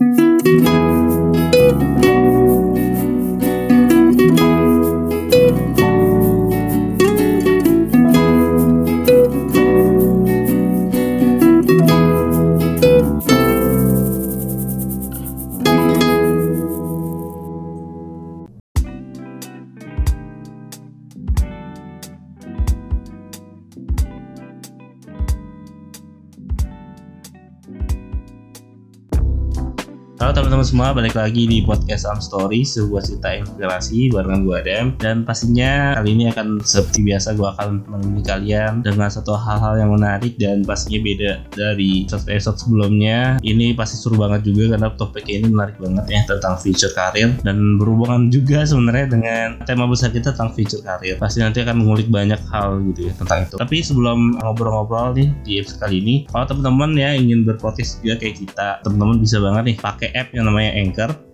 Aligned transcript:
Mm-hmm. 0.00 0.27
Balik 30.98 31.14
lagi 31.14 31.46
di 31.46 31.62
podcast 31.62 32.10
Am 32.10 32.18
Story, 32.18 32.66
sebuah 32.66 33.06
cerita 33.06 33.30
inspirasi 33.30 34.10
barengan 34.10 34.42
gue 34.42 34.56
Adam. 34.58 34.86
Dan 34.98 35.22
pastinya 35.22 35.94
kali 35.94 36.10
ini 36.10 36.26
akan 36.26 36.58
seperti 36.58 37.06
biasa 37.06 37.38
gue 37.38 37.46
akan 37.54 37.86
menemani 37.86 38.22
kalian 38.26 38.82
dengan 38.82 39.06
satu 39.06 39.38
hal-hal 39.38 39.78
yang 39.78 39.94
menarik 39.94 40.34
dan 40.42 40.66
pastinya 40.66 40.98
beda 41.06 41.30
dari 41.54 42.02
episode 42.10 42.58
sebelumnya. 42.58 43.38
Ini 43.46 43.78
pasti 43.78 43.94
seru 43.94 44.18
banget 44.18 44.50
juga 44.50 44.74
karena 44.74 44.90
topik 44.98 45.22
ini 45.30 45.46
menarik 45.46 45.78
banget 45.78 46.04
ya 46.10 46.20
tentang 46.26 46.58
future 46.58 46.90
karir 46.90 47.30
Dan 47.46 47.78
berhubungan 47.78 48.26
juga 48.34 48.66
sebenarnya 48.66 49.06
dengan 49.06 49.46
tema 49.70 49.86
besar 49.86 50.10
kita 50.10 50.34
tentang 50.34 50.50
future 50.58 50.82
karir 50.82 51.14
Pasti 51.22 51.38
nanti 51.38 51.62
akan 51.62 51.78
mengulik 51.78 52.10
banyak 52.10 52.42
hal 52.50 52.82
gitu 52.90 53.06
ya 53.06 53.12
tentang 53.14 53.46
itu. 53.46 53.54
Tapi 53.54 53.76
sebelum 53.86 54.42
ngobrol-ngobrol 54.42 55.14
nih 55.14 55.30
di 55.46 55.62
episode 55.62 55.78
kali 55.78 56.02
ini 56.02 56.14
Kalau 56.26 56.50
teman-teman 56.50 56.98
ya 56.98 57.14
ingin 57.14 57.46
berpotis 57.46 58.02
juga 58.02 58.18
kayak 58.18 58.36
kita 58.42 58.68
Teman-teman 58.82 59.22
bisa 59.22 59.38
banget 59.38 59.62
nih 59.62 59.76
pakai 59.78 60.08
app 60.18 60.34
yang 60.34 60.50
namanya. 60.50 60.87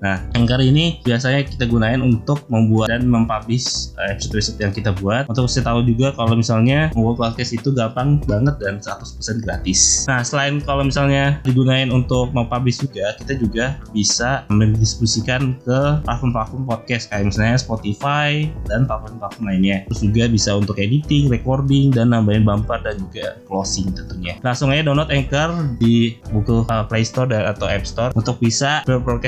Nah, 0.05 0.21
Anchor 0.37 0.61
ini 0.61 1.01
biasanya 1.01 1.47
kita 1.49 1.65
gunain 1.65 2.05
untuk 2.05 2.45
membuat 2.53 2.93
dan 2.93 3.09
mempublish 3.09 3.97
eh, 3.97 4.13
episode-episode 4.13 4.59
yang 4.61 4.73
kita 4.77 4.91
buat. 5.01 5.25
Untuk 5.33 5.49
saya 5.49 5.65
tahu 5.73 5.85
juga 5.89 6.13
kalau 6.13 6.37
misalnya 6.37 6.93
membuat 6.93 7.33
podcast 7.33 7.57
itu 7.57 7.73
gampang 7.73 8.21
banget 8.29 8.61
dan 8.61 8.81
100% 8.81 9.45
gratis. 9.45 10.05
Nah, 10.05 10.21
selain 10.21 10.61
kalau 10.61 10.85
misalnya 10.85 11.41
digunain 11.43 11.89
untuk 11.89 12.31
mempublish 12.37 12.85
juga, 12.85 13.17
kita 13.17 13.41
juga 13.41 13.81
bisa 13.97 14.45
mendistribusikan 14.53 15.57
ke 15.65 15.79
platform-platform 16.05 16.69
podcast 16.69 17.09
kayak 17.09 17.33
misalnya 17.33 17.57
Spotify 17.57 18.49
dan 18.69 18.85
platform-platform 18.85 19.45
lainnya. 19.49 19.89
Terus 19.89 20.01
juga 20.05 20.25
bisa 20.29 20.51
untuk 20.59 20.77
editing, 20.77 21.33
recording, 21.33 21.95
dan 21.95 22.13
nambahin 22.13 22.45
bumper 22.45 22.81
dan 22.85 23.01
juga 23.01 23.41
closing 23.49 23.91
tentunya. 23.97 24.37
Langsung 24.45 24.69
aja 24.69 24.85
download 24.85 25.09
Anchor 25.09 25.79
di 25.81 26.21
Google 26.31 26.69
uh, 26.69 26.85
Play 26.85 27.07
Store 27.07 27.29
dan 27.29 27.49
atau 27.49 27.67
App 27.71 27.89
Store 27.89 28.11
untuk 28.13 28.37
bisa 28.43 28.85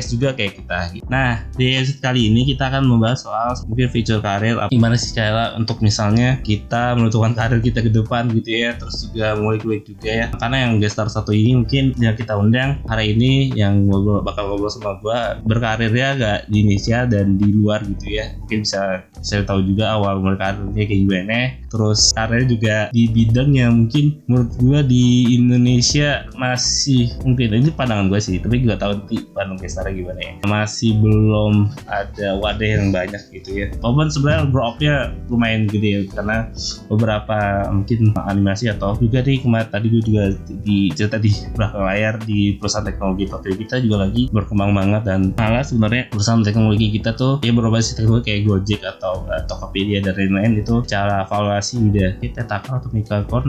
berprokes 0.07 0.15
juga 0.15 0.29
kayak 0.39 0.53
kita. 0.62 0.79
Nah, 1.11 1.43
di 1.59 1.75
episode 1.75 2.01
kali 2.01 2.31
ini 2.31 2.47
kita 2.47 2.71
akan 2.71 2.87
membahas 2.87 3.27
soal 3.27 3.51
mungkin 3.67 3.89
future 3.91 4.23
karir, 4.23 4.57
gimana 4.71 4.95
sih 4.95 5.11
cara 5.12 5.59
untuk 5.59 5.83
misalnya 5.83 6.39
kita 6.47 6.95
menentukan 6.95 7.35
karir 7.35 7.59
kita 7.59 7.83
ke 7.83 7.91
depan 7.91 8.31
gitu 8.31 8.51
ya, 8.55 8.71
terus 8.79 9.11
juga 9.11 9.34
ngulik-ngulik 9.34 9.83
juga 9.84 10.11
ya. 10.11 10.27
Karena 10.39 10.57
yang 10.69 10.79
gestar 10.79 11.11
satu 11.11 11.34
ini 11.34 11.59
mungkin 11.59 11.93
yang 11.99 12.15
kita 12.15 12.39
undang 12.39 12.81
hari 12.87 13.19
ini 13.19 13.51
yang 13.59 13.91
ngobrol, 13.91 14.23
bakal 14.23 14.55
ngobrol 14.55 14.71
sama 14.71 14.99
gua 15.03 15.43
berkarirnya 15.43 16.09
gak 16.17 16.39
di 16.47 16.62
Indonesia 16.62 16.99
dan 17.11 17.34
di 17.37 17.49
luar 17.51 17.83
gitu 17.83 18.07
ya. 18.15 18.39
Mungkin 18.47 18.62
bisa 18.62 19.03
saya 19.21 19.43
tahu 19.43 19.67
juga 19.67 19.99
awal 19.99 20.23
mulai 20.23 20.39
karirnya 20.39 20.84
kayak 20.87 21.01
gimana. 21.03 21.39
Terus 21.77 22.16
karirnya 22.16 22.46
juga 22.48 22.77
di 22.96 23.05
bidang 23.12 23.50
yang 23.52 23.72
mungkin 23.84 24.24
menurut 24.24 24.50
gua 24.56 24.80
di 24.80 25.36
Indonesia 25.36 26.24
masih 26.41 27.12
mungkin 27.20 27.52
ini 27.52 27.69
pandangan 27.69 28.08
gue 28.08 28.20
sih, 28.20 28.41
tapi 28.41 28.64
gak 28.64 28.80
tahu 28.80 28.96
nanti 28.96 29.16
Bandung 29.36 29.60
Kestara 29.60 29.92
gimana 29.92 30.16
ya. 30.16 30.32
Masih 30.48 30.97
belum 30.97 31.69
ada 31.84 32.28
wadah 32.41 32.69
yang 32.80 32.88
banyak 32.91 33.20
gitu 33.28 33.50
ya. 33.52 33.66
Walaupun 33.84 34.08
sebenarnya 34.08 34.42
grow 34.48 34.64
up-nya 34.72 34.94
lumayan 35.28 35.69
gede 35.69 35.86
ya 35.86 36.00
karena 36.10 36.48
beberapa 36.88 37.69
mungkin 37.70 38.15
animasi 38.16 38.70
atau 38.72 38.97
juga 38.97 39.20
nih 39.20 39.42
kemarin 39.42 39.69
tadi 39.69 39.86
gue 39.92 40.03
juga 40.03 40.25
di 40.65 40.88
cerita 40.92 41.20
di 41.20 41.31
belakang 41.54 41.84
layar 41.84 42.15
di 42.25 42.56
perusahaan 42.56 42.86
teknologi 42.86 43.28
Tokyo 43.28 43.54
kita 43.59 43.76
juga 43.82 44.09
lagi 44.09 44.28
berkembang 44.31 44.72
banget 44.72 45.03
dan 45.04 45.20
malah 45.36 45.62
sebenarnya 45.62 46.09
perusahaan 46.09 46.42
teknologi 46.42 46.86
kita 46.97 47.12
tuh 47.15 47.42
ya 47.42 47.53
berbasis 47.53 47.98
teknologi 47.98 48.32
kayak 48.32 48.42
Gojek 48.47 48.81
atau 48.82 49.26
uh, 49.26 49.42
Tokopedia 49.47 50.00
dan 50.03 50.15
lain-lain 50.16 50.62
itu 50.62 50.82
cara 50.86 51.26
evaluasi 51.66 51.91
udah. 51.91 52.10
Kita 52.22 52.43
takal 52.47 52.78
atau 52.78 52.91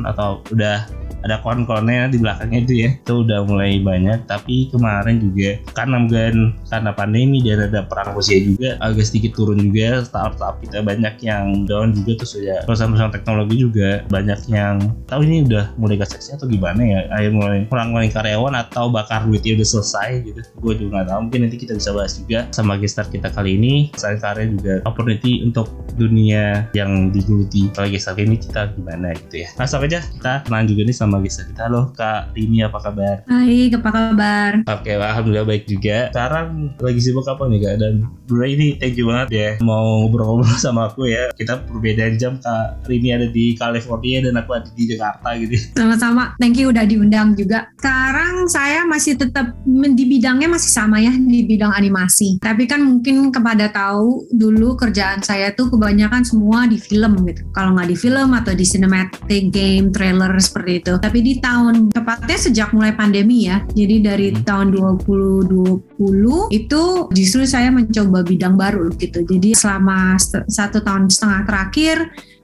atau 0.06 0.30
udah 0.50 0.78
ada 1.26 1.42
kon-konnya 1.42 2.08
di 2.14 2.18
belakangnya 2.22 2.60
itu 2.66 2.74
ya. 2.86 2.90
Itu 2.94 3.26
udah 3.26 3.46
mulai 3.46 3.82
banyak. 3.82 4.26
Tapi 4.30 4.72
kemarin 4.74 5.22
juga 5.22 5.60
karena 5.74 5.96
mungkin 6.02 6.56
karena 6.70 6.92
pandemi 6.94 7.42
dan 7.44 7.68
ada 7.70 7.84
perang 7.86 8.16
Rusia 8.16 8.38
juga 8.42 8.78
agak 8.82 9.06
sedikit 9.06 9.38
turun 9.38 9.60
juga. 9.62 10.06
Startup 10.06 10.58
kita 10.62 10.82
banyak 10.82 11.20
yang 11.22 11.66
down 11.66 11.94
juga. 11.94 12.24
Terus 12.24 12.34
ya 12.42 12.58
perusahaan-perusahaan 12.66 13.14
teknologi 13.14 13.56
juga 13.62 14.06
banyak 14.10 14.40
yang 14.50 14.76
tahu 15.10 15.22
ini 15.26 15.46
udah 15.50 15.74
mulai 15.78 16.00
gak 16.00 16.14
seksi 16.16 16.38
atau 16.38 16.48
gimana 16.50 16.82
ya. 16.82 17.02
Ayo 17.18 17.34
mulai 17.34 17.66
kurang 17.68 17.94
kurang 17.94 18.14
karyawan 18.14 18.54
atau 18.56 18.90
bakar 18.90 19.26
duitnya 19.26 19.60
udah 19.62 19.68
selesai 19.68 20.10
gitu. 20.24 20.42
Gue 20.62 20.74
juga 20.78 21.02
nggak 21.02 21.08
tahu. 21.12 21.20
Mungkin 21.28 21.40
nanti 21.50 21.58
kita 21.60 21.74
bisa 21.76 21.92
bahas 21.92 22.14
juga 22.16 22.48
sama 22.54 22.80
gestar 22.80 23.10
kita 23.10 23.34
kali 23.34 23.58
ini. 23.58 23.90
Selain 23.98 24.22
karya 24.22 24.48
juga 24.48 24.74
opportunity 24.86 25.44
untuk 25.44 25.68
dunia 25.98 26.70
yang 26.78 27.10
digeluti. 27.10 27.70
Gestar 27.88 28.07
ini 28.16 28.40
kita 28.40 28.72
gimana 28.72 29.12
gitu 29.12 29.44
ya 29.44 29.50
langsung 29.60 29.84
aja 29.84 30.00
kita 30.00 30.48
kenal 30.48 30.64
juga 30.64 30.82
nih 30.88 30.96
sama 30.96 31.20
gestar 31.20 31.44
kita 31.52 31.68
halo 31.68 31.92
kak 31.92 32.32
Rini 32.32 32.64
apa 32.64 32.80
kabar 32.80 33.18
Hai, 33.28 33.68
apa 33.74 33.90
kabar? 33.92 34.52
Oke, 34.64 34.96
alhamdulillah 34.96 35.44
baik 35.44 35.68
juga. 35.68 36.08
Sekarang 36.16 36.72
lagi 36.80 37.00
sibuk 37.04 37.28
apa 37.28 37.44
nih 37.52 37.60
kak? 37.60 37.76
Dan 37.80 37.94
bro 38.24 38.44
ini 38.48 38.80
thank 38.80 38.96
you 38.96 39.08
banget 39.08 39.28
ya 39.32 39.50
mau 39.64 40.04
ngobrol-ngobrol 40.06 40.56
sama 40.64 40.88
aku 40.88 41.12
ya. 41.12 41.32
Kita 41.36 41.64
perbedaan 41.68 42.16
jam 42.16 42.40
kak 42.40 42.88
Rini 42.88 43.16
ada 43.16 43.28
di 43.28 43.56
California 43.56 44.24
dan 44.24 44.40
aku 44.40 44.52
ada 44.56 44.70
di 44.72 44.84
Jakarta 44.88 45.36
gitu. 45.40 45.56
Sama-sama, 45.76 46.36
thank 46.40 46.56
you 46.56 46.72
udah 46.72 46.88
diundang 46.88 47.36
juga. 47.36 47.68
Sekarang 47.80 48.48
saya 48.48 48.84
masih 48.88 49.20
tetap 49.20 49.52
di 49.68 50.04
bidangnya 50.08 50.48
masih 50.48 50.72
sama 50.72 51.04
ya 51.04 51.12
di 51.12 51.44
bidang 51.44 51.76
animasi. 51.76 52.40
Tapi 52.40 52.64
kan 52.64 52.84
mungkin 52.84 53.32
kepada 53.32 53.72
tahu 53.72 54.28
dulu 54.32 54.76
kerjaan 54.80 55.20
saya 55.24 55.52
tuh 55.52 55.72
kebanyakan 55.72 56.24
semua 56.24 56.68
di 56.68 56.80
film 56.80 57.28
gitu. 57.28 57.44
Kalau 57.52 57.76
nggak 57.76 57.87
di 57.88 57.96
film 57.96 58.36
atau 58.36 58.52
di 58.52 58.68
cinematic 58.68 59.50
game, 59.50 59.90
trailer 59.90 60.36
seperti 60.38 60.84
itu. 60.84 60.94
Tapi 61.00 61.20
di 61.24 61.34
tahun 61.40 61.90
tepatnya 61.90 62.38
sejak 62.38 62.76
mulai 62.76 62.92
pandemi 62.92 63.48
ya. 63.48 63.64
Jadi 63.72 63.96
dari 64.04 64.28
Hmm. 64.36 64.44
tahun 64.44 64.68
2020 64.76 66.52
itu 66.52 66.84
justru 67.16 67.48
saya 67.48 67.72
mencoba 67.72 68.28
bidang 68.28 68.60
baru 68.60 68.92
gitu. 69.00 69.24
Jadi 69.24 69.56
selama 69.56 70.20
satu 70.52 70.84
tahun 70.84 71.08
setengah 71.08 71.42
terakhir 71.48 71.98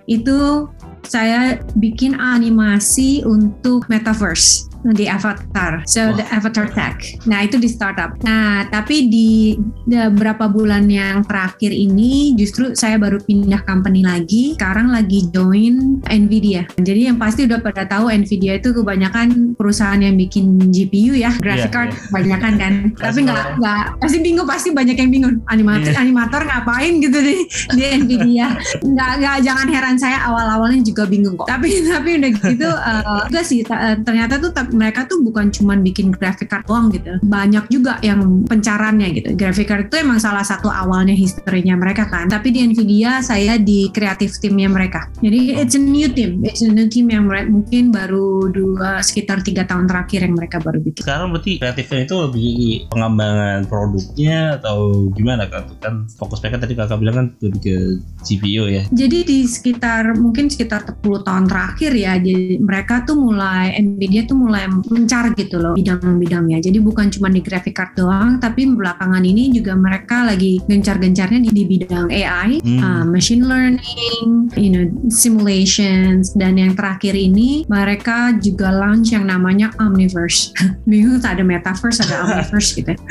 itu 0.08 0.72
saya 1.04 1.60
bikin 1.76 2.16
animasi 2.16 3.28
untuk 3.28 3.84
metaverse 3.92 4.73
di 4.92 5.08
Avatar, 5.08 5.88
so 5.88 6.12
Wah. 6.12 6.20
the 6.20 6.26
Avatar 6.28 6.68
Tech. 6.68 7.00
Nah 7.24 7.48
itu 7.48 7.56
di 7.56 7.72
startup. 7.72 8.20
Nah 8.28 8.68
tapi 8.68 9.08
di 9.08 9.56
beberapa 9.88 10.52
bulan 10.52 10.92
yang 10.92 11.24
terakhir 11.24 11.72
ini 11.72 12.36
justru 12.36 12.76
saya 12.76 13.00
baru 13.00 13.24
pindah 13.24 13.64
company 13.64 14.04
lagi. 14.04 14.60
Sekarang 14.60 14.92
lagi 14.92 15.24
join 15.32 16.04
Nvidia. 16.04 16.68
Jadi 16.76 17.08
yang 17.08 17.16
pasti 17.16 17.48
udah 17.48 17.64
pada 17.64 17.88
tahu 17.88 18.12
Nvidia 18.12 18.60
itu 18.60 18.76
kebanyakan 18.76 19.56
perusahaan 19.56 20.00
yang 20.00 20.20
bikin 20.20 20.60
GPU 20.74 21.16
ya, 21.16 21.32
graphic 21.40 21.62
Iya, 21.64 21.72
card 21.72 21.92
iya. 21.96 22.00
kebanyakan 22.12 22.54
kan. 22.60 22.74
tapi 23.06 23.20
nggak 23.24 23.44
nggak 23.64 23.84
pasti 24.04 24.18
bingung 24.20 24.48
pasti 24.50 24.70
banyak 24.76 24.98
yang 25.00 25.12
bingung 25.14 25.34
animator 25.48 25.92
Iya. 25.94 26.00
animator 26.04 26.42
ngapain 26.44 26.94
gitu 27.00 27.20
di 27.24 27.36
di 27.78 27.84
Nvidia. 28.04 28.48
Nggak 28.84 29.12
nggak 29.24 29.36
jangan 29.48 29.68
heran 29.72 29.96
saya 29.96 30.18
awal-awalnya 30.28 30.84
juga 30.84 31.08
bingung 31.08 31.40
kok. 31.40 31.48
Tapi 31.48 31.88
tapi 31.88 32.20
udah 32.20 32.32
gitu 32.36 32.70
eh, 32.90 33.22
enggak 33.30 33.46
sih 33.46 33.60
eh, 33.64 33.96
ternyata 34.04 34.42
tuh 34.42 34.52
mereka 34.74 35.06
tuh 35.08 35.22
bukan 35.22 35.54
cuman 35.54 35.86
bikin 35.86 36.12
graphic 36.12 36.50
card 36.52 36.66
doang 36.68 36.90
gitu. 36.92 37.18
Banyak 37.24 37.70
juga 37.70 38.02
yang 38.02 38.44
pencarannya 38.50 39.14
gitu. 39.16 39.30
Graphic 39.38 39.70
card 39.70 39.88
itu 39.88 40.02
emang 40.02 40.20
salah 40.20 40.44
satu 40.44 40.68
awalnya 40.68 41.14
historinya 41.14 41.78
mereka 41.78 42.10
kan. 42.10 42.28
Tapi 42.28 42.50
di 42.50 42.60
Nvidia 42.66 43.22
saya 43.22 43.56
di 43.62 43.88
kreatif 43.94 44.38
timnya 44.42 44.68
mereka. 44.68 45.08
Jadi 45.22 45.56
it's 45.56 45.78
a 45.78 45.82
new 45.82 46.10
team, 46.10 46.44
it's 46.44 46.66
a 46.66 46.70
new 46.70 46.90
team 46.90 47.08
yang 47.14 47.30
mungkin 47.30 47.94
baru 47.94 48.50
dua 48.50 49.00
sekitar 49.06 49.46
tiga 49.46 49.64
tahun 49.70 49.86
terakhir 49.88 50.26
yang 50.26 50.36
mereka 50.36 50.58
baru 50.60 50.82
bikin. 50.82 51.02
Sekarang 51.06 51.30
berarti 51.32 51.62
kreatifnya 51.62 52.00
itu 52.10 52.16
lebih 52.18 52.54
pengembangan 52.90 53.70
produknya 53.70 54.60
atau 54.60 55.10
gimana? 55.14 55.46
Tuh 55.48 55.78
Kan 55.80 56.08
fokus 56.18 56.42
mereka 56.42 56.64
tadi 56.64 56.74
kakak 56.74 56.98
bilang 57.00 57.16
kan 57.16 57.28
lebih 57.44 57.62
ke 57.62 57.76
GPU 58.24 58.72
ya. 58.72 58.84
Jadi 58.90 59.20
di 59.28 59.40
sekitar 59.46 60.16
mungkin 60.18 60.48
sekitar 60.48 60.88
10 60.88 61.28
tahun 61.28 61.46
terakhir 61.46 61.92
ya, 61.94 62.18
jadi 62.18 62.58
mereka 62.60 63.04
tuh 63.04 63.20
mulai 63.20 63.76
Nvidia 63.78 64.26
tuh 64.26 64.38
mulai 64.40 64.63
mulai 64.70 64.90
mencar 64.94 65.26
gitu 65.36 65.58
loh 65.60 65.74
bidang-bidangnya. 65.76 66.60
Jadi 66.64 66.78
bukan 66.80 67.10
cuma 67.12 67.28
di 67.32 67.42
graphic 67.44 67.76
card 67.76 67.92
doang, 67.98 68.38
tapi 68.40 68.70
belakangan 68.70 69.24
ini 69.24 69.52
juga 69.52 69.74
mereka 69.76 70.24
lagi 70.28 70.62
gencar-gencarnya 70.66 71.40
di, 71.44 71.50
di 71.52 71.64
bidang 71.68 72.08
AI, 72.10 72.62
Hmm. 72.64 72.80
uh, 72.80 73.06
machine 73.08 73.44
learning, 73.44 74.48
you 74.56 74.70
know, 74.72 74.86
simulations, 75.10 76.32
dan 76.38 76.56
yang 76.56 76.78
terakhir 76.78 77.18
ini 77.18 77.66
mereka 77.68 78.36
juga 78.40 78.72
launch 78.72 79.12
yang 79.12 79.28
namanya 79.28 79.74
Omniverse. 79.82 80.54
Bingung 80.90 81.20
tak 81.20 81.40
ada 81.40 81.44
metaverse, 81.44 82.04
ada 82.08 82.24
Omniverse 82.24 82.70
gitu. 82.78 82.94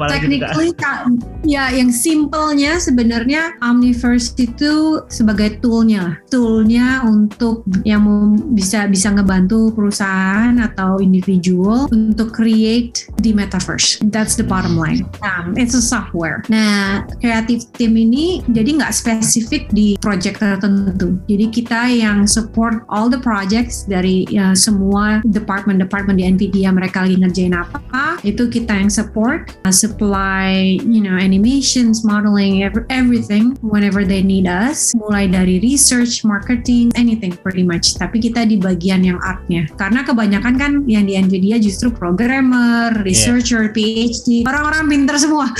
Kak? 0.00 0.08
technically 0.08 0.70
Kak, 0.74 1.06
ya 1.44 1.68
yang 1.70 1.92
simpelnya 1.92 2.80
sebenarnya 2.80 3.58
Omniverse 3.60 4.32
itu 4.40 5.04
sebagai 5.12 5.60
toolnya 5.60 6.22
toolnya 6.32 7.04
untuk 7.04 7.66
yang 7.84 8.06
mau 8.06 8.32
bisa 8.54 8.88
bisa 8.88 9.12
ngebantu 9.12 9.74
perusahaan 9.76 10.56
atau 10.56 10.79
individual 11.02 11.90
untuk 11.92 12.32
create 12.32 13.08
di 13.20 13.36
metaverse. 13.36 14.00
That's 14.08 14.38
the 14.38 14.46
bottom 14.46 14.78
line. 14.78 15.04
Nah, 15.20 15.52
it's 15.58 15.76
a 15.76 15.84
software. 15.84 16.42
Nah 16.48 17.04
creative 17.20 17.66
team 17.76 17.98
ini 17.98 18.40
jadi 18.50 18.80
nggak 18.80 18.92
spesifik 18.94 19.68
di 19.74 20.00
project 20.00 20.40
tertentu. 20.40 21.20
Jadi 21.28 21.46
kita 21.52 21.90
yang 21.90 22.24
support 22.24 22.82
all 22.88 23.12
the 23.12 23.20
projects 23.20 23.84
dari 23.84 24.24
ya, 24.30 24.56
semua 24.56 25.20
department-department 25.26 26.16
di 26.16 26.24
NVIDIA 26.26 26.70
mereka 26.72 27.04
lagi 27.04 27.16
ngerjain 27.20 27.54
apa 27.56 28.20
itu 28.22 28.48
kita 28.48 28.76
yang 28.76 28.92
support 28.92 29.56
uh, 29.64 29.72
supply 29.72 30.76
you 30.84 31.00
know 31.00 31.16
animations 31.16 32.04
modeling 32.04 32.62
ev- 32.64 32.86
everything 32.92 33.56
whenever 33.64 34.04
they 34.04 34.20
need 34.20 34.44
us. 34.44 34.92
Mulai 34.96 35.30
dari 35.30 35.60
research 35.60 36.22
marketing 36.24 36.92
anything 36.96 37.32
pretty 37.40 37.64
much. 37.64 37.96
Tapi 37.96 38.20
kita 38.20 38.44
di 38.44 38.60
bagian 38.60 39.04
yang 39.04 39.18
artnya. 39.24 39.66
Karena 39.76 40.04
kebanyakan 40.04 40.54
kan 40.56 40.69
yang 40.86 41.04
di 41.06 41.14
Nvidia 41.18 41.56
justru 41.58 41.90
programmer 41.92 42.94
researcher 43.02 43.70
PhD 43.70 44.46
orang-orang 44.46 44.86
pinter 44.88 45.16
semua. 45.18 45.46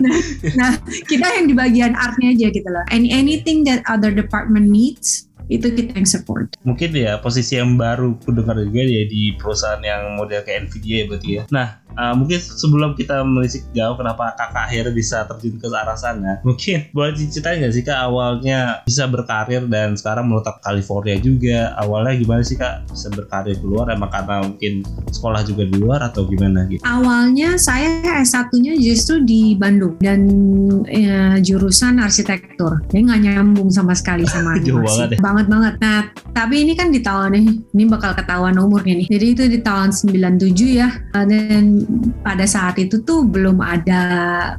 Nah, 0.00 0.16
nah 0.56 0.72
kita 1.06 1.26
yang 1.40 1.46
di 1.50 1.54
bagian 1.54 1.92
artnya 1.92 2.32
aja 2.32 2.46
gitu 2.48 2.68
loh. 2.68 2.84
And 2.94 3.04
anything 3.10 3.66
that 3.68 3.84
other 3.90 4.14
department 4.14 4.70
needs 4.70 5.30
itu 5.50 5.66
kita 5.74 5.98
yang 5.98 6.06
support. 6.06 6.54
Mungkin 6.62 6.94
ya 6.94 7.18
posisi 7.18 7.58
yang 7.58 7.74
baru 7.74 8.14
ku 8.22 8.30
dengar 8.30 8.54
juga 8.62 8.86
ya 8.86 9.02
di 9.10 9.34
perusahaan 9.34 9.82
yang 9.82 10.14
model 10.14 10.46
kayak 10.46 10.70
Nvidia 10.70 10.94
ya 10.94 11.04
berarti 11.10 11.28
ya. 11.28 11.42
Nah, 11.50 11.68
uh, 12.00 12.14
mungkin 12.16 12.40
sebelum 12.40 12.96
kita 12.96 13.20
melisik 13.20 13.68
jauh 13.76 13.94
kenapa 14.00 14.32
kakak 14.32 14.72
akhirnya 14.72 14.92
bisa 14.96 15.28
terjun 15.28 15.60
ke 15.60 15.68
arah 15.68 15.98
sana, 15.98 16.40
mungkin 16.40 16.88
boleh 16.96 17.12
diceritain 17.12 17.60
nggak 17.60 17.74
sih 17.76 17.84
kak 17.84 18.00
awalnya 18.00 18.80
bisa 18.88 19.04
berkarir 19.04 19.68
dan 19.68 19.92
sekarang 19.94 20.32
menetap 20.32 20.64
California 20.64 21.20
juga. 21.20 21.76
Awalnya 21.76 22.16
gimana 22.16 22.42
sih 22.42 22.56
kak 22.56 22.88
bisa 22.88 23.12
berkarir 23.12 23.60
keluar? 23.60 23.92
Emang 23.92 24.08
karena 24.08 24.40
mungkin 24.40 24.80
sekolah 25.12 25.44
juga 25.44 25.68
di 25.68 25.76
luar 25.76 26.00
atau 26.08 26.24
gimana 26.24 26.64
gitu? 26.72 26.80
Awalnya 26.80 27.60
saya 27.60 28.00
S1-nya 28.24 28.78
justru 28.80 29.20
di 29.22 29.52
Bandung 29.58 30.00
dan 30.00 30.24
ya, 30.88 31.36
jurusan 31.42 32.00
arsitektur. 32.00 32.80
Jadi 32.88 33.00
nggak 33.10 33.20
nyambung 33.26 33.68
sama 33.68 33.92
sekali 33.92 34.24
sama 34.24 34.56
Jauh 34.64 34.80
banget 34.80 35.16
ya. 35.16 35.18
banget 35.20 35.46
banget. 35.50 35.74
Nah, 35.82 36.00
tapi 36.32 36.62
ini 36.64 36.72
kan 36.78 36.88
di 36.94 37.00
tahun 37.02 37.36
ini, 37.36 37.50
ini 37.74 37.84
bakal 37.90 38.14
ketahuan 38.14 38.56
umurnya 38.56 38.94
nih. 39.04 39.08
Jadi 39.10 39.26
itu 39.26 39.42
di 39.50 39.58
tahun 39.60 39.90
97 39.90 40.80
ya. 40.80 40.88
Dan 41.10 41.89
pada 42.22 42.44
saat 42.46 42.78
itu 42.78 43.02
tuh 43.02 43.26
belum 43.26 43.60
ada 43.60 44.02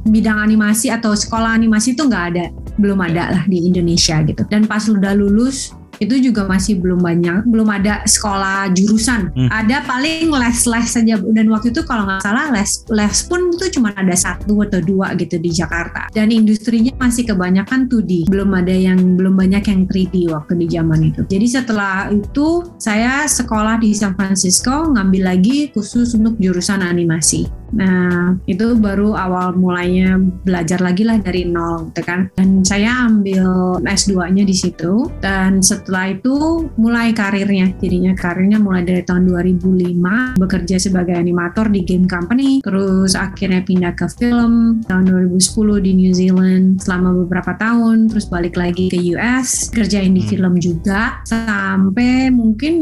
bidang 0.06 0.38
animasi 0.38 0.92
atau 0.92 1.16
sekolah 1.16 1.52
animasi 1.52 1.96
tuh 1.96 2.08
nggak 2.08 2.24
ada. 2.36 2.44
Belum 2.78 2.98
ada 3.00 3.36
lah 3.36 3.42
di 3.48 3.68
Indonesia 3.68 4.20
gitu. 4.24 4.44
Dan 4.48 4.68
pas 4.68 4.84
udah 4.88 5.12
lulus 5.16 5.74
itu 6.02 6.18
juga 6.18 6.42
masih 6.44 6.82
belum 6.82 7.00
banyak, 7.00 7.46
belum 7.46 7.68
ada 7.70 8.02
sekolah 8.02 8.74
jurusan. 8.74 9.30
Hmm. 9.32 9.50
Ada 9.50 9.86
paling 9.86 10.34
les-les 10.34 10.86
saja 10.90 11.14
dan 11.22 11.46
waktu 11.48 11.70
itu 11.70 11.86
kalau 11.86 12.04
nggak 12.08 12.26
salah 12.26 12.50
les 12.50 12.82
les 12.90 13.16
pun 13.30 13.40
itu 13.54 13.78
cuma 13.78 13.94
ada 13.94 14.14
satu 14.18 14.66
atau 14.66 14.82
dua 14.82 15.14
gitu 15.14 15.38
di 15.38 15.54
Jakarta. 15.54 16.10
Dan 16.10 16.34
industrinya 16.34 16.90
masih 16.98 17.30
kebanyakan 17.30 17.86
2D, 17.86 18.26
belum 18.26 18.50
ada 18.52 18.74
yang 18.74 18.98
belum 19.14 19.38
banyak 19.38 19.64
yang 19.70 19.80
3D 19.86 20.32
waktu 20.34 20.52
di 20.58 20.66
zaman 20.68 21.00
itu. 21.14 21.22
Jadi 21.26 21.46
setelah 21.46 22.10
itu 22.10 22.66
saya 22.82 23.24
sekolah 23.30 23.78
di 23.78 23.94
San 23.94 24.18
Francisco 24.18 24.90
ngambil 24.90 25.22
lagi 25.36 25.70
khusus 25.70 26.18
untuk 26.18 26.36
jurusan 26.42 26.82
animasi. 26.82 27.61
Nah, 27.76 28.36
itu 28.48 28.76
baru 28.76 29.16
awal 29.16 29.56
mulainya 29.56 30.20
belajar 30.44 30.80
lagi 30.80 31.04
lah 31.04 31.20
dari 31.20 31.44
nol 31.48 31.92
gitu 31.92 32.02
kan. 32.04 32.28
Dan 32.36 32.64
saya 32.64 33.08
ambil 33.08 33.78
S2-nya 33.84 34.44
di 34.44 34.56
situ 34.56 35.08
dan 35.20 35.60
setelah 35.60 36.12
itu 36.12 36.68
mulai 36.76 37.12
karirnya. 37.12 37.72
Jadinya 37.80 38.12
karirnya 38.16 38.58
mulai 38.60 38.84
dari 38.84 39.02
tahun 39.04 39.28
2005 39.28 40.40
bekerja 40.40 40.76
sebagai 40.80 41.16
animator 41.16 41.68
di 41.68 41.84
game 41.84 42.08
company, 42.08 42.60
terus 42.64 43.14
akhirnya 43.14 43.64
pindah 43.64 43.94
ke 43.96 44.06
film 44.16 44.84
tahun 44.86 45.04
2010 45.08 45.84
di 45.84 45.92
New 45.96 46.12
Zealand 46.12 46.80
selama 46.82 47.14
beberapa 47.24 47.54
tahun, 47.56 48.08
terus 48.08 48.26
balik 48.28 48.56
lagi 48.56 48.88
ke 48.88 48.98
US, 49.14 49.70
kerjain 49.72 50.12
di 50.12 50.22
Hmm. 50.22 50.30
film 50.30 50.54
juga 50.62 51.20
sampai 51.26 52.30
mungkin 52.30 52.74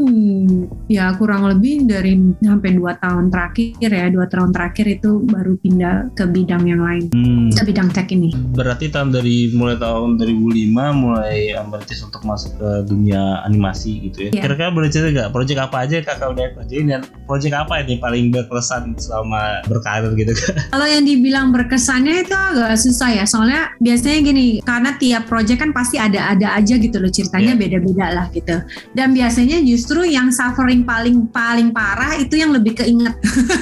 ya 0.87 1.13
kurang 1.17 1.49
lebih 1.49 1.89
dari 1.89 2.17
sampai 2.41 2.71
dua 2.77 2.95
tahun 3.01 3.33
terakhir 3.33 3.91
ya, 3.91 4.07
dua 4.13 4.27
tahun 4.29 4.51
terakhir 4.53 4.80
itu 4.87 5.25
baru 5.25 5.57
pindah 5.57 6.13
ke 6.13 6.25
bidang 6.25 6.65
yang 6.65 6.81
lain, 6.81 7.05
Hmm. 7.11 7.49
ke 7.51 7.63
bidang 7.65 7.89
tech 7.89 8.09
ini. 8.09 8.31
Berarti 8.53 8.89
tahun 8.89 9.11
dari 9.11 9.51
mulai 9.51 9.77
tahun 9.77 10.17
2005 10.17 10.69
mulai 10.93 11.39
merintis 11.61 12.01
untuk 12.01 12.23
masuk 12.23 12.55
ke 12.55 12.71
dunia 12.87 13.43
animasi 13.43 14.07
gitu 14.07 14.29
ya. 14.29 14.31
Iya. 14.31 14.43
Kira-kira 14.45 14.71
boleh 14.71 14.89
cerita 14.89 15.09
nggak 15.11 15.31
project 15.31 15.61
apa 15.61 15.77
aja 15.81 15.95
yang 15.97 16.07
kakak 16.07 16.29
udah 16.31 16.45
kerjain 16.55 16.87
dan 16.87 17.01
project 17.25 17.55
apa 17.55 17.75
ini 17.81 17.95
paling 17.97 18.25
berkesan 18.31 18.83
selama 18.97 19.41
berkarir 19.67 20.13
gitu 20.15 20.33
Kalau 20.73 20.87
yang 20.87 21.03
dibilang 21.03 21.51
berkesannya 21.51 22.23
itu 22.23 22.35
agak 22.35 22.77
susah 22.77 23.11
ya, 23.13 23.25
soalnya 23.25 23.75
biasanya 23.79 24.19
gini, 24.23 24.47
karena 24.61 24.95
tiap 24.97 25.27
project 25.27 25.59
kan 25.59 25.71
pasti 25.71 25.97
ada-ada 25.97 26.55
aja 26.55 26.75
gitu 26.77 26.97
loh 26.97 27.09
ceritanya 27.09 27.53
Iya. 27.53 27.59
beda-beda 27.59 28.07
lah 28.13 28.27
gitu. 28.31 28.57
Dan 28.93 29.11
biasanya 29.11 29.59
justru 29.61 30.05
yang 30.05 30.31
suffering 30.31 30.85
paling 30.85 31.27
paling 31.29 31.71
parah 31.71 32.15
itu 32.15 32.37
yang 32.37 32.51
lebih 32.51 32.77
keinget 32.77 33.15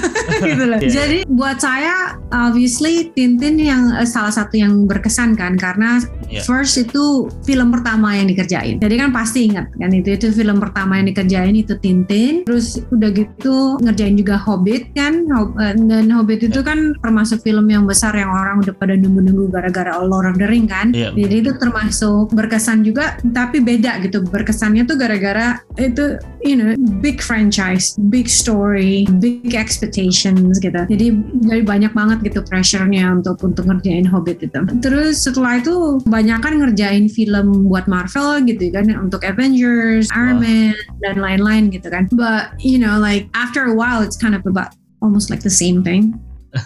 gitu 0.45 0.65
loh. 0.65 0.79
Iya. 0.79 0.91
Jadi 0.91 1.08
buat 1.29 1.59
saya 1.61 2.19
obviously 2.33 3.11
Tintin 3.17 3.57
yang 3.61 3.95
eh, 3.97 4.09
salah 4.09 4.33
satu 4.33 4.59
yang 4.59 4.85
berkesan 4.89 5.35
kan 5.39 5.57
karena 5.57 6.01
Iya. 6.29 6.45
first 6.45 6.77
itu 6.77 7.33
film 7.49 7.73
pertama 7.73 8.13
yang 8.13 8.29
dikerjain. 8.29 8.77
Jadi 8.77 8.95
kan 9.01 9.11
pasti 9.17 9.49
ingat 9.49 9.73
kan 9.81 9.91
itu 9.97 10.13
itu 10.13 10.27
film 10.29 10.61
pertama 10.61 11.01
yang 11.01 11.09
dikerjain 11.09 11.57
itu 11.57 11.75
Tintin. 11.81 12.45
Terus 12.45 12.85
udah 12.93 13.11
gitu 13.17 13.81
ngerjain 13.81 14.15
juga 14.15 14.37
Hobbit 14.37 14.93
kan. 14.93 15.25
Eh, 15.59 15.75
Dan 15.89 16.13
Hobbit 16.13 16.53
itu 16.53 16.61
kan 16.61 16.93
termasuk 17.01 17.41
film 17.41 17.73
yang 17.73 17.89
besar 17.89 18.13
yang 18.13 18.29
orang 18.29 18.61
udah 18.61 18.77
pada 18.77 18.93
nunggu-nunggu 18.93 19.49
gara-gara 19.49 19.97
Lord 20.05 20.29
of 20.29 20.37
the 20.37 20.45
Ring 20.45 20.69
kan. 20.69 20.93
Iya. 20.93 21.17
Jadi 21.17 21.49
itu 21.49 21.53
termasuk 21.57 22.29
berkesan 22.37 22.85
juga 22.85 23.17
tapi 23.33 23.65
beda 23.65 24.05
gitu. 24.05 24.21
Berkesannya 24.29 24.85
tuh 24.85 25.01
gara-gara 25.01 25.57
itu 25.81 26.21
you 26.45 26.55
know 26.61 26.77
big 27.01 27.25
franchise, 27.25 27.97
big 28.13 28.29
story, 28.29 29.09
big 29.17 29.57
expectations 29.57 30.61
gitu. 30.61 30.77
Jadi 30.77 30.98
dari 30.99 31.63
banyak 31.63 31.93
banget 31.95 32.19
gitu 32.27 32.43
pressure-nya 32.45 33.15
untuk 33.15 33.39
untuk 33.47 33.65
ngerjain 33.65 34.05
Hobbit 34.05 34.43
itu. 34.43 34.61
Terus 34.83 35.23
setelah 35.25 35.63
itu 35.63 36.03
banyak 36.05 36.39
kan 36.43 36.59
ngerjain 36.59 37.07
film 37.09 37.71
buat 37.71 37.87
Marvel 37.87 38.43
gitu 38.45 38.69
kan 38.75 38.91
untuk 38.99 39.23
Avengers, 39.23 40.11
Iron. 40.13 40.43
Man 40.43 40.75
dan 41.01 41.23
lain-lain 41.23 41.71
gitu 41.71 41.89
kan. 41.89 42.11
But 42.13 42.59
you 42.59 42.77
know 42.77 42.99
like 42.99 43.31
after 43.33 43.71
a 43.71 43.75
while 43.75 44.03
it's 44.03 44.19
kind 44.19 44.35
of 44.35 44.43
about 44.45 44.75
almost 45.01 45.31
like 45.31 45.41
the 45.47 45.53
same 45.53 45.87
thing. 45.87 46.19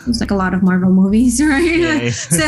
It's 0.07 0.21
like 0.21 0.31
a 0.31 0.39
lot 0.39 0.53
of 0.53 0.61
Marvel 0.63 0.91
movies, 0.91 1.39
right? 1.45 1.63
Iya, 1.63 1.95
iya. 2.09 2.13
so 2.39 2.47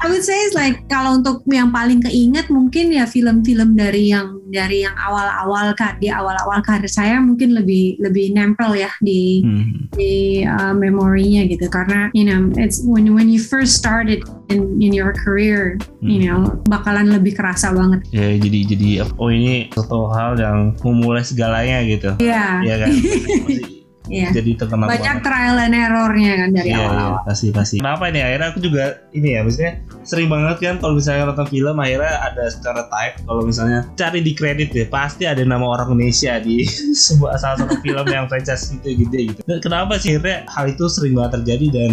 I 0.00 0.06
would 0.08 0.22
say 0.22 0.36
is 0.46 0.54
like 0.54 0.86
kalau 0.86 1.18
untuk 1.20 1.42
yang 1.46 1.70
paling 1.70 2.00
keinget 2.00 2.48
mungkin 2.48 2.90
ya 2.90 3.04
film-film 3.04 3.74
dari 3.74 4.10
yang 4.10 4.38
dari 4.50 4.82
yang 4.82 4.94
awal-awal 4.98 5.70
kan 5.74 5.94
di 5.98 6.10
awal-awal 6.10 6.58
karir 6.60 6.90
saya 6.90 7.22
mungkin 7.22 7.54
lebih 7.54 8.02
lebih 8.02 8.34
nempel 8.34 8.74
ya 8.74 8.90
di 8.98 9.40
Hmm. 9.40 9.88
di 9.94 10.42
uh, 10.42 10.74
memorinya 10.74 11.46
gitu 11.46 11.70
karena 11.70 12.10
you 12.12 12.26
know 12.26 12.50
it's 12.58 12.82
when 12.84 13.06
when 13.14 13.30
you 13.30 13.38
first 13.38 13.78
started 13.78 14.20
in 14.50 14.76
in 14.82 14.90
your 14.90 15.14
career 15.14 15.78
you 16.02 16.26
know 16.26 16.44
bakalan 16.66 17.08
lebih 17.08 17.34
kerasa 17.34 17.70
banget 17.70 18.02
Ya 18.10 18.36
jadi 18.36 18.58
jadi 18.66 18.88
oh 19.16 19.30
ini 19.30 19.70
satu 19.70 20.10
hal 20.10 20.34
yang 20.36 20.74
memulai 20.82 21.22
segalanya 21.22 21.78
gitu. 21.86 22.10
Iya 22.18 22.62
Iya 22.66 22.74
kan? 22.84 22.90
Iya 24.10 24.28
Jadi 24.34 24.58
terkenal 24.58 24.90
banyak 24.90 25.22
banget. 25.22 25.22
trial 25.22 25.56
and 25.62 25.76
errornya 25.78 26.32
kan 26.34 26.48
dari 26.50 26.66
Iya, 26.66 26.74
iya, 26.74 26.82
awal-awal 26.82 27.20
pasti 27.30 27.46
pasti. 27.54 27.76
Kenapa 27.78 28.04
ini 28.10 28.20
akhirnya 28.20 28.48
aku 28.50 28.58
juga 28.58 28.84
ini 29.14 29.28
ya, 29.38 29.40
maksudnya 29.46 29.72
sering 30.02 30.26
banget 30.26 30.56
kan 30.58 30.74
kalau 30.82 30.94
misalnya 30.98 31.22
nonton 31.30 31.46
film 31.46 31.76
akhirnya 31.78 32.14
ada 32.26 32.44
stereotype 32.50 33.14
kalau 33.22 33.42
misalnya 33.46 33.80
cari 33.94 34.20
di 34.20 34.32
kredit 34.34 34.68
deh 34.74 34.86
pasti 34.90 35.30
ada 35.30 35.46
nama 35.46 35.62
orang 35.62 35.94
Indonesia 35.94 36.42
di 36.42 36.66
sebuah 37.06 37.38
salah 37.38 37.56
satu 37.62 37.78
film 37.78 38.06
yang 38.10 38.26
franchise 38.26 38.74
gitu 38.74 39.06
gede 39.06 39.20
gitu. 39.30 39.40
Dan 39.46 39.62
kenapa 39.62 39.94
sih 39.96 40.18
akhirnya 40.18 40.42
hal 40.50 40.66
itu 40.74 40.84
sering 40.90 41.14
banget 41.14 41.38
terjadi 41.38 41.66
dan 41.70 41.90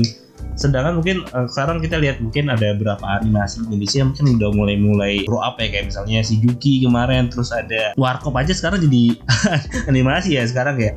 sedangkan 0.58 1.00
mungkin 1.00 1.18
uh, 1.34 1.48
sekarang 1.50 1.82
kita 1.82 1.98
lihat 2.02 2.22
mungkin 2.22 2.50
ada 2.50 2.74
beberapa 2.74 3.06
animasi 3.22 3.66
Indonesia 3.66 3.98
yang 4.02 4.10
mungkin 4.14 4.26
udah 4.38 4.50
mulai-mulai 4.54 5.14
grow 5.26 5.42
up 5.42 5.58
ya. 5.62 5.70
Kayak 5.70 5.94
misalnya 5.94 6.20
si 6.26 6.42
Juki 6.42 6.84
kemarin 6.84 7.30
terus 7.30 7.54
ada 7.54 7.94
Warkop 7.96 8.34
aja 8.38 8.54
sekarang 8.54 8.82
jadi 8.84 9.18
animasi 9.92 10.38
ya 10.38 10.44
sekarang 10.46 10.78
ya. 10.78 10.92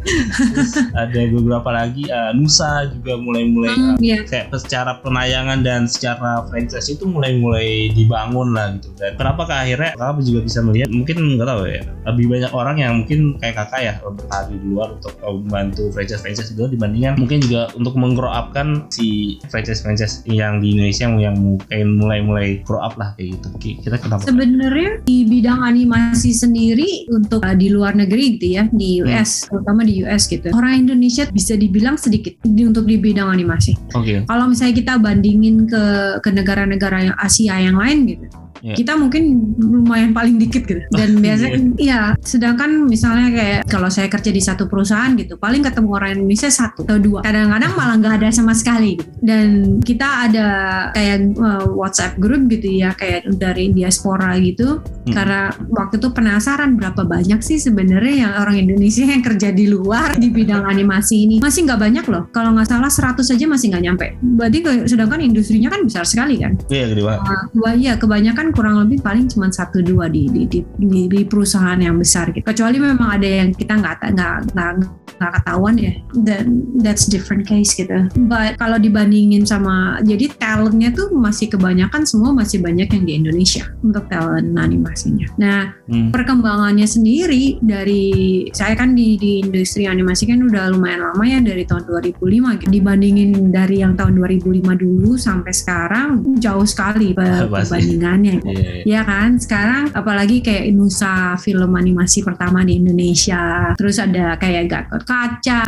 Terus 0.53 0.73
ada 0.93 1.21
beberapa 1.31 1.71
lagi 1.71 2.09
uh, 2.11 2.33
Nusa 2.37 2.89
juga 2.93 3.17
mulai-mulai 3.21 3.71
Hmm, 3.71 3.95
uh, 3.95 3.97
iya. 4.03 4.25
kayak 4.27 4.53
secara 4.57 4.99
penayangan 5.01 5.63
dan 5.63 5.87
secara 5.87 6.45
franchise 6.49 6.91
itu 6.91 7.07
mulai-mulai 7.07 7.93
dibangun 7.95 8.53
lah 8.53 8.75
gitu 8.77 8.91
dan 8.99 9.15
kenapa 9.17 9.47
ke 9.47 9.55
akhirnya 9.55 9.91
kakak 9.95 10.23
juga 10.27 10.41
bisa 10.45 10.59
melihat 10.65 10.89
mungkin 10.91 11.17
nggak 11.39 11.49
tahu 11.49 11.63
ya 11.69 11.83
lebih 12.11 12.27
banyak 12.29 12.53
orang 12.53 12.77
yang 12.81 12.93
mungkin 13.03 13.21
kayak 13.39 13.57
kakak 13.63 13.81
ya 13.81 13.93
berkarir 14.03 14.59
di 14.59 14.67
luar 14.67 14.89
untuk 14.97 15.15
membantu 15.23 15.83
franchise-franchise 15.95 16.53
itu 16.53 16.65
dibandingkan 16.67 17.15
mungkin 17.17 17.39
juga 17.45 17.71
untuk 17.77 17.95
menggrow 17.97 18.31
up 18.31 18.51
kan 18.53 18.89
si 18.91 19.39
franchise-franchise 19.51 20.23
yang 20.25 20.59
di 20.59 20.73
Indonesia 20.73 21.05
yang, 21.05 21.17
yang 21.19 21.37
mungkin 21.37 21.99
mulai-mulai 21.99 22.63
grow 22.63 22.79
up 22.79 22.95
lah 22.95 23.13
kayak 23.15 23.37
gitu 23.37 23.49
Ki- 23.59 23.79
kita 23.83 23.99
kenapa 23.99 24.23
Sebenarnya 24.25 25.03
di 25.03 25.27
bidang 25.27 25.61
animasi 25.61 26.31
sendiri 26.31 27.11
untuk 27.11 27.43
uh, 27.43 27.53
di 27.53 27.69
luar 27.69 27.93
negeri 27.93 28.39
gitu 28.39 28.47
ya, 28.57 28.65
di 28.71 29.03
Hmm. 29.03 29.07
US, 29.07 29.47
terutama 29.47 29.81
di 29.83 30.03
US 30.03 30.25
gitu. 30.25 30.49
Orang 30.53 30.87
Indonesia 30.87 31.25
bisa 31.27 31.55
dibilang 31.55 31.97
sedikit 31.97 32.39
di, 32.43 32.63
untuk 32.63 32.87
di 32.87 32.97
bidang 32.97 33.27
animasi. 33.27 33.75
oke 33.93 34.25
Kalau 34.25 34.45
misalnya 34.47 34.75
kita 34.77 34.95
bandingin 34.97 35.67
ke 35.67 35.85
ke 36.21 36.31
negara-negara 36.31 37.11
yang 37.11 37.17
Asia 37.17 37.59
yang 37.59 37.75
lain 37.75 37.99
gitu. 38.07 38.27
Iya. 38.61 38.75
Kita 38.77 38.93
mungkin 38.99 39.55
lumayan 39.57 40.13
paling 40.13 40.37
dikit 40.37 40.69
gitu. 40.69 40.83
Dan 40.93 41.19
biasanya 41.25 41.59
iya, 41.81 42.01
sedangkan 42.21 42.87
misalnya 42.87 43.29
kayak 43.33 43.61
kalau 43.71 43.89
saya 43.89 44.11
kerja 44.11 44.31
di 44.31 44.43
satu 44.43 44.69
perusahaan 44.69 45.13
gitu, 45.17 45.41
paling 45.41 45.65
ketemu 45.65 45.91
orang 45.97 46.11
Indonesia 46.21 46.51
satu 46.53 46.85
atau 46.85 46.99
dua. 47.01 47.21
Kadang-kadang 47.25 47.73
malah 47.75 47.97
nggak 47.99 48.15
ada 48.21 48.29
sama 48.31 48.53
sekali 48.53 49.01
gitu. 49.01 49.09
Dan 49.21 49.79
kita 49.81 50.29
ada 50.29 50.49
kayak 50.93 51.37
uh, 51.41 51.67
WhatsApp 51.73 52.21
group 52.21 52.51
gitu 52.53 52.69
ya, 52.69 52.93
kayak 52.97 53.29
dari 53.41 53.73
diaspora 53.73 54.37
gitu. 54.41 54.81
Hmm. 54.81 55.15
Karena 55.15 55.43
waktu 55.73 55.97
itu 55.97 56.09
penasaran 56.13 56.77
berapa 56.77 57.03
banyak 57.07 57.41
sih 57.41 57.57
sebenarnya 57.57 58.29
yang 58.29 58.33
orang 58.37 58.61
Indonesia 58.61 59.05
yang 59.09 59.25
kerja 59.25 59.55
di 59.55 59.71
luar 59.71 60.21
di 60.21 60.29
bidang 60.29 60.69
animasi 60.73 61.25
ini. 61.25 61.37
Masih 61.41 61.65
nggak 61.65 61.81
banyak 61.81 62.05
loh. 62.09 62.29
Kalau 62.31 62.53
nggak 62.53 62.69
salah 62.69 62.91
100 62.93 63.25
aja 63.25 63.47
masih 63.49 63.67
nggak 63.73 63.85
nyampe. 63.85 64.07
Berarti 64.21 64.59
sedangkan 64.85 65.21
industrinya 65.25 65.69
kan 65.73 65.81
besar 65.87 66.05
sekali 66.05 66.37
kan. 66.41 66.53
iya 66.69 66.87
gede 66.91 67.03
banget 67.05 67.23
Uh, 67.61 67.77
iya 67.77 67.95
kebanyakan 68.01 68.40
kurang 68.49 68.81
lebih 68.81 69.05
paling 69.05 69.29
cuma 69.29 69.53
satu 69.53 69.85
dua 69.85 70.09
di 70.09 70.25
di, 70.33 70.49
di, 70.49 70.61
di, 71.07 71.21
perusahaan 71.29 71.77
yang 71.77 72.01
besar 72.01 72.33
gitu. 72.33 72.41
Kecuali 72.41 72.81
memang 72.81 73.21
ada 73.21 73.29
yang 73.29 73.53
kita 73.53 73.77
nggak 73.77 74.17
nggak 74.17 74.73
nggak 75.21 75.45
ketahuan 75.45 75.77
ya. 75.77 75.93
Dan 76.17 76.65
that's 76.81 77.05
different 77.05 77.45
case 77.45 77.77
gitu. 77.77 78.09
But 78.27 78.57
kalau 78.57 78.81
dibandingin 78.81 79.45
sama 79.45 80.01
jadi 80.01 80.33
talentnya 80.41 80.91
tuh 80.97 81.13
masih 81.13 81.53
kebanyakan 81.53 82.09
semua 82.09 82.33
masih 82.33 82.65
banyak 82.65 82.89
yang 82.89 83.05
di 83.05 83.13
Indonesia 83.21 83.69
untuk 83.85 84.09
talent 84.09 84.57
animasinya. 84.57 85.29
Nah 85.37 85.61
Hmm. 85.91 86.15
perkembangannya 86.15 86.87
sendiri 86.87 87.59
dari 87.59 88.47
saya 88.55 88.79
kan 88.79 88.95
di, 88.95 89.19
di 89.19 89.43
industri 89.43 89.91
animasi 89.91 90.23
kan 90.23 90.39
udah 90.39 90.71
lumayan 90.71 91.03
lama 91.03 91.25
ya 91.27 91.43
dari 91.43 91.67
tahun 91.67 91.83
2005 91.83 92.63
gitu. 92.63 92.71
dibandingin 92.71 93.51
dari 93.51 93.83
yang 93.83 93.99
tahun 93.99 94.15
2005 94.15 94.71
dulu 94.79 95.19
sampai 95.19 95.51
sekarang 95.51 96.23
jauh 96.39 96.63
sekali 96.63 97.11
perbandingannya 97.51 98.39
Iya, 98.41 98.71
iya. 98.87 99.01
Ya 99.01 99.01
kan, 99.03 99.37
sekarang 99.37 99.91
apalagi 99.93 100.41
kayak 100.41 100.71
Nusa 100.71 101.35
film 101.43 101.75
animasi 101.75 102.23
pertama 102.23 102.63
di 102.63 102.79
Indonesia, 102.79 103.75
terus 103.75 103.99
ada 103.99 104.39
kayak 104.39 104.71
Gatot 104.71 105.03
Kaca 105.11 105.63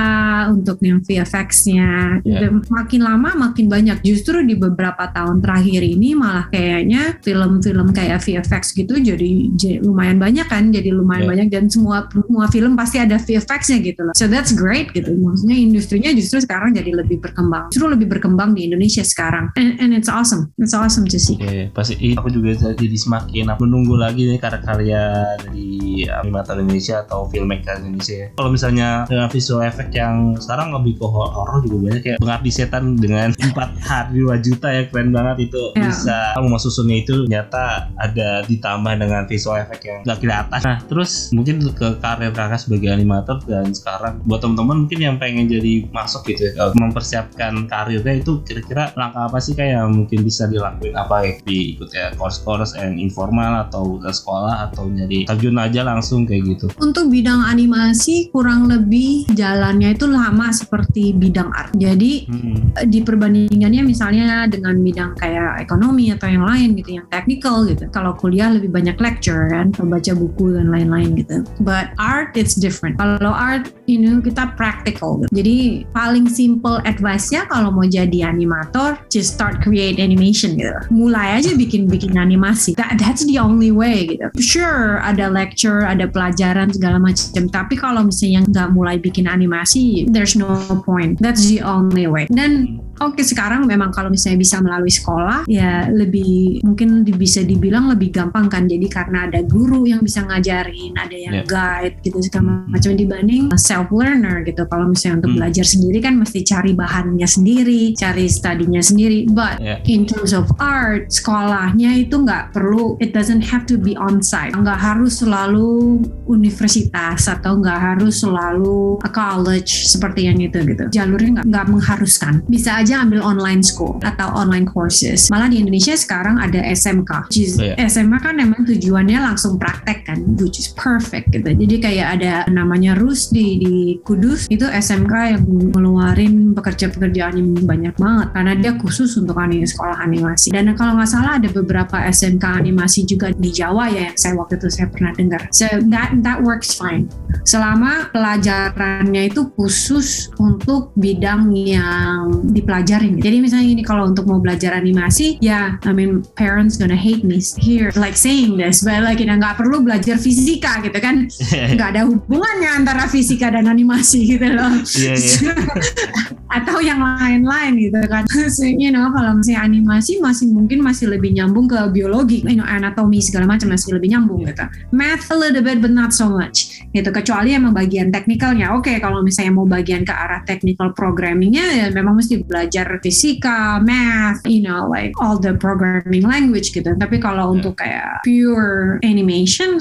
untuk 0.54 0.78
yang 0.80 1.02
VFX-nya. 1.02 2.22
Iya. 2.22 2.38
Dan 2.46 2.62
Makin 2.62 3.02
lama 3.02 3.30
makin 3.34 3.66
banyak. 3.66 4.00
Justru 4.00 4.38
di 4.42 4.54
beberapa 4.54 5.10
tahun 5.10 5.42
terakhir 5.42 5.82
ini 5.82 6.14
malah 6.14 6.46
kayaknya 6.48 7.18
film-film 7.20 7.90
kayak 7.90 8.22
VFX 8.22 8.72
gitu 8.72 8.96
jadi, 8.96 9.30
j- 9.52 9.82
lumayan 9.82 10.16
banyak 10.16 10.46
kan, 10.46 10.70
jadi 10.70 10.94
lumayan 10.94 11.26
Iya. 11.26 11.30
banyak 11.34 11.48
dan 11.50 11.64
semua 11.66 12.06
semua 12.08 12.46
film 12.48 12.72
pasti 12.74 12.96
ada 12.96 13.18
VFX-nya 13.18 13.78
gitu 13.82 14.00
loh. 14.02 14.14
So 14.14 14.30
that's 14.30 14.54
great 14.54 14.94
gitu. 14.94 15.10
Maksudnya 15.12 15.58
industrinya 15.58 16.10
justru 16.12 16.38
sekarang 16.38 16.72
jadi 16.72 16.94
lebih 16.94 17.18
berkembang. 17.18 17.74
Justru 17.74 17.90
lebih 17.90 18.06
berkembang 18.08 18.54
di 18.54 18.70
Indonesia 18.70 19.02
sekarang. 19.02 19.50
And, 19.58 19.76
and 19.78 19.90
it's 19.90 20.08
awesome. 20.08 20.54
It's 20.56 20.72
awesome 20.72 21.08
to 21.08 21.18
see. 21.18 21.36
Oke, 21.36 21.72
pasti 21.72 21.98
iya, 21.98 22.14
aku 22.16 22.30
juga 22.30 22.54
jadi 22.72 22.96
semakin 22.96 23.52
menunggu 23.58 23.98
lagi 23.98 24.22
nih 24.24 24.38
karya-karya 24.38 25.02
dari 25.40 25.70
animator 26.04 26.58
Indonesia 26.58 27.02
atau 27.02 27.26
filmmaker 27.26 27.80
Indonesia. 27.80 28.14
ya. 28.14 28.28
Kalau 28.34 28.50
misalnya 28.50 28.88
dengan 29.08 29.28
visual 29.32 29.62
effect 29.62 29.90
yang 29.90 30.36
sekarang 30.36 30.70
lebih 30.70 30.94
ke 30.94 31.06
horror 31.06 31.58
juga 31.60 31.76
banyak 31.82 32.02
kayak 32.02 32.18
pengabdi 32.18 32.50
setan 32.52 32.94
dengan 32.94 33.32
4 33.48 33.56
hari 33.80 34.20
2 34.20 34.38
juta 34.40 34.68
ya 34.68 34.82
keren 34.86 35.10
banget 35.10 35.48
itu 35.48 35.62
Ya. 35.72 35.88
bisa 35.88 36.16
rumah 36.36 36.58
susunnya 36.58 37.00
itu 37.00 37.24
ternyata 37.24 37.88
ada 37.96 38.44
ditambah 38.44 38.92
dengan 38.94 39.24
visual 39.24 39.56
effect 39.58 39.82
yang 39.82 39.98
gak 40.02 40.20
kelihatan. 40.20 40.60
Nah 40.60 40.78
terus 40.84 41.32
mungkin 41.32 41.64
ke 41.72 41.96
karir 41.96 42.28
kakak 42.30 42.60
sebagai 42.60 42.92
animator 42.92 43.40
dan 43.42 43.72
sekarang 43.72 44.20
buat 44.22 44.38
teman-teman 44.38 44.84
mungkin 44.84 45.00
yang 45.00 45.16
pengen 45.16 45.48
jadi 45.48 45.88
masuk 45.88 46.26
gitu 46.26 46.50
ya 46.50 46.68
mempersiapkan 46.76 47.64
karirnya 47.66 48.20
itu 48.20 48.42
kira-kira 48.42 48.92
langkah 48.92 49.26
apa 49.26 49.38
sih 49.38 49.54
kayak 49.54 49.80
yang 49.80 49.90
mungkin 49.94 50.20
bisa 50.20 50.44
dilakuin 50.44 50.92
apa 50.92 51.16
ya 51.22 51.32
diikut 51.40 51.88
ya 51.88 52.12
course-course 52.12 52.76
yang 52.76 52.98
informal 52.98 53.64
atau 53.64 53.96
ke 53.96 54.10
sekolah 54.10 54.68
atau 54.68 54.86
nyari 54.86 55.24
terjun 55.24 55.56
aja 55.56 55.80
langsung 55.82 56.22
kayak 56.22 56.44
gitu. 56.50 56.66
Untuk 56.76 57.08
bidang 57.08 57.40
animasi 57.42 58.28
kurang 58.28 58.66
lebih 58.66 59.21
jalannya 59.30 59.94
itu 59.94 60.06
lama 60.10 60.50
seperti 60.50 61.12
bidang 61.14 61.50
art. 61.52 61.70
Jadi 61.76 62.24
Hmm. 62.26 62.72
di 62.88 63.04
perbandingannya 63.04 63.82
misalnya 63.84 64.46
dengan 64.48 64.78
bidang 64.80 65.18
kayak 65.18 65.62
ekonomi 65.62 66.08
atau 66.14 66.30
yang 66.30 66.46
lain 66.46 66.78
gitu, 66.78 67.02
yang 67.02 67.06
technical 67.12 67.66
gitu. 67.68 67.84
Kalau 67.92 68.16
kuliah 68.16 68.48
lebih 68.48 68.72
banyak 68.72 68.96
lecture 68.96 69.52
kan, 69.52 69.68
atau 69.74 69.84
baca 69.84 70.12
buku 70.16 70.56
dan 70.56 70.72
lain-lain 70.72 71.12
gitu. 71.18 71.44
But 71.60 71.92
art 72.00 72.34
it's 72.34 72.56
different. 72.56 72.96
Kalau 72.96 73.32
art, 73.32 73.70
you 73.84 74.00
know, 74.00 74.24
kita 74.24 74.56
practical. 74.56 75.20
Gitu. 75.22 75.30
Jadi 75.42 75.56
paling 75.92 76.26
simple 76.32 76.80
advice-nya 76.88 77.44
kalau 77.52 77.68
mau 77.68 77.84
jadi 77.84 78.32
animator, 78.32 78.96
just 79.12 79.36
start 79.36 79.60
create 79.60 80.00
animation 80.00 80.56
gitu. 80.56 80.72
Mulai 80.88 81.42
aja 81.42 81.52
bikin-bikin 81.52 82.16
animasi. 82.16 82.72
That, 82.80 82.96
that's 82.96 83.28
the 83.28 83.36
only 83.36 83.68
way 83.68 84.16
gitu. 84.16 84.26
Sure, 84.40 85.04
ada 85.04 85.28
lecture, 85.28 85.84
ada 85.84 86.08
pelajaran 86.08 86.72
segala 86.72 86.96
macam. 86.96 87.44
Tapi 87.52 87.74
kalau 87.76 88.08
misalnya 88.08 88.48
nggak 88.48 88.68
mulai 88.72 88.96
bikin 88.96 89.11
animasi, 89.14 90.12
there's 90.12 90.36
no 90.36 90.82
point. 90.84 91.20
That's 91.20 91.46
the 91.46 91.60
only 91.62 92.06
way. 92.06 92.26
Dan 92.26 92.80
Oke 93.00 93.24
sekarang 93.24 93.64
memang 93.64 93.88
kalau 93.90 94.12
misalnya 94.12 94.38
bisa 94.38 94.60
melalui 94.60 94.92
sekolah 94.92 95.48
ya 95.48 95.88
lebih 95.88 96.60
mungkin 96.62 97.02
bisa 97.06 97.40
dibilang 97.40 97.88
lebih 97.88 98.12
gampang 98.12 98.50
kan. 98.52 98.68
Jadi 98.68 98.86
karena 98.86 99.26
ada 99.26 99.40
guru 99.42 99.86
yang 99.86 100.02
bisa 100.02 100.22
ngajarin 100.22 100.92
ada 100.98 101.14
yang 101.16 101.32
Yeah. 101.32 101.48
guide 101.48 101.96
gitu 102.04 102.20
segala 102.20 102.68
macam. 102.68 102.92
Dibanding 102.92 103.48
self 103.56 103.88
learner 103.88 104.44
gitu. 104.44 104.68
Kalau 104.68 104.90
misalnya 104.90 105.24
untuk 105.24 105.30
Hmm. 105.32 105.38
belajar 105.40 105.64
sendiri 105.64 105.98
kan 106.02 106.14
mesti 106.20 106.44
cari 106.44 106.72
bahannya 106.76 107.24
sendiri 107.24 107.96
cari 107.96 108.28
studinya 108.28 108.82
sendiri. 108.84 109.24
But 109.32 109.62
Ya. 109.62 109.80
in 109.88 110.04
terms 110.04 110.36
of 110.36 110.50
art 110.60 111.08
sekolahnya 111.08 111.96
itu 111.96 112.20
nggak 112.20 112.52
perlu 112.52 113.00
it 113.00 113.16
doesn't 113.16 113.48
have 113.48 113.64
to 113.64 113.80
be 113.80 113.96
on 113.96 114.20
site 114.20 114.52
nggak 114.52 114.76
harus 114.76 115.24
selalu 115.24 116.02
universitas 116.28 117.30
atau 117.30 117.56
nggak 117.56 117.78
harus 117.80 118.20
selalu 118.20 118.98
a 119.00 119.10
college 119.10 119.86
seperti 119.88 120.26
yang 120.28 120.38
itu 120.42 120.58
gitu. 120.66 120.84
Jalurnya 120.90 121.40
nggak 121.46 121.66
mengharuskan. 121.70 122.42
Bisa 122.44 122.81
aja 122.82 123.00
ambil 123.00 123.22
online 123.22 123.62
school 123.62 123.96
atau 124.02 124.28
online 124.34 124.66
courses. 124.66 125.30
Malah 125.30 125.46
di 125.46 125.62
Indonesia 125.62 125.94
sekarang 125.94 126.42
ada 126.42 126.58
SMK 126.60 127.30
is- 127.32 127.54
Iya. 127.62 127.78
SMA 127.86 128.18
kan 128.18 128.34
memang 128.34 128.66
tujuannya 128.66 129.22
langsung 129.22 129.56
praktek 129.56 130.02
kan 130.04 130.18
which 130.42 130.58
is 130.58 130.68
perfect 130.74 131.30
gitu. 131.30 131.46
Jadi 131.46 131.76
kayak 131.78 132.18
ada 132.18 132.32
namanya 132.50 132.98
RUS 132.98 133.30
di, 133.30 133.62
di 133.62 133.74
Kudus 134.02 134.50
itu 134.50 134.66
SMK 134.66 135.12
yang 135.38 135.42
ngeluarin 135.70 136.52
pekerja-pekerjaan 136.52 137.38
yang 137.38 137.48
banyak 137.62 137.94
banget. 137.94 138.28
Karena 138.34 138.52
dia 138.58 138.72
khusus 138.76 139.14
untuk 139.14 139.38
anim 139.38 139.62
sekolah 139.62 140.02
animasi. 140.02 140.50
Dan 140.50 140.74
kalau 140.74 140.98
nggak 140.98 141.10
salah 141.10 141.38
ada 141.38 141.46
beberapa 141.48 141.94
SMK 142.02 142.44
animasi 142.58 143.06
juga 143.06 143.30
di 143.30 143.52
Jawa 143.52 143.86
ya 143.88 144.10
yang 144.10 144.16
saya 144.18 144.34
waktu 144.34 144.58
itu 144.58 144.68
saya 144.72 144.88
pernah 144.90 145.12
dengar. 145.14 145.46
So 145.54 145.68
that 145.92 146.18
that 146.26 146.42
works 146.42 146.74
fine. 146.74 147.06
Selama 147.44 148.10
pelajarannya 148.10 149.30
itu 149.30 149.46
khusus 149.54 150.32
untuk 150.36 150.90
bidang 150.96 151.52
yang 151.54 152.42
dipelajarin 152.72 153.20
jadi 153.20 153.36
misalnya 153.44 153.68
ini 153.68 153.82
kalau 153.84 154.08
untuk 154.08 154.24
mau 154.24 154.40
belajar 154.40 154.72
animasi 154.72 155.36
ya 155.44 155.76
I 155.84 155.92
mean 155.92 156.24
parents 156.36 156.80
gonna 156.80 156.96
hate 156.96 157.24
me 157.24 157.38
here 157.60 157.92
like 158.00 158.16
saying 158.16 158.56
this 158.56 158.80
but 158.80 159.04
like 159.04 159.20
kita 159.22 159.36
nggak 159.36 159.54
perlu 159.60 159.84
belajar 159.84 160.16
fisika 160.18 160.82
gitu 160.82 160.98
kan. 160.98 161.30
Nggak 161.78 161.88
ada 161.94 162.02
hubungannya 162.10 162.70
antara 162.82 163.06
fisika 163.06 163.54
dan 163.54 163.70
animasi 163.70 164.34
gitu 164.34 164.48
loh. 164.50 164.72
Iya, 164.82 165.14
iya. 165.14 165.52
atau 166.52 166.78
yang 166.84 167.00
lain-lain 167.00 167.72
gitu 167.80 167.98
kan. 168.06 168.28
so, 168.54 168.68
you 168.68 168.92
know, 168.92 169.08
kalau 169.10 169.40
misalnya 169.40 169.64
animasi 169.64 170.20
masih 170.20 170.52
mungkin 170.52 170.84
masih 170.84 171.08
lebih 171.08 171.32
nyambung 171.32 171.64
ke 171.64 171.80
biologi, 171.88 172.44
you 172.44 172.60
know, 172.60 172.68
anatomi 172.68 173.24
segala 173.24 173.48
macam 173.48 173.72
masih 173.72 173.96
lebih 173.96 174.12
nyambung 174.12 174.44
gitu. 174.44 174.64
Math 174.92 175.32
a 175.32 175.36
little 175.36 175.64
bit 175.64 175.80
but 175.80 175.90
not 175.90 176.12
so 176.12 176.28
much 176.28 176.84
gitu. 176.92 177.08
Kecuali 177.08 177.56
emang 177.56 177.72
bagian 177.72 178.12
teknikalnya. 178.12 178.76
Oke, 178.76 178.92
okay, 178.92 178.96
kalau 179.00 179.24
misalnya 179.24 179.56
mau 179.56 179.64
bagian 179.64 180.04
ke 180.04 180.12
arah 180.12 180.44
technical 180.44 180.92
programmingnya 180.92 181.64
ya 181.72 181.86
memang 181.88 182.20
mesti 182.20 182.44
belajar 182.44 183.00
fisika, 183.00 183.80
math, 183.80 184.44
you 184.44 184.60
know, 184.60 184.84
like 184.84 185.16
all 185.16 185.40
the 185.40 185.56
programming 185.56 186.28
language 186.28 186.76
gitu. 186.76 186.92
Tapi 186.92 187.16
kalau 187.16 187.48
yeah. 187.48 187.56
untuk 187.56 187.74
kayak 187.80 188.20
pure 188.26 189.00
animation 189.00 189.80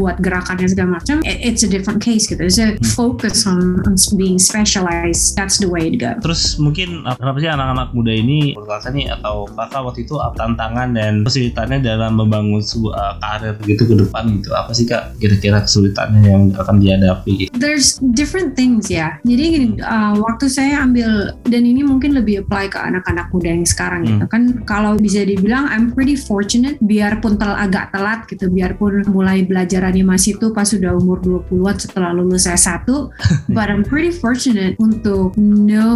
buat 0.00 0.16
gerakannya 0.24 0.68
segala 0.72 0.96
macam, 1.02 1.20
it's 1.26 1.60
a 1.60 1.68
different 1.68 2.00
case 2.00 2.24
gitu. 2.24 2.40
It's 2.40 2.56
a 2.56 2.74
hmm. 2.74 2.84
focus 2.96 3.44
on, 3.44 3.84
on 3.84 4.00
being 4.16 4.40
specialized. 4.40 5.36
That's 5.36 5.60
the 5.60 5.68
way 5.68 5.92
to 5.92 6.05
go. 6.14 6.20
Terus 6.28 6.42
mungkin 6.62 7.02
kenapa 7.02 7.36
sih 7.42 7.50
anak-anak 7.50 7.88
muda 7.96 8.12
ini 8.14 8.54
kakak 8.54 8.92
nih 8.94 9.06
atau 9.10 9.48
kakak 9.50 9.82
waktu 9.82 10.00
itu 10.06 10.14
tantangan 10.36 10.88
dan 10.94 11.12
kesulitannya 11.26 11.78
dalam 11.82 12.12
membangun 12.20 12.62
sebuah 12.62 13.18
karir 13.18 13.54
gitu 13.66 13.82
ke 13.88 13.94
depan 13.98 14.24
gitu 14.38 14.52
apa 14.52 14.70
sih 14.76 14.86
kak 14.86 15.16
kira-kira 15.18 15.64
kesulitannya 15.64 16.22
yang 16.22 16.42
akan 16.58 16.76
dihadapi? 16.78 17.50
There's 17.56 17.98
different 18.14 18.54
things 18.54 18.92
ya. 18.92 19.18
Jadi 19.24 19.42
gini, 19.48 19.66
uh, 19.80 20.18
waktu 20.20 20.50
saya 20.52 20.84
ambil 20.84 21.34
dan 21.48 21.62
ini 21.64 21.82
mungkin 21.82 22.14
lebih 22.14 22.46
apply 22.46 22.68
ke 22.70 22.78
anak-anak 22.78 23.32
muda 23.32 23.48
yang 23.50 23.66
sekarang 23.66 24.04
gitu. 24.04 24.12
hmm. 24.12 24.20
gitu 24.22 24.26
kan 24.30 24.42
kalau 24.68 24.92
bisa 24.98 25.24
dibilang 25.24 25.68
I'm 25.70 25.92
pretty 25.92 26.18
fortunate 26.18 26.76
biarpun 26.82 27.40
tel 27.40 27.54
agak 27.54 27.94
telat 27.94 28.28
gitu, 28.28 28.50
biarpun 28.52 29.08
mulai 29.10 29.46
belajar 29.46 29.86
animasi 29.86 30.36
itu 30.36 30.52
pas 30.52 30.68
sudah 30.68 30.94
umur 30.96 31.22
20-an 31.24 31.76
setelah 31.80 32.10
lulus 32.12 32.44
S1, 32.44 32.84
but 33.56 33.66
I'm 33.72 33.86
pretty 33.86 34.12
fortunate 34.12 34.76
untuk 34.76 35.34
know 35.38 35.95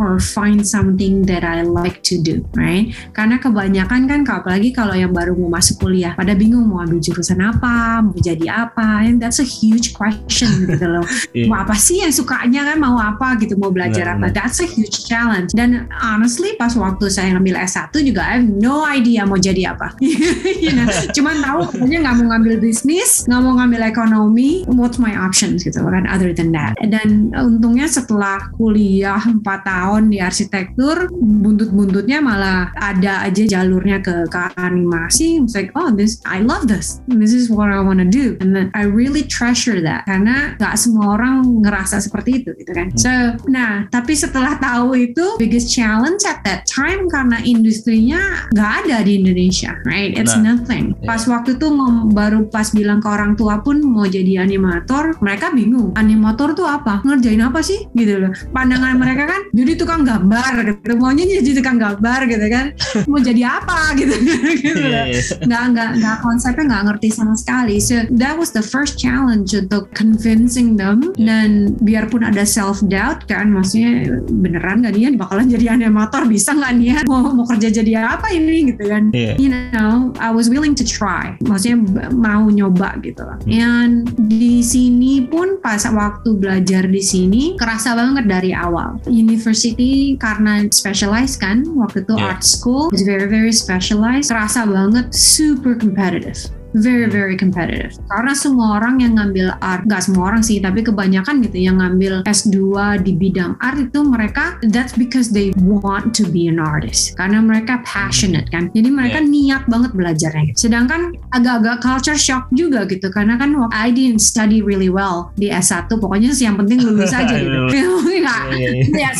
or 0.00 0.18
find 0.20 0.64
something 0.64 1.24
that 1.28 1.44
I 1.44 1.62
like 1.62 2.02
to 2.10 2.20
do, 2.20 2.44
right? 2.56 2.90
Karena 3.12 3.38
kebanyakan 3.38 4.08
kan 4.08 4.20
apalagi 4.24 4.74
kalau 4.74 4.96
yang 4.96 5.12
baru 5.12 5.36
mau 5.36 5.52
masuk 5.52 5.84
kuliah, 5.84 6.16
pada 6.16 6.32
bingung 6.32 6.66
mau 6.66 6.82
ambil 6.82 6.98
jurusan 7.00 7.40
apa, 7.40 8.02
mau 8.02 8.16
jadi 8.18 8.68
apa, 8.68 9.06
and 9.06 9.20
that's 9.20 9.38
a 9.38 9.46
huge 9.46 9.92
question 9.92 10.48
gitu 10.70 10.86
loh. 10.86 11.04
yeah. 11.32 11.48
Mau 11.48 11.62
apa 11.62 11.76
sih 11.76 12.02
yang 12.02 12.12
sukanya 12.12 12.74
kan 12.74 12.76
mau 12.80 12.96
apa 12.98 13.38
gitu, 13.40 13.54
mau 13.58 13.70
belajar 13.70 14.10
nah, 14.10 14.14
apa? 14.18 14.26
Nah. 14.30 14.32
That's 14.34 14.58
a 14.60 14.68
huge 14.68 15.06
challenge. 15.06 15.52
Dan 15.52 15.88
honestly 15.92 16.56
pas 16.58 16.72
waktu 16.74 17.08
saya 17.10 17.36
ngambil 17.36 17.60
S1 17.64 17.94
juga 18.04 18.22
I 18.24 18.42
have 18.42 18.48
no 18.48 18.84
idea 18.84 19.24
mau 19.28 19.38
jadi 19.38 19.76
apa. 19.76 19.94
you 20.64 20.72
know, 20.74 20.86
cuman 21.12 21.40
tahu 21.44 21.60
pokoknya 21.74 21.98
nggak 22.04 22.14
mau 22.22 22.26
ngambil 22.36 22.54
bisnis, 22.60 23.24
nggak 23.28 23.40
mau 23.40 23.52
ngambil 23.60 23.80
ekonomi, 23.86 24.64
what's 24.70 24.98
my 25.00 25.14
options 25.14 25.62
gitu 25.62 25.80
kan 25.84 26.04
other 26.08 26.32
than 26.34 26.50
that. 26.52 26.76
Dan 26.80 27.30
untungnya 27.34 27.86
setelah 27.86 28.50
kuliah 28.56 29.20
4 29.40 29.64
tahun 29.64 30.12
di 30.12 30.18
arsitektur, 30.20 31.10
buntut-buntutnya 31.14 32.20
malah 32.20 32.70
ada 32.76 33.24
aja 33.24 33.42
jalurnya 33.58 34.04
ke, 34.04 34.28
ke 34.30 34.38
animasi. 34.60 35.42
It's 35.42 35.56
like, 35.56 35.72
oh 35.74 35.90
this, 35.90 36.20
I 36.28 36.44
love 36.44 36.68
this. 36.68 37.00
This 37.08 37.32
is 37.32 37.50
what 37.50 37.72
I 37.72 37.80
wanna 37.80 38.06
do. 38.06 38.36
And 38.38 38.54
then 38.54 38.68
I 38.76 38.86
really 38.86 39.24
treasure 39.26 39.80
that. 39.82 40.06
Karena 40.06 40.54
nggak 40.60 40.74
semua 40.78 41.16
orang 41.18 41.64
ngerasa 41.64 41.98
seperti 41.98 42.44
itu 42.44 42.50
gitu 42.58 42.72
kan. 42.74 42.92
Hmm. 42.92 43.00
So, 43.00 43.12
nah 43.48 43.86
tapi 43.88 44.12
setelah 44.14 44.60
tahu 44.60 44.94
itu, 44.98 45.40
biggest 45.40 45.72
challenge 45.72 46.22
at 46.28 46.44
that 46.44 46.68
time 46.68 47.06
karena 47.08 47.40
industrinya 47.42 48.48
nggak 48.52 48.72
ada 48.84 48.96
di 49.02 49.22
Indonesia, 49.22 49.74
right? 49.88 50.14
It's 50.14 50.36
nah, 50.36 50.54
nothing. 50.54 50.92
Yeah. 51.00 51.08
Pas 51.14 51.22
waktu 51.24 51.56
itu 51.56 51.66
baru 52.12 52.46
pas 52.48 52.68
bilang 52.70 53.00
ke 53.00 53.08
orang 53.08 53.34
tua 53.34 53.60
pun 53.64 53.80
mau 53.80 54.04
jadi 54.04 54.44
animator, 54.44 55.16
mereka 55.20 55.50
bingung. 55.54 55.96
Animator 55.96 56.52
tuh 56.52 56.66
apa? 56.68 57.00
Ngerjain 57.06 57.42
apa 57.42 57.60
sih? 57.64 57.86
Gitu 57.92 58.20
loh. 58.20 58.32
Pandangan 58.52 58.96
mereka 58.98 59.23
kan 59.26 59.40
jadi 59.50 59.72
tukang 59.78 60.02
gambar, 60.04 60.52
gitu. 60.68 60.94
maunya 61.00 61.24
jadi 61.26 61.50
tukang 61.58 61.78
gambar 61.80 62.20
gitu 62.28 62.46
kan. 62.52 62.66
Mau 63.10 63.20
jadi 63.20 63.42
apa 63.46 63.94
gitu, 63.98 64.14
gitu 64.62 64.80
yeah, 64.80 65.10
yeah. 65.10 65.24
Nggak 65.44 65.64
nggak 65.74 65.90
nggak 66.00 66.16
konsepnya 66.22 66.64
nggak 66.70 66.82
ngerti 66.92 67.08
sama 67.10 67.34
sekali. 67.34 67.76
So 67.80 68.06
that 68.20 68.34
was 68.36 68.54
the 68.54 68.64
first 68.64 69.00
challenge 69.00 69.52
untuk 69.56 69.90
convincing 69.96 70.76
them 70.76 71.12
yeah. 71.16 71.26
dan 71.44 71.74
biarpun 71.80 72.22
ada 72.24 72.46
self 72.46 72.80
doubt 72.86 73.26
kan, 73.26 73.50
maksudnya 73.50 74.20
beneran 74.28 74.84
gak 74.84 74.94
dia 74.94 75.08
bakalan 75.14 75.48
jadi 75.48 75.74
animator 75.74 76.26
bisa 76.28 76.52
nggak 76.52 76.72
nih 76.76 76.94
mau 77.08 77.32
mau 77.32 77.46
kerja 77.48 77.68
jadi 77.70 78.04
apa 78.04 78.30
ini 78.34 78.74
gitu 78.74 78.84
kan 78.88 79.08
yeah. 79.16 79.34
you 79.40 79.48
know 79.48 80.12
I 80.20 80.30
was 80.30 80.52
willing 80.52 80.76
to 80.78 80.84
try 80.84 81.36
maksudnya 81.46 81.80
mau 82.12 82.46
nyoba 82.50 83.00
gitu 83.00 83.24
lah 83.24 83.38
hmm. 83.44 83.50
and 83.54 83.92
di 84.28 84.60
sini 84.60 85.24
pun 85.24 85.58
pas 85.62 85.80
waktu 85.86 86.36
belajar 86.36 86.86
di 86.90 87.02
sini 87.02 87.42
kerasa 87.56 87.96
banget 87.96 88.28
dari 88.28 88.50
awal 88.52 89.00
university 89.14 90.18
karena 90.18 90.66
specialized 90.74 91.38
kan 91.38 91.62
waktu 91.78 92.02
itu 92.02 92.14
yeah. 92.18 92.34
art 92.34 92.42
school 92.42 92.90
is 92.90 93.06
very 93.06 93.30
very 93.30 93.54
specialized 93.54 94.34
kerasa 94.34 94.66
banget 94.66 95.14
super 95.14 95.78
competitive 95.78 96.50
very 96.74 97.06
hmm. 97.06 97.14
very 97.14 97.36
competitive. 97.38 97.94
Karena 98.10 98.34
semua 98.34 98.78
orang 98.78 99.00
yang 99.00 99.16
ngambil 99.18 99.54
art 99.62 99.86
nggak 99.86 100.02
semua 100.04 100.34
orang 100.34 100.42
sih 100.42 100.58
tapi 100.58 100.82
kebanyakan 100.82 101.40
gitu 101.46 101.58
yang 101.62 101.78
ngambil 101.78 102.26
S2 102.26 102.56
di 103.02 103.12
bidang 103.14 103.54
art 103.62 103.78
itu 103.78 104.02
mereka 104.02 104.58
that's 104.70 104.94
because 104.94 105.30
they 105.30 105.54
want 105.62 106.12
to 106.14 106.26
be 106.26 106.50
an 106.50 106.58
artist. 106.58 107.14
Karena 107.14 107.38
mereka 107.42 107.82
passionate 107.86 108.50
kan? 108.50 108.70
Jadi 108.74 108.88
mereka 108.90 109.18
yeah. 109.22 109.30
niat 109.30 109.62
banget 109.70 109.90
belajarnya 109.94 110.54
sedangkan 110.58 111.14
agak-agak 111.30 111.82
culture 111.82 112.18
shock 112.18 112.50
juga 112.50 112.86
gitu. 112.90 113.10
Karena 113.10 113.38
kan 113.38 113.54
I 113.70 113.94
didn't 113.94 114.22
study 114.22 114.60
really 114.60 114.90
well 114.90 115.30
di 115.38 115.50
S1 115.50 115.90
pokoknya 115.90 116.34
sih 116.34 116.46
yang 116.46 116.58
penting 116.58 116.82
lulus 116.82 117.14
aja 117.18 117.34
gitu. 117.38 117.70
Nggak 118.24 118.40
ya 119.02 119.10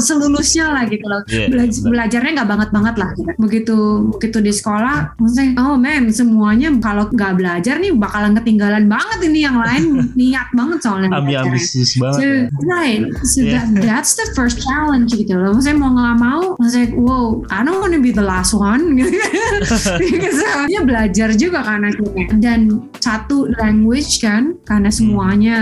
selulusnya 0.00 0.70
lah 0.70 0.84
gitu 0.86 1.06
loh. 1.08 1.22
Yeah, 1.30 1.48
belajarnya 1.82 2.42
nggak 2.42 2.48
banget 2.48 2.68
banget 2.72 2.94
lah 2.98 3.10
gitu. 3.14 3.32
begitu 3.38 3.76
begitu 4.16 4.38
di 4.40 4.52
sekolah 4.52 5.18
maksudnya 5.18 5.46
oh 5.60 5.76
man 5.76 6.08
semuanya 6.08 6.68
kalau 6.92 7.08
nggak 7.08 7.32
belajar 7.40 7.80
nih 7.80 7.96
bakalan 7.96 8.36
ketinggalan 8.36 8.84
banget 8.84 9.18
ini 9.24 9.48
yang 9.48 9.56
lain. 9.56 9.84
Niat 10.20 10.52
banget 10.52 10.78
soalnya 10.84 11.08
ambisius 11.24 11.96
banget 11.96 12.20
so, 12.20 12.28
ya. 12.28 12.40
right. 12.68 13.02
So 13.24 13.38
yeah. 13.40 13.64
that, 13.64 13.66
that's 13.80 14.12
the 14.20 14.28
first 14.36 14.60
challenge 14.60 15.16
gitu 15.16 15.32
loh. 15.32 15.56
Saya 15.56 15.72
mau 15.72 15.96
nggak 15.96 16.16
mau 16.20 16.60
saya 16.68 16.92
wow 16.92 17.40
I 17.48 17.64
don't 17.64 17.80
want 17.80 17.96
to 17.96 18.04
be 18.04 18.12
the 18.12 18.20
last 18.20 18.52
one. 18.52 18.84
Gitu. 20.12 20.44
Ya 20.68 20.84
belajar 20.84 21.32
juga 21.38 21.64
kan 21.64 21.86
akhirnya. 21.86 22.28
Dan 22.36 22.90
satu 23.00 23.48
language 23.56 24.20
kan 24.20 24.58
karena 24.68 24.92
hmm. 24.92 24.98
semuanya 24.98 25.56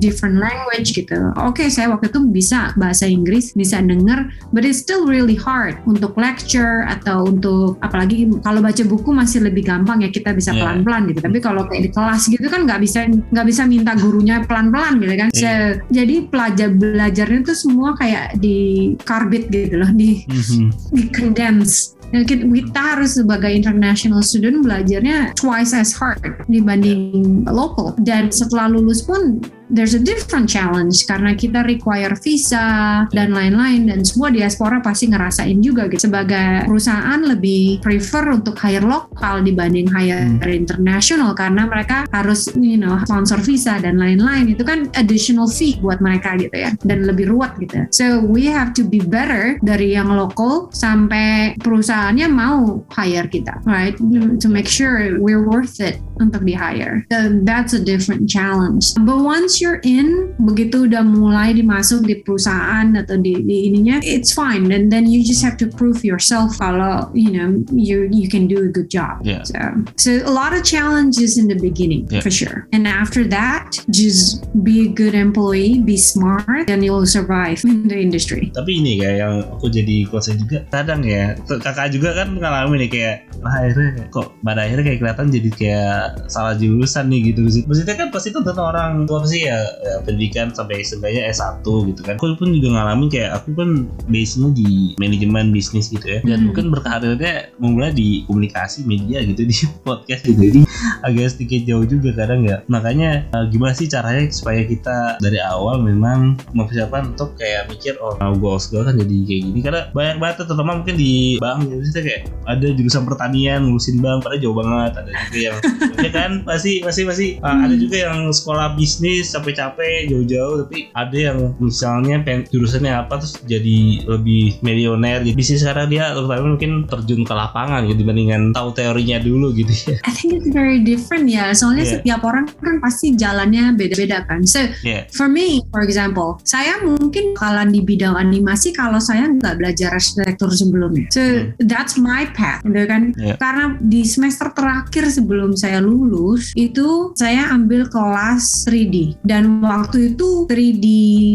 different 0.00 0.40
language 0.40 0.96
gitu. 0.96 1.18
Oke 1.44 1.66
okay, 1.66 1.68
saya 1.68 1.92
waktu 1.92 2.08
itu 2.08 2.24
bisa 2.30 2.72
bahasa 2.80 3.04
Inggris 3.04 3.52
bisa 3.52 3.82
denger 3.84 4.32
but 4.54 4.64
it's 4.64 4.80
still 4.80 5.04
really 5.04 5.36
hard 5.36 5.76
untuk 5.84 6.16
lecture 6.16 6.86
atau 6.88 7.28
untuk 7.28 7.76
apalagi 7.84 8.30
kalau 8.40 8.64
baca 8.64 8.82
buku 8.86 9.10
masih 9.12 9.44
lebih 9.44 9.68
gampang 9.68 10.00
ya 10.00 10.08
kita 10.08 10.32
bisa 10.32 10.54
yeah 10.56 10.69
pelan-pelan 10.70 11.02
gitu. 11.10 11.20
Tapi 11.26 11.38
kalau 11.42 11.62
kayak 11.66 11.82
di 11.86 11.90
kelas 11.90 12.22
gitu 12.30 12.46
kan 12.46 12.62
nggak 12.62 12.80
bisa 12.80 13.10
nggak 13.10 13.46
bisa 13.46 13.62
minta 13.66 13.92
gurunya 13.98 14.46
pelan-pelan 14.46 15.02
gitu 15.02 15.14
kan. 15.18 15.28
Yeah. 15.34 15.82
jadi 15.90 16.30
pelajar 16.30 16.68
belajarnya 16.76 17.40
tuh 17.42 17.56
semua 17.56 17.98
kayak 17.98 18.38
di 18.38 18.92
karbit 19.02 19.50
gitu 19.50 19.80
loh 19.82 19.90
di 19.90 20.22
mm-hmm. 20.28 20.68
di 20.94 21.02
condense 21.10 21.98
kita, 22.10 22.42
kita 22.42 22.80
harus 22.80 23.22
sebagai 23.22 23.50
international 23.54 24.22
student 24.26 24.66
belajarnya 24.66 25.30
twice 25.38 25.70
as 25.70 25.94
hard 25.94 26.18
dibanding 26.50 27.46
local. 27.46 27.94
Dan 28.02 28.34
setelah 28.34 28.66
lulus 28.66 29.06
pun 29.06 29.38
there's 29.70 29.94
a 29.94 30.02
different 30.02 30.50
challenge 30.50 31.06
karena 31.06 31.32
kita 31.38 31.62
require 31.62 32.12
visa 32.18 33.06
dan 33.14 33.30
lain-lain 33.30 33.86
dan 33.86 34.02
semua 34.02 34.28
diaspora 34.34 34.82
pasti 34.82 35.08
ngerasain 35.08 35.62
juga 35.62 35.86
gitu. 35.86 36.10
Sebagai 36.10 36.66
perusahaan 36.66 37.22
lebih 37.22 37.78
prefer 37.80 38.34
untuk 38.34 38.58
hire 38.58 38.84
lokal 38.84 39.46
dibanding 39.46 39.86
hire 39.86 40.42
hmm. 40.42 40.42
international 40.44 41.32
karena 41.38 41.64
mereka 41.70 42.04
harus 42.10 42.50
you 42.58 42.76
know 42.76 42.98
sponsor 43.06 43.38
visa 43.38 43.78
dan 43.78 43.96
lain-lain 43.96 44.50
itu 44.50 44.66
kan 44.66 44.90
additional 44.98 45.46
fee 45.46 45.78
buat 45.78 46.02
mereka 46.02 46.34
gitu 46.36 46.52
ya 46.52 46.74
dan 46.82 47.06
lebih 47.06 47.30
ruwet 47.30 47.54
gitu. 47.62 47.86
So 47.94 48.20
we 48.20 48.50
have 48.50 48.74
to 48.76 48.82
be 48.82 48.98
better 49.00 49.56
dari 49.62 49.94
yang 49.94 50.10
lokal 50.10 50.74
sampai 50.74 51.54
perusahaannya 51.62 52.26
mau 52.26 52.82
hire 52.90 53.30
kita, 53.30 53.62
right? 53.64 53.94
To 54.42 54.48
make 54.50 54.66
sure 54.66 55.16
we're 55.22 55.46
worth 55.46 55.78
it 55.78 56.02
untuk 56.20 56.44
di 56.44 56.52
hire. 56.52 57.08
So 57.10 57.40
that's 57.42 57.72
a 57.72 57.82
different 57.82 58.28
challenge. 58.28 58.92
But 59.00 59.24
once 59.24 59.58
you're 59.58 59.80
in 59.82 60.36
begitu 60.40 60.88
udah 60.88 61.02
mulai 61.04 61.56
dimasuk 61.56 62.04
di 62.04 62.20
perusahaan 62.20 62.92
atau 62.96 63.16
di, 63.20 63.36
di 63.44 63.70
ininya 63.72 64.00
it's 64.04 64.32
fine 64.32 64.68
and 64.72 64.88
then 64.92 65.08
you 65.08 65.20
just 65.24 65.40
have 65.44 65.56
to 65.56 65.68
prove 65.68 66.04
yourself 66.04 66.56
kalau 66.56 67.08
you 67.12 67.30
know 67.32 67.60
you 67.72 68.08
you 68.10 68.26
can 68.28 68.48
do 68.48 68.64
a 68.64 68.70
good 68.70 68.88
job 68.88 69.20
yeah. 69.22 69.44
so 69.44 69.60
so 69.96 70.10
a 70.24 70.32
lot 70.32 70.52
of 70.52 70.64
challenges 70.64 71.36
in 71.36 71.46
the 71.48 71.58
beginning 71.58 72.08
yeah. 72.08 72.20
for 72.20 72.32
sure 72.32 72.66
and 72.72 72.88
after 72.88 73.22
that 73.22 73.78
just 73.92 74.44
be 74.64 74.88
a 74.88 74.90
good 74.90 75.14
employee 75.14 75.80
be 75.80 75.96
smart 75.96 76.68
and 76.68 76.84
you'll 76.84 77.06
survive 77.06 77.60
in 77.64 77.86
the 77.88 77.96
industry 77.96 78.50
tapi 78.56 78.80
ini 78.80 79.00
kayak 79.00 79.16
yang 79.20 79.34
aku 79.46 79.68
jadi 79.70 79.96
kuasa 80.08 80.34
juga 80.36 80.64
kadang 80.72 81.04
ya 81.04 81.36
kakak 81.46 81.92
juga 81.94 82.16
kan 82.16 82.34
mengalami 82.34 82.86
nih 82.86 82.90
kayak 82.90 83.16
akhirnya 83.44 84.08
kok 84.10 84.34
pada 84.40 84.66
akhirnya 84.66 84.84
kayak 84.92 84.98
kelihatan 85.00 85.26
jadi 85.30 85.50
kayak 85.54 86.00
salah 86.26 86.54
jurusan 86.54 87.08
nih 87.08 87.32
gitu. 87.32 87.42
Maksudnya 87.64 87.94
kan 87.94 88.08
pasti 88.10 88.30
tonton 88.30 88.56
orang 88.56 89.04
tua 89.04 89.22
sih 89.24 89.44
ya, 89.44 89.58
ya 89.80 89.94
pendidikan 90.02 90.50
sampai 90.50 90.80
seenggaknya 90.80 91.28
S1 91.28 91.62
gitu 91.62 92.00
kan. 92.02 92.14
Aku 92.16 92.34
pun 92.34 92.50
juga 92.50 92.68
ngalamin 92.74 93.08
kayak 93.08 93.30
aku 93.36 93.54
kan 93.54 93.70
base-nya 94.06 94.50
di 94.52 94.94
manajemen 94.96 95.50
bisnis 95.50 95.88
gitu 95.88 96.06
ya. 96.06 96.20
Dan 96.22 96.38
Hmm. 96.40 96.46
mungkin 96.50 96.72
berkarirnya 96.72 97.52
mulai 97.56 97.92
di 97.92 98.24
komunikasi 98.24 98.82
media 98.82 99.20
gitu 99.20 99.42
di 99.50 99.56
podcast 99.82 100.22
gitu. 100.24 100.40
Jadi 100.40 100.60
agak 101.00 101.26
sedikit 101.30 101.60
jauh 101.64 101.84
juga 101.84 102.10
kadang 102.14 102.42
ya. 102.42 102.62
Makanya 102.66 103.28
eh, 103.28 103.44
gimana 103.48 103.72
sih 103.72 103.86
caranya 103.86 104.26
supaya 104.30 104.64
kita 104.64 105.18
dari 105.18 105.38
awal 105.38 105.78
memang 105.78 106.34
mempersiapkan 106.52 107.12
untuk 107.12 107.36
kayak 107.36 107.68
mikir 107.68 107.96
oh 107.98 108.16
mau 108.16 108.32
goals 108.34 108.68
gue 108.68 108.80
kan 108.80 108.94
jadi 108.94 109.16
kayak 109.24 109.42
gini. 109.46 109.58
Karena 109.60 109.80
banyak 109.90 110.16
banget 110.16 110.34
tuh, 110.38 110.46
terutama 110.48 110.72
mungkin 110.76 110.96
di 110.96 111.36
bank 111.36 111.66
maksudnya 111.66 112.02
kayak 112.02 112.20
ada 112.46 112.66
jurusan 112.70 113.02
pertanian 113.04 113.60
ngurusin 113.62 113.98
bank 113.98 114.24
padahal 114.24 114.40
jauh 114.40 114.56
banget. 114.56 114.92
Ada 114.96 115.10
juga 115.28 115.38
yang 115.38 115.56
ya 116.04 116.10
kan 116.10 116.30
pasti 116.48 116.80
pasti 116.80 117.02
pasti 117.04 117.26
uh, 117.40 117.58
ada 117.66 117.74
juga 117.76 118.08
yang 118.10 118.32
sekolah 118.32 118.74
bisnis 118.74 119.32
capek-capek 119.32 120.08
jauh-jauh 120.10 120.66
tapi 120.66 120.88
ada 120.94 121.16
yang 121.16 121.38
misalnya 121.60 122.20
pen, 122.24 122.46
jurusannya 122.48 122.92
apa 122.92 123.20
terus 123.20 123.36
jadi 123.44 124.04
lebih 124.08 124.60
milioner 124.64 125.22
gitu 125.22 125.36
bisnis 125.36 125.60
sekarang 125.62 125.92
dia 125.92 126.12
terutama 126.16 126.56
mungkin 126.56 126.88
terjun 126.88 127.22
ke 127.22 127.34
lapangan 127.34 127.84
gitu 127.86 128.02
dibandingkan 128.02 128.52
tahu 128.56 128.72
teorinya 128.72 129.20
dulu 129.20 129.52
gitu 129.52 129.72
ya 129.92 129.96
I 130.04 130.12
think 130.12 130.36
it's 130.36 130.48
very 130.50 130.80
different 130.80 131.28
ya. 131.28 131.52
Soalnya 131.52 131.78
Yeah. 131.80 131.96
setiap 131.96 132.20
orang 132.28 132.44
kan 132.60 132.76
pasti 132.78 133.16
jalannya 133.16 133.72
beda-beda 133.72 134.22
kan. 134.28 134.44
So 134.44 134.60
ya 134.84 135.08
for 135.10 135.26
me, 135.26 135.64
for 135.72 135.80
example, 135.80 136.36
saya 136.44 136.76
mungkin 136.84 137.32
kalau 137.32 137.64
di 137.66 137.80
bidang 137.80 138.14
animasi 138.14 138.70
kalau 138.76 139.00
saya 139.00 139.26
nggak 139.26 139.56
belajar 139.56 139.96
arsitektur 139.96 140.52
sebelumnya. 140.52 141.08
So 141.10 141.20
Hmm. 141.20 141.56
that's 141.66 141.96
my 141.96 142.28
path, 142.32 142.60
gitu 142.64 142.84
kan? 142.84 143.12
Yeah. 143.16 143.36
Karena 143.40 143.80
di 143.80 144.04
semester 144.04 144.52
terakhir 144.52 145.08
sebelum 145.08 145.56
saya 145.56 145.80
lulus 145.90 146.54
itu 146.54 147.10
saya 147.18 147.50
ambil 147.50 147.90
kelas 147.90 148.62
3D 148.64 149.18
dan 149.26 149.58
waktu 149.60 150.14
itu 150.14 150.46
3D 150.46 150.86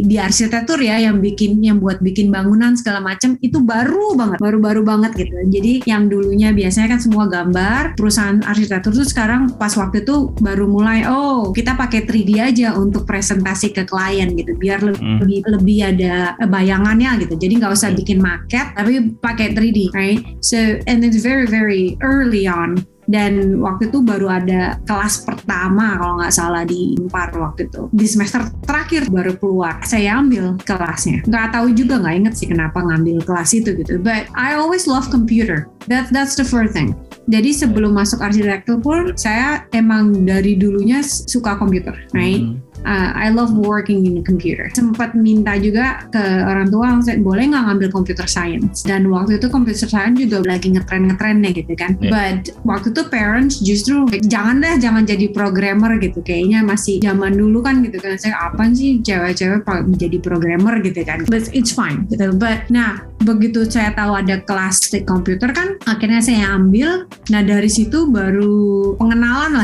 di 0.07 0.15
arsitektur 0.15 0.79
ya 0.79 0.95
yang 0.97 1.19
bikin 1.19 1.59
yang 1.59 1.83
buat 1.83 1.99
bikin 1.99 2.31
bangunan 2.31 2.73
segala 2.79 3.03
macam 3.03 3.35
itu 3.43 3.59
baru 3.59 4.15
banget, 4.15 4.39
baru-baru 4.39 4.81
banget 4.81 5.11
gitu. 5.19 5.35
Jadi 5.51 5.83
yang 5.83 6.07
dulunya 6.07 6.55
biasanya 6.55 6.95
kan 6.95 7.01
semua 7.03 7.27
gambar, 7.27 7.99
perusahaan 7.99 8.39
arsitektur 8.47 8.95
tuh 8.95 9.03
sekarang 9.03 9.51
pas 9.59 9.75
waktu 9.75 10.07
itu 10.07 10.31
baru 10.39 10.65
mulai 10.65 11.03
oh 11.03 11.51
kita 11.51 11.75
pakai 11.75 12.07
3D 12.07 12.39
aja 12.39 12.77
untuk 12.79 13.03
presentasi 13.03 13.75
ke 13.75 13.83
klien 13.83 14.31
gitu 14.33 14.55
biar 14.55 14.79
le- 14.81 14.93
Hmm. 14.95 15.19
lebih 15.19 15.43
lebih 15.51 15.79
ada 15.91 16.13
bayangannya 16.47 17.19
gitu. 17.27 17.35
Jadi 17.35 17.59
nggak 17.59 17.73
usah 17.75 17.91
bikin 17.91 18.23
maket 18.23 18.71
tapi 18.73 19.11
pakai 19.19 19.51
3D, 19.51 19.91
right? 19.91 20.23
So 20.39 20.55
and 20.87 21.03
it's 21.03 21.19
very 21.19 21.43
very 21.43 21.99
early 21.99 22.47
on 22.47 22.79
dan 23.05 23.61
waktu 23.61 23.89
itu 23.93 24.01
baru 24.01 24.27
ada 24.29 24.81
kelas 24.85 25.25
pertama 25.25 25.97
kalau 25.97 26.21
nggak 26.21 26.33
salah 26.33 26.63
di 26.65 26.97
Impar 26.97 27.33
waktu 27.37 27.69
itu. 27.69 27.89
Di 27.93 28.05
semester 28.09 28.49
terakhir 28.65 29.09
baru 29.09 29.37
keluar. 29.37 29.81
Saya 29.85 30.17
ambil 30.17 30.57
kelasnya. 30.65 31.21
Nggak 31.25 31.47
tahu 31.53 31.67
juga 31.73 32.01
nggak 32.01 32.15
inget 32.17 32.33
sih 32.37 32.47
kenapa 32.49 32.81
ngambil 32.81 33.21
kelas 33.23 33.51
itu 33.53 33.77
gitu. 33.77 34.01
But 34.01 34.29
I 34.33 34.57
always 34.57 34.89
love 34.89 35.09
computer. 35.13 35.69
That 35.85 36.09
that's 36.09 36.33
the 36.33 36.45
first 36.45 36.73
thing. 36.73 36.97
Jadi 37.29 37.53
sebelum 37.53 37.97
masuk 37.97 38.21
arsitektur 38.21 38.81
pun 38.81 39.13
saya 39.17 39.65
emang 39.73 40.25
dari 40.25 40.57
dulunya 40.57 41.01
suka 41.01 41.57
komputer 41.57 41.97
right? 42.13 42.41
Hmm. 42.41 42.74
Uh, 42.85 43.09
I 43.17 43.33
love 43.33 43.49
working 43.57 44.05
in 44.05 44.21
computer. 44.21 44.69
Sempat 44.77 45.17
minta 45.17 45.57
juga 45.57 46.05
ke 46.13 46.21
orang 46.45 46.69
tua, 46.69 47.01
saya 47.01 47.17
boleh 47.17 47.49
nggak 47.49 47.63
ngambil 47.65 47.89
computer 47.89 48.29
science? 48.29 48.85
Dan 48.85 49.09
waktu 49.09 49.41
itu 49.41 49.49
computer 49.49 49.89
science 49.89 50.21
juga 50.21 50.45
lagi 50.45 50.69
ngetren-ngetrennya 50.69 51.49
gitu 51.57 51.73
kan. 51.73 51.97
Yeah. 51.97 52.13
But 52.13 52.53
waktu 52.61 52.93
itu 52.93 53.01
parents 53.09 53.57
justru 53.65 54.05
jangan 54.29 54.61
dah, 54.61 54.77
jangan 54.77 55.03
jadi 55.09 55.33
programmer 55.33 55.97
gitu. 55.97 56.21
Kayaknya 56.21 56.61
masih 56.61 57.01
zaman 57.01 57.33
dulu 57.33 57.65
kan 57.65 57.81
gitu 57.81 57.97
kan. 57.97 58.21
Saya 58.21 58.37
apa 58.37 58.69
sih 58.69 59.01
cewek-cewek 59.01 59.65
menjadi 59.65 60.17
programmer 60.21 60.77
gitu 60.85 61.01
kan. 61.01 61.25
But 61.25 61.49
it's 61.57 61.73
fine 61.73 62.05
gitu. 62.13 62.37
But 62.37 62.69
nah 62.69 63.01
begitu 63.25 63.65
saya 63.65 63.89
tahu 63.97 64.13
ada 64.13 64.37
kelas 64.45 64.93
di 64.93 65.01
komputer 65.01 65.49
kan, 65.49 65.81
akhirnya 65.89 66.21
saya 66.21 66.53
ambil. 66.53 67.09
Nah 67.33 67.41
dari 67.41 67.67
situ 67.71 68.05
baru 68.05 68.93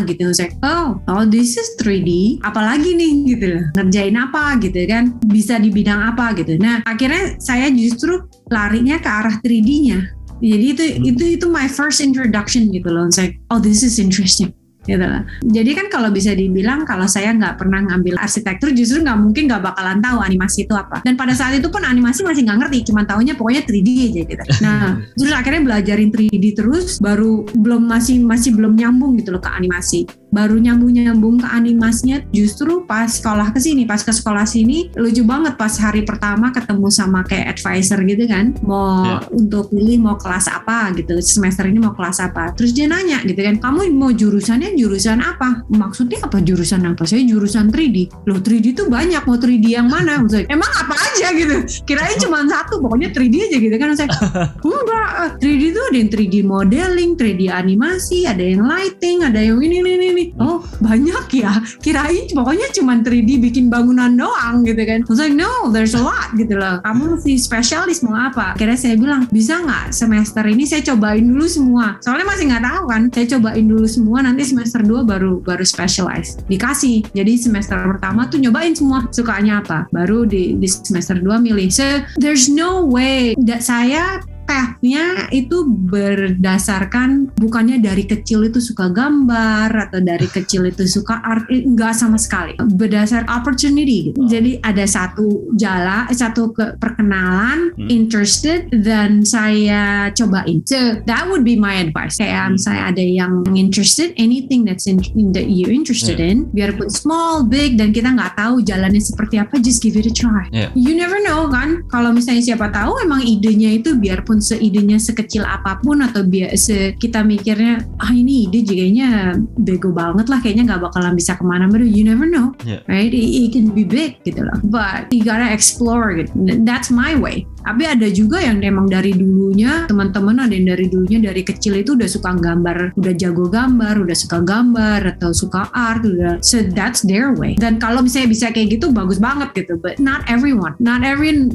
gitu. 0.05 0.31
Saya 0.31 0.53
oh, 0.63 1.01
oh 1.09 1.23
this 1.27 1.57
is 1.57 1.67
3D. 1.81 2.41
Apalagi 2.45 2.95
nih 2.95 3.11
gitu 3.35 3.45
loh. 3.57 3.63
Ngerjain 3.77 4.15
apa 4.17 4.57
gitu 4.61 4.79
kan. 4.87 5.17
Bisa 5.27 5.57
di 5.57 5.69
bidang 5.73 6.13
apa 6.15 6.33
gitu. 6.37 6.55
Nah 6.61 6.85
akhirnya 6.85 7.35
saya 7.41 7.67
justru 7.73 8.23
larinya 8.51 9.01
ke 9.01 9.09
arah 9.09 9.35
3D-nya. 9.41 9.99
Jadi 10.41 10.65
itu 10.73 10.83
Hmm. 10.83 11.09
itu 11.13 11.23
itu 11.37 11.45
my 11.53 11.69
first 11.69 12.01
introduction 12.01 12.73
gitu 12.73 12.89
loh. 12.89 13.05
Saya 13.13 13.33
oh 13.53 13.61
this 13.61 13.85
is 13.85 14.01
interesting 14.01 14.49
gitu 14.81 15.05
lah. 15.05 15.21
Jadi 15.45 15.71
kan 15.77 15.87
kalau 15.93 16.09
bisa 16.09 16.33
dibilang 16.33 16.83
kalau 16.89 17.05
saya 17.05 17.33
nggak 17.37 17.61
pernah 17.61 17.85
ngambil 17.85 18.17
arsitektur 18.17 18.73
justru 18.73 19.05
nggak 19.05 19.19
mungkin 19.19 19.45
nggak 19.45 19.61
bakalan 19.61 20.01
tahu 20.01 20.17
animasi 20.21 20.65
itu 20.65 20.73
apa. 20.73 21.05
Dan 21.05 21.13
pada 21.13 21.37
saat 21.37 21.53
itu 21.53 21.69
pun 21.69 21.85
animasi 21.85 22.25
masih 22.25 22.45
nggak 22.49 22.59
ngerti, 22.65 22.89
cuma 22.89 23.05
taunya 23.05 23.37
pokoknya 23.37 23.61
3D 23.61 23.89
aja 24.09 24.21
gitu. 24.25 24.43
Nah, 24.65 24.97
terus 25.17 25.33
akhirnya 25.33 25.61
belajarin 25.61 26.09
3D 26.09 26.45
terus, 26.57 26.97
baru 26.97 27.45
belum 27.53 27.85
masih 27.85 28.21
masih 28.25 28.57
belum 28.57 28.73
nyambung 28.73 29.17
gitu 29.21 29.33
loh 29.33 29.41
ke 29.41 29.49
animasi. 29.53 30.09
Baru 30.31 30.55
nyambung 30.55 30.95
nyambung 30.95 31.35
ke 31.37 31.47
animasinya 31.47 32.23
justru 32.31 32.87
pas 32.87 33.11
sekolah 33.11 33.51
ke 33.51 33.59
sini, 33.59 33.83
pas 33.83 33.99
ke 33.99 34.09
sekolah 34.09 34.47
sini 34.47 34.87
lucu 34.95 35.21
banget 35.21 35.59
pas 35.59 35.71
hari 35.75 36.01
pertama 36.01 36.49
ketemu 36.49 36.87
sama 36.87 37.21
kayak 37.21 37.53
advisor 37.53 37.99
gitu 38.01 38.23
kan, 38.25 38.55
mau 38.63 39.03
Ya. 39.03 39.17
untuk 39.29 39.67
pilih 39.69 39.99
mau 39.99 40.15
kelas 40.15 40.47
apa 40.47 40.93
gitu 40.93 41.19
semester 41.19 41.67
ini 41.67 41.79
mau 41.79 41.91
kelas 41.91 42.21
apa. 42.21 42.53
Terus 42.55 42.71
dia 42.71 42.87
nanya 42.87 43.19
gitu 43.21 43.37
kan, 43.37 43.59
kamu 43.59 43.91
mau 43.91 44.09
jurusannya 44.09 44.71
jurusan 44.73 45.19
apa? 45.19 45.67
Maksudnya 45.67 46.23
apa 46.23 46.39
jurusan 46.39 46.85
apa? 46.85 47.03
Saya 47.03 47.23
jurusan 47.23 47.67
3D. 47.67 48.07
Loh 48.23 48.39
3D 48.39 48.71
itu 48.71 48.87
banyak, 48.87 49.23
mau 49.23 49.35
3D 49.35 49.65
yang 49.67 49.87
mana? 49.87 50.21
Maksudnya, 50.21 50.47
Emang 50.47 50.71
apa 50.71 50.95
aja 50.95 51.27
gitu? 51.33 51.55
Kirain 51.83 52.15
cuma 52.17 52.43
satu, 52.45 52.79
pokoknya 52.79 53.11
3D 53.11 53.35
aja 53.51 53.57
gitu 53.57 53.75
kan. 53.75 53.89
Saya, 53.93 54.07
enggak, 54.63 55.09
eh, 55.17 55.31
3D 55.39 55.61
itu 55.71 55.79
ada 55.81 55.97
yang 55.97 56.09
3D 56.09 56.35
modeling, 56.41 57.11
3D 57.15 57.41
animasi, 57.49 58.23
ada 58.23 58.41
yang 58.41 58.63
lighting, 58.63 59.17
ada 59.21 59.39
yang 59.39 59.59
ini, 59.59 59.81
ini, 59.81 60.07
ini. 60.07 60.20
Oh 60.37 60.61
banyak 60.79 61.25
ya? 61.33 61.57
Kirain 61.81 62.29
pokoknya 62.31 62.67
cuma 62.75 62.99
3D 63.01 63.41
bikin 63.41 63.67
bangunan 63.67 64.11
doang 64.13 64.63
gitu 64.63 64.81
kan. 64.85 65.03
Was 65.09 65.19
like, 65.19 65.35
no, 65.35 65.69
there's 65.73 65.97
a 65.97 66.01
lot 66.01 66.33
gitu 66.37 66.57
loh. 66.57 66.79
Kamu 66.85 67.17
mesti 67.17 67.37
spesialis 67.37 68.05
mau 68.05 68.15
apa? 68.15 68.53
Akhirnya 68.55 68.77
saya 68.77 68.95
bilang, 68.95 69.25
bisa 69.29 69.59
nggak 69.61 69.91
semester 69.91 70.43
ini 70.47 70.63
saya 70.67 70.81
cobain 70.93 71.25
dulu 71.25 71.45
semua. 71.47 71.97
Soalnya 72.03 72.25
masih 72.27 72.45
nggak 72.51 72.63
tahu 72.65 72.83
kan. 72.87 73.01
Saya 73.11 73.25
cobain 73.37 73.65
dulu 73.65 73.85
semua, 73.87 74.17
nanti 74.23 74.41
semester 74.47 74.81
2 74.83 75.03
baru 75.07 75.41
baru 75.41 75.65
specialize. 75.65 76.39
Dikasih. 76.47 77.03
Jadi 77.11 77.33
semester 77.37 77.77
pertama 77.81 78.27
tuh 78.29 78.39
nyobain 78.41 78.73
semua 78.73 79.05
sukanya 79.11 79.61
apa. 79.61 79.89
Baru 79.89 80.23
di, 80.25 80.55
di 80.57 80.67
semester 80.67 81.17
2 81.19 81.27
milih. 81.41 81.69
So, 81.73 81.85
there's 82.19 82.47
no 82.51 82.85
way. 82.85 83.33
Da, 83.39 83.59
saya 83.59 84.21
pathnya 84.51 85.31
itu 85.31 85.63
berdasarkan 85.63 87.31
bukannya 87.39 87.79
dari 87.79 88.03
kecil 88.03 88.43
itu 88.43 88.59
suka 88.59 88.91
gambar 88.91 89.71
atau 89.87 90.03
dari 90.03 90.27
kecil 90.27 90.67
itu 90.67 90.83
suka 90.83 91.23
art 91.23 91.47
eh, 91.47 91.63
enggak 91.63 91.95
sama 91.95 92.19
sekali 92.19 92.59
berdasar 92.59 93.23
opportunity 93.31 94.11
gitu. 94.11 94.19
Oh. 94.19 94.27
jadi 94.27 94.59
ada 94.59 94.83
satu 94.83 95.55
jala 95.55 96.11
eh, 96.11 96.17
satu 96.17 96.51
ke 96.51 96.75
perkenalan 96.77 97.63
Hmm. 97.71 97.87
interested 97.87 98.67
dan 98.83 99.23
saya 99.23 100.09
cobain 100.11 100.59
so 100.65 100.75
that 101.07 101.23
would 101.29 101.45
be 101.45 101.55
my 101.55 101.79
advice 101.79 102.19
kayak 102.19 102.41
Hmm. 102.41 102.57
misalnya 102.57 102.83
ada 102.91 103.03
yang 103.05 103.33
interested 103.53 104.11
anything 104.17 104.65
that's 104.65 104.89
in, 104.89 104.97
that 105.31 105.47
you 105.47 105.69
interested 105.69 106.17
in 106.17 106.49
biarpun 106.51 106.89
small 106.89 107.45
big 107.45 107.77
dan 107.77 107.93
kita 107.93 108.11
nggak 108.11 108.33
tahu 108.35 108.59
jalannya 108.65 108.99
seperti 108.99 109.37
apa 109.37 109.61
just 109.61 109.79
give 109.79 109.95
it 109.95 110.03
a 110.03 110.11
try 110.11 110.43
Yeah. 110.51 110.73
you 110.73 110.97
never 110.97 111.21
know 111.21 111.47
kan 111.47 111.85
kalau 111.87 112.11
misalnya 112.11 112.43
siapa 112.43 112.73
tahu 112.73 112.97
emang 113.05 113.21
idenya 113.23 113.77
itu 113.77 113.93
biarpun 113.95 114.40
seidenya 114.41 114.97
sekecil 114.97 115.45
apa 115.45 115.77
pun 115.79 116.01
atau 116.01 116.25
biar 116.25 116.57
se 116.57 116.97
kita 116.97 117.21
mikirnya 117.21 117.85
ah 118.01 118.11
ini 118.11 118.49
ide 118.49 118.65
kayaknya 118.65 119.37
bego 119.55 119.93
banget 119.93 120.27
lah 120.27 120.41
kayaknya 120.41 120.73
nggak 120.73 120.89
bakalan 120.89 121.13
bisa 121.13 121.37
ke 121.37 121.43
mana-mana 121.45 121.85
you 121.85 122.01
never 122.03 122.25
know 122.25 122.53
Yeah. 122.65 122.81
right? 122.85 123.09
It, 123.09 123.21
it 123.21 123.49
can 123.53 123.73
be 123.73 123.81
big 123.85 124.21
gitu 124.21 124.41
loh. 124.45 124.57
But 124.61 125.09
you 125.09 125.23
gotta 125.25 125.49
explore 125.49 126.13
gitu. 126.13 126.29
That's 126.65 126.89
my 126.93 127.13
way 127.17 127.45
tapi 127.61 127.83
ada 127.85 128.07
juga 128.07 128.37
yang 128.37 128.59
emang 128.59 128.85
dari 128.85 129.11
dulunya 129.11 129.85
teman-teman 129.85 130.41
ada 130.41 130.53
yang 130.53 130.67
dari 130.67 130.85
dulunya 130.85 131.19
dari 131.21 131.41
kecil 131.41 131.75
itu 131.75 131.93
udah 131.93 132.07
suka 132.07 132.33
gambar 132.33 132.93
udah 132.93 133.13
jago 133.13 133.45
gambar 133.47 133.95
udah 133.99 134.17
suka 134.17 134.41
gambar 134.41 134.99
atau 135.11 135.31
suka 135.31 135.69
art 135.71 136.01
udah 136.01 136.39
so 136.39 136.59
that's 136.71 137.01
their 137.01 137.31
way 137.31 137.53
dan 137.55 137.77
kalau 137.77 138.01
misalnya 138.01 138.29
bisa 138.29 138.49
kayak 138.49 138.71
gitu 138.71 138.89
bagus 138.89 139.17
banget 139.17 139.51
gitu 139.53 139.77
but 139.77 139.97
not 139.97 140.21
everyone 140.27 140.73
not 140.77 141.01
everyone 141.03 141.49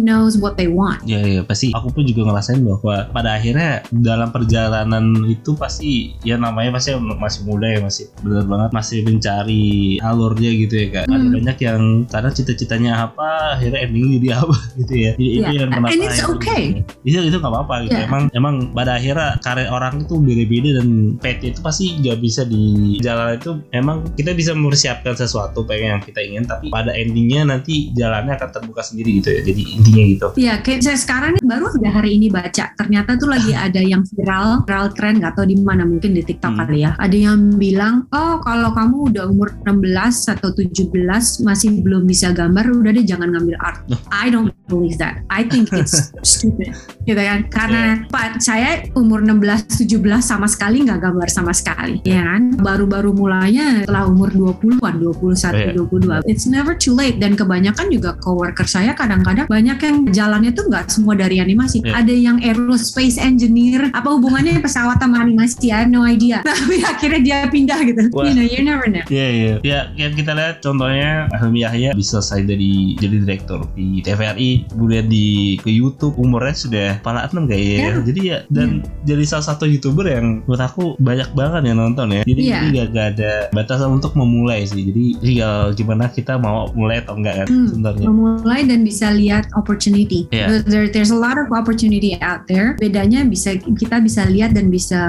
knows 0.00 0.36
what 0.36 0.54
they 0.54 0.66
want 0.66 1.00
Ya, 1.04 1.20
ya 1.20 1.40
pasti. 1.40 1.70
Aku 1.72 1.88
pun 1.88 2.04
juga 2.04 2.26
ngerasain 2.26 2.60
bahwa 2.60 3.08
pada 3.08 3.32
akhirnya 3.32 3.80
dalam 3.88 4.28
perjalanan 4.28 5.04
itu 5.24 5.54
pasti 5.54 6.12
ya 6.20 6.36
namanya 6.36 6.74
pasti 6.74 6.92
masih 6.94 7.40
muda 7.44 7.64
ya 7.64 7.80
masih 7.80 8.10
benar 8.20 8.44
banget 8.44 8.70
masih 8.72 8.98
mencari 9.02 9.66
alurnya 9.98 10.50
gitu 10.58 10.74
ya 10.76 10.86
kak. 10.90 11.04
Ada 11.06 11.16
Hmm. 11.18 11.32
banyak 11.34 11.56
yang 11.60 11.80
karena 12.06 12.30
cita-citanya 12.30 12.92
apa 13.00 13.28
akhirnya 13.56 13.80
endingnya 13.84 14.10
jadi 14.16 14.28
apa 14.38 14.56
gitu 14.80 14.94
ya. 14.96 15.12
Jadi 15.14 15.27
itu 15.30 15.44
Yeah. 15.44 15.60
yang 15.60 15.70
kenapa 15.70 15.90
And 15.90 16.02
it's 16.02 16.18
itu- 16.18 16.30
okay. 16.30 16.62
itu 17.02 17.18
itu 17.20 17.36
nggak 17.36 17.50
apa-apa 17.50 17.74
gitu 17.84 17.94
Yeah. 17.94 18.08
emang 18.08 18.22
emang 18.32 18.54
pada 18.72 18.96
akhirnya 18.96 19.36
karir 19.38 19.68
orang 19.68 20.02
itu 20.02 20.14
beda-beda 20.16 20.70
dan 20.78 20.88
PT 21.16 21.42
itu 21.48 21.60
pasti 21.60 21.84
nggak 21.98 22.18
bisa 22.18 22.42
di 22.42 22.62
jalan 22.98 23.34
itu 23.34 23.50
emang 23.70 24.06
kita 24.12 24.32
bisa 24.32 24.52
mempersiapkan 24.52 25.14
sesuatu 25.14 25.62
pengen 25.62 25.88
yang 25.90 26.02
kita 26.02 26.20
ingin 26.20 26.44
tapi 26.44 26.68
pada 26.68 26.90
endingnya 26.90 27.44
nanti 27.44 27.90
jalannya 27.92 28.32
akan 28.32 28.48
terbuka 28.50 28.80
sendiri 28.80 29.18
gitu 29.18 29.28
ya 29.30 29.40
jadi 29.42 29.62
intinya 29.68 30.04
gitu 30.06 30.26
Iya, 30.36 30.54
kayak 30.60 30.80
saya 30.80 30.98
sekarang 30.98 31.30
nih 31.34 31.42
baru 31.42 31.64
aja 31.70 31.90
hari 31.90 32.10
ini 32.14 32.28
baca. 32.28 32.64
Ternyata 32.72 33.16
tuh 33.16 33.26
lagi 33.26 33.50
ada 33.66 33.80
yang 33.80 34.04
viral, 34.04 34.62
viral 34.62 34.86
tren 34.92 35.18
nggak 35.18 35.34
tahu 35.34 35.46
di 35.46 35.56
mana 35.56 35.82
mungkin 35.82 36.12
di 36.12 36.22
TikTok 36.22 36.46
Hmm. 36.48 36.60
kali 36.62 36.78
ya. 36.80 36.90
Ada 36.94 37.16
yang 37.18 37.40
bilang, 37.54 38.06
oh 38.10 38.38
kalau 38.40 38.70
kamu 38.70 38.96
udah 39.10 39.24
umur 39.26 39.48
16 39.62 40.28
atau 40.28 40.48
17 40.50 40.92
masih 41.40 41.80
belum 41.80 42.04
bisa 42.04 42.30
gambar, 42.30 42.70
udah 42.70 42.90
deh 42.90 43.04
jangan 43.04 43.30
ngambil 43.30 43.56
art. 43.58 43.80
I 44.08 44.28
don't 44.28 44.52
believe 44.68 45.00
that. 45.00 45.24
I 45.32 45.44
think 45.44 45.72
it's 45.72 46.12
stupid, 46.22 46.76
gitu 47.02 47.18
kan? 47.18 47.48
Karena 47.48 48.04
Pak 48.08 48.38
saya 48.38 48.84
umur 48.94 49.24
16 49.24 49.88
17 49.88 50.20
sama 50.20 50.46
sekali 50.46 50.84
nggak 50.84 51.00
gambar 51.00 51.28
sama 51.32 51.52
sekali, 51.56 51.98
ya 52.04 52.22
kan? 52.22 52.54
Baru-baru 52.60 53.16
mulanya 53.16 53.82
setelah 53.82 54.06
umur 54.06 54.28
20-an, 54.30 55.00
21, 55.00 55.56
Iya. 55.58 55.72
22. 55.74 56.28
It's 56.28 56.44
never 56.44 56.76
too 56.76 56.92
late 56.92 57.16
dan 57.18 57.34
kebanyakan 57.34 57.88
juga 57.88 58.14
coworker 58.20 58.68
saya 58.68 58.92
kadang-kadang 58.92 59.48
banyak 59.48 59.78
yang 59.80 59.96
jalannya 60.12 60.52
tuh 60.52 60.68
nggak 60.68 60.92
semua 60.92 61.16
dari 61.16 61.40
animasi. 61.40 61.80
Iya. 61.82 62.04
Ada 62.04 62.14
yang 62.14 62.36
aerospace 62.44 63.16
engineer, 63.16 63.88
apa 63.96 64.08
hubungannya 64.12 64.60
pesawat 64.60 65.00
sama 65.00 65.24
animasi? 65.24 65.70
I 65.72 65.84
have 65.86 65.90
no 65.90 66.04
idea. 66.04 66.44
Tapi 66.48 66.84
akhirnya 66.84 67.20
dia 67.22 67.38
pindah 67.48 67.80
gitu. 67.86 68.02
Wah. 68.12 68.26
You 68.28 68.32
know, 68.36 68.44
you 68.44 68.60
never 68.62 68.86
know. 68.86 69.04
Iya 69.08 69.28
iya. 69.32 69.54
Ya 69.64 69.80
yang 69.96 70.12
kita 70.12 70.34
lihat 70.34 70.60
contohnya 70.60 71.30
Helmi 71.38 71.62
Yahya 71.64 71.94
bisa 71.94 72.18
selesai 72.18 72.50
dari 72.50 72.98
jadi 72.98 73.22
direktur 73.22 73.62
di 73.78 74.02
TVRI, 74.02 74.57
kemudian 74.66 75.06
di 75.06 75.26
ke 75.58 75.70
YouTube 75.70 76.16
umurnya 76.16 76.54
sudah 76.54 76.88
kepala 76.98 77.28
enam 77.28 77.44
kayaknya. 77.46 77.76
ya. 77.76 77.86
Ya. 77.88 78.00
Jadi 78.02 78.20
ya 78.24 78.38
dan 78.48 78.68
jadi 79.04 79.22
salah 79.22 79.46
satu 79.46 79.64
youtuber 79.64 80.06
yang 80.08 80.42
menurut 80.42 80.62
aku 80.62 80.84
banyak 80.98 81.28
banget 81.32 81.62
yang 81.68 81.78
nonton 81.78 82.08
ya. 82.10 82.22
Jadi 82.24 82.40
Iya. 82.42 82.58
ini 82.58 82.68
gak, 82.74 82.88
gak 82.92 83.06
ada 83.16 83.32
batasan 83.52 83.90
untuk 83.92 84.12
memulai 84.14 84.64
sih. 84.64 84.82
Jadi 84.88 85.04
tinggal 85.20 85.74
gimana 85.74 86.08
kita 86.08 86.36
mau 86.36 86.70
mulai 86.72 87.02
atau 87.02 87.14
enggak 87.14 87.44
kan 87.44 87.46
Hmm. 87.48 87.68
sebenarnya. 87.68 88.06
memulai 88.08 88.60
dan 88.64 88.80
bisa 88.82 89.06
lihat 89.12 89.44
opportunity. 89.54 90.24
Iya. 90.30 90.64
There, 90.64 90.88
there's 90.88 91.12
a 91.12 91.18
lot 91.18 91.36
of 91.36 91.52
opportunity 91.52 92.16
out 92.20 92.46
there. 92.46 92.74
Bedanya 92.80 93.22
bisa 93.24 93.54
kita 93.58 94.00
bisa 94.00 94.24
lihat 94.24 94.56
dan 94.56 94.70
bisa 94.70 95.00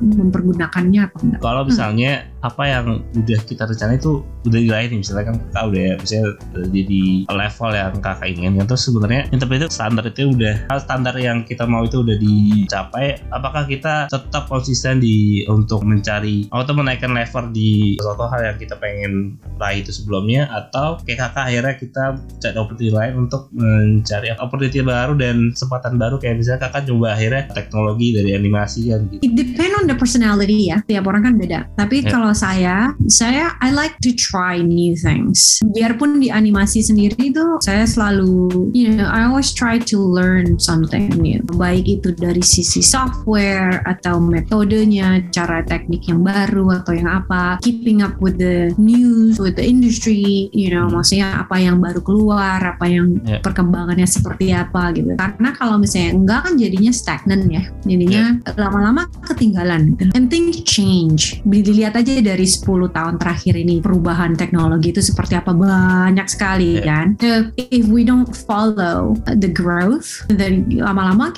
mempergunakannya 0.00 1.00
apa 1.04 1.16
enggak. 1.20 1.40
Kalau 1.40 1.62
misalnya 1.66 2.12
apa 2.40 2.62
yang 2.64 2.84
udah 3.12 3.40
kita 3.44 3.68
rencana 3.68 4.00
itu 4.00 4.24
udah 4.48 4.60
diraih 4.60 4.88
nih 4.88 5.00
misalnya 5.04 5.24
kan 5.28 5.36
kakak 5.44 5.64
udah 5.68 5.80
ya 5.84 5.94
misalnya 6.00 6.26
eh, 6.56 6.68
jadi 6.72 7.02
level 7.28 7.70
yang 7.76 7.92
kakak 8.00 8.26
inginkan 8.32 8.64
terus 8.64 8.79
sebenarnya 8.80 9.28
yang 9.30 9.40
tapi 9.40 9.60
itu 9.60 9.68
standar 9.68 10.04
itu 10.08 10.32
udah 10.32 10.54
standar 10.80 11.14
yang 11.20 11.44
kita 11.44 11.68
mau 11.68 11.84
itu 11.84 12.00
udah 12.00 12.16
dicapai 12.16 13.20
apakah 13.30 13.68
kita 13.68 14.08
tetap 14.08 14.48
konsisten 14.48 14.98
di 14.98 15.44
untuk 15.46 15.84
mencari 15.84 16.48
atau 16.50 16.74
menaikkan 16.74 17.12
level 17.12 17.52
di 17.52 18.00
suatu 18.00 18.26
hal 18.26 18.40
yang 18.52 18.56
kita 18.56 18.74
pengen 18.80 19.36
raih 19.60 19.84
itu 19.84 19.92
sebelumnya 19.92 20.48
atau 20.48 20.96
kayak 21.04 21.30
kakak 21.30 21.44
akhirnya 21.52 21.74
kita 21.76 22.04
cari 22.40 22.56
opportunity 22.56 22.90
lain 22.90 23.12
untuk 23.28 23.52
mencari 23.52 24.32
opportunity 24.34 24.80
baru 24.80 25.12
dan 25.14 25.52
kesempatan 25.52 26.00
baru 26.00 26.16
kayak 26.16 26.40
misalnya 26.40 26.60
kakak 26.66 26.88
coba 26.88 27.14
akhirnya 27.14 27.42
teknologi 27.52 28.16
dari 28.16 28.30
animasi 28.32 28.88
kan 28.88 29.00
gitu 29.12 29.20
It 29.20 29.36
depend 29.36 29.72
on 29.76 29.84
the 29.84 29.94
personality 29.94 30.72
ya. 30.72 30.80
Tiap 30.88 31.04
orang 31.04 31.22
kan 31.28 31.34
beda. 31.36 31.68
Tapi 31.76 32.00
Ya. 32.00 32.08
kalau 32.08 32.32
saya, 32.32 32.96
saya 33.12 33.52
I 33.60 33.68
like 33.70 34.00
to 34.00 34.16
try 34.16 34.56
new 34.64 34.96
things. 34.96 35.60
Biarpun 35.60 36.16
di 36.18 36.32
animasi 36.32 36.80
sendiri 36.80 37.18
itu 37.20 37.44
saya 37.60 37.84
selalu, 37.84 38.69
you 38.72 38.94
know, 38.94 39.08
I 39.08 39.24
always 39.26 39.50
try 39.52 39.78
to 39.78 39.96
learn 39.98 40.58
something 40.60 41.10
new. 41.16 41.42
Baik 41.56 42.00
itu 42.00 42.12
dari 42.12 42.42
sisi 42.44 42.80
software 42.80 43.82
atau 43.84 44.20
metodenya, 44.20 45.22
cara 45.32 45.64
teknik 45.64 46.06
yang 46.06 46.22
baru 46.22 46.82
atau 46.82 46.92
yang 46.94 47.08
apa, 47.08 47.58
keeping 47.64 48.04
up 48.04 48.14
with 48.20 48.36
the 48.38 48.70
news, 48.76 49.40
with 49.40 49.56
the 49.56 49.64
industry, 49.64 50.52
you 50.52 50.70
know, 50.70 50.86
Hmm. 50.86 51.00
maksudnya 51.00 51.42
apa 51.42 51.56
yang 51.58 51.80
baru 51.80 52.00
keluar, 52.04 52.60
apa 52.60 52.84
yang 52.86 53.18
Ya. 53.26 53.40
perkembangannya 53.40 54.06
seperti 54.06 54.52
apa 54.52 54.92
gitu. 54.92 55.16
Karena 55.16 55.50
kalau 55.56 55.76
misalnya 55.76 56.12
enggak 56.16 56.40
kan 56.46 56.54
jadinya 56.56 56.92
stagnan 56.92 57.40
ya. 57.50 57.62
Jadinya 57.84 58.22
lama-lama 58.56 59.08
ketinggalan 59.24 59.96
gitu. 59.96 60.12
And 60.14 60.28
things 60.28 60.60
change. 60.62 61.40
Dilihat 61.42 61.96
aja 61.96 62.12
dari 62.20 62.46
10 62.46 62.88
tahun 62.92 63.16
terakhir 63.16 63.56
ini 63.56 63.80
perubahan 63.80 64.36
teknologi 64.36 64.92
itu 64.92 65.02
seperti 65.02 65.34
apa 65.36 65.50
banyak 65.52 66.26
sekali 66.28 66.80
Ya. 66.80 66.84
kan. 66.84 67.06
So, 67.20 67.50
if 67.56 67.88
we 67.88 68.04
don't 68.04 68.28
follow 68.28 68.59
the 68.68 69.48
growth, 69.48 70.26
then 70.28 70.68
lama-lama 70.70 71.32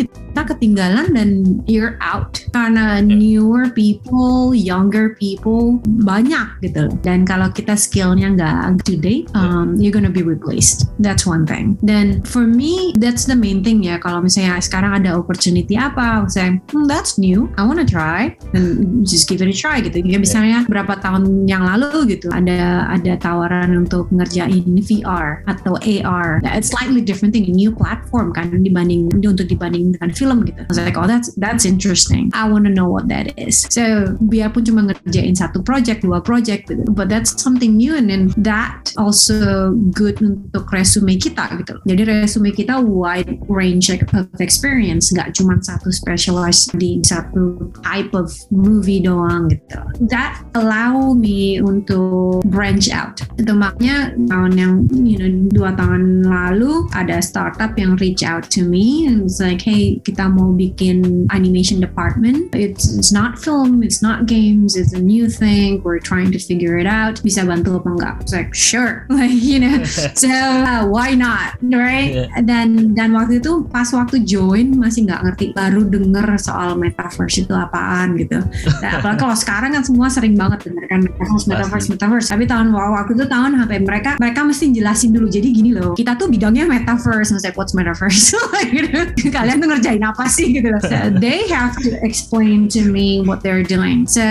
ketinggalan 0.47 1.15
dan 1.15 1.29
you're 1.67 1.97
out. 2.03 2.43
Karena 2.53 3.01
newer 3.01 3.71
people, 3.73 4.53
younger 4.53 5.17
people 5.17 5.81
banyak 6.05 6.49
gitu. 6.65 6.89
loh. 6.89 6.95
Dan 7.05 7.25
kalau 7.25 7.49
kita 7.53 7.79
skillnya 7.79 8.35
nggak 8.35 8.85
to 8.85 8.99
date, 8.99 9.29
um, 9.37 9.77
you're 9.79 9.95
gonna 9.95 10.13
be 10.13 10.25
replaced. 10.25 10.91
That's 10.99 11.25
one 11.25 11.47
thing. 11.47 11.79
Dan 11.85 12.23
for 12.27 12.45
me, 12.47 12.93
that's 12.99 13.25
the 13.29 13.37
main 13.37 13.63
thing 13.63 13.85
ya. 13.85 13.99
Kalau 14.03 14.23
misalnya 14.25 14.59
sekarang 14.63 14.97
ada 14.97 15.15
opportunity 15.17 15.79
apa, 15.79 16.27
saya, 16.29 16.59
hmm, 16.73 16.87
that's 16.89 17.17
new, 17.19 17.51
I 17.57 17.67
wanna 17.67 17.87
try, 17.87 18.35
dan 18.53 19.03
just 19.07 19.29
give 19.29 19.41
it 19.43 19.51
a 19.51 19.57
try 19.57 19.83
gitu. 19.83 20.03
Ya 20.03 20.19
misalnya 20.19 20.65
berapa 20.67 20.99
tahun 21.01 21.47
yang 21.47 21.65
lalu 21.67 22.17
gitu, 22.17 22.33
ada 22.33 22.87
ada 22.91 23.13
tawaran 23.19 23.75
untuk 23.77 24.09
ngerjain 24.13 24.65
VR 24.83 25.45
atau 25.47 25.77
AR. 25.81 26.43
It's 26.45 26.73
slightly 26.73 27.01
different 27.01 27.33
thing, 27.37 27.49
a 27.49 27.55
new 27.55 27.73
platform 27.73 28.33
kan 28.33 28.63
dibanding 28.63 29.13
untuk 29.13 29.49
dibanding 29.49 29.97
dengan 29.97 30.11
film 30.13 30.32
gitu. 30.41 30.65
I 30.73 30.89
like, 30.89 30.97
oh 30.97 31.05
that's 31.05 31.29
that's 31.37 31.69
interesting. 31.69 32.33
I 32.33 32.49
wanna 32.49 32.73
know 32.73 32.89
what 32.89 33.13
that 33.13 33.37
is. 33.37 33.69
So 33.69 34.17
biarpun 34.25 34.65
cuma 34.65 34.89
ngerjain 34.89 35.37
satu 35.37 35.61
project, 35.61 36.03
dua 36.07 36.25
project, 36.25 36.73
gitu, 36.73 36.89
but 36.97 37.13
that's 37.13 37.37
something 37.37 37.77
new 37.77 37.93
and 37.93 38.09
then 38.09 38.33
that 38.41 38.93
also 38.97 39.73
good 39.93 40.19
untuk 40.25 40.65
resume 40.73 41.21
kita 41.21 41.53
gitu. 41.61 41.77
Jadi 41.85 42.03
resume 42.09 42.51
kita 42.57 42.81
wide 42.81 43.37
range 43.53 43.93
of 43.93 44.27
experience, 44.41 45.13
nggak 45.13 45.37
cuma 45.37 45.61
satu 45.61 45.93
specialized 45.93 46.73
di 46.81 47.03
satu 47.05 47.71
type 47.85 48.13
of 48.17 48.33
movie 48.49 49.03
doang 49.03 49.53
gitu. 49.53 49.81
That 50.09 50.41
allow 50.57 51.13
me 51.13 51.61
untuk 51.61 52.47
branch 52.49 52.89
out. 52.89 53.21
Itu 53.37 53.53
makanya 53.53 54.15
tahun 54.31 54.53
yang 54.57 54.73
you 55.03 55.17
know 55.19 55.31
dua 55.51 55.71
tahun 55.75 56.27
lalu 56.27 56.87
ada 56.95 57.19
startup 57.21 57.75
yang 57.77 57.99
reach 57.99 58.23
out 58.23 58.47
to 58.53 58.63
me 58.63 59.07
and 59.09 59.27
it's 59.27 59.43
like 59.43 59.63
hey 59.63 59.99
kita 60.07 60.22
mau 60.29 60.53
bikin 60.53 61.27
animation 61.33 61.81
department. 61.81 62.55
It's 62.55 62.93
it's 62.95 63.11
not 63.11 63.39
film, 63.39 63.83
it's 63.83 64.05
not 64.05 64.27
games, 64.27 64.77
it's 64.77 64.93
a 64.93 65.03
new 65.03 65.27
thing. 65.27 65.81
We're 65.83 66.03
trying 66.03 66.31
to 66.35 66.41
figure 66.41 66.79
it 66.79 66.87
out. 66.87 67.19
Bisa 67.25 67.43
bantu 67.49 67.81
apa 67.81 67.89
enggak? 67.97 68.15
It's 68.23 68.35
like 68.35 68.53
sure, 68.53 69.07
like 69.13 69.35
you 69.35 69.59
know. 69.59 69.81
So 70.13 70.29
uh, 70.29 70.87
why 70.87 71.17
not, 71.17 71.57
right? 71.63 72.29
Dan 72.45 72.93
dan 72.93 73.17
waktu 73.17 73.41
itu 73.41 73.65
pas 73.73 73.89
waktu 73.91 74.23
join 74.23 74.77
masih 74.77 75.09
nggak 75.09 75.21
ngerti, 75.25 75.47
baru 75.57 75.89
denger 75.89 76.37
soal 76.37 76.77
metaverse 76.77 77.43
itu 77.43 77.55
apaan 77.57 78.15
gitu. 78.21 78.39
Nah, 78.83 78.91
apalagi 79.01 79.19
kalau 79.25 79.37
sekarang 79.39 79.71
kan 79.73 79.83
semua 79.83 80.13
sering 80.13 80.37
banget 80.37 80.69
denger 80.69 80.85
kan 80.87 81.01
metaverse, 81.07 81.47
metaverse, 81.49 81.87
metaverse. 81.97 82.29
Tapi 82.29 82.45
tahun 82.45 82.71
waktu 82.77 83.13
itu 83.17 83.25
tahun 83.27 83.51
sampai 83.65 83.79
mereka 83.83 84.11
mereka 84.21 84.41
mesti 84.45 84.65
jelasin 84.71 85.11
dulu. 85.17 85.27
Jadi 85.33 85.49
gini 85.49 85.71
loh, 85.73 85.97
kita 85.97 86.15
tuh 86.21 86.29
bidangnya 86.29 86.69
metaverse. 86.69 87.33
Saya 87.41 87.55
what's 87.57 87.73
metaverse? 87.73 88.37
Gitu. 88.73 89.29
Kalian 89.33 89.57
tuh 89.65 89.69
ngerjain 89.73 90.03
apa 90.05 90.12
sih 90.29 90.61
gitu. 90.61 90.71
So 90.83 91.11
they 91.11 91.47
have 91.49 91.77
to 91.85 91.97
explain 92.05 92.69
to 92.77 92.85
me 92.89 93.23
what 93.25 93.41
they're 93.41 93.67
doing. 93.67 94.05
So 94.07 94.25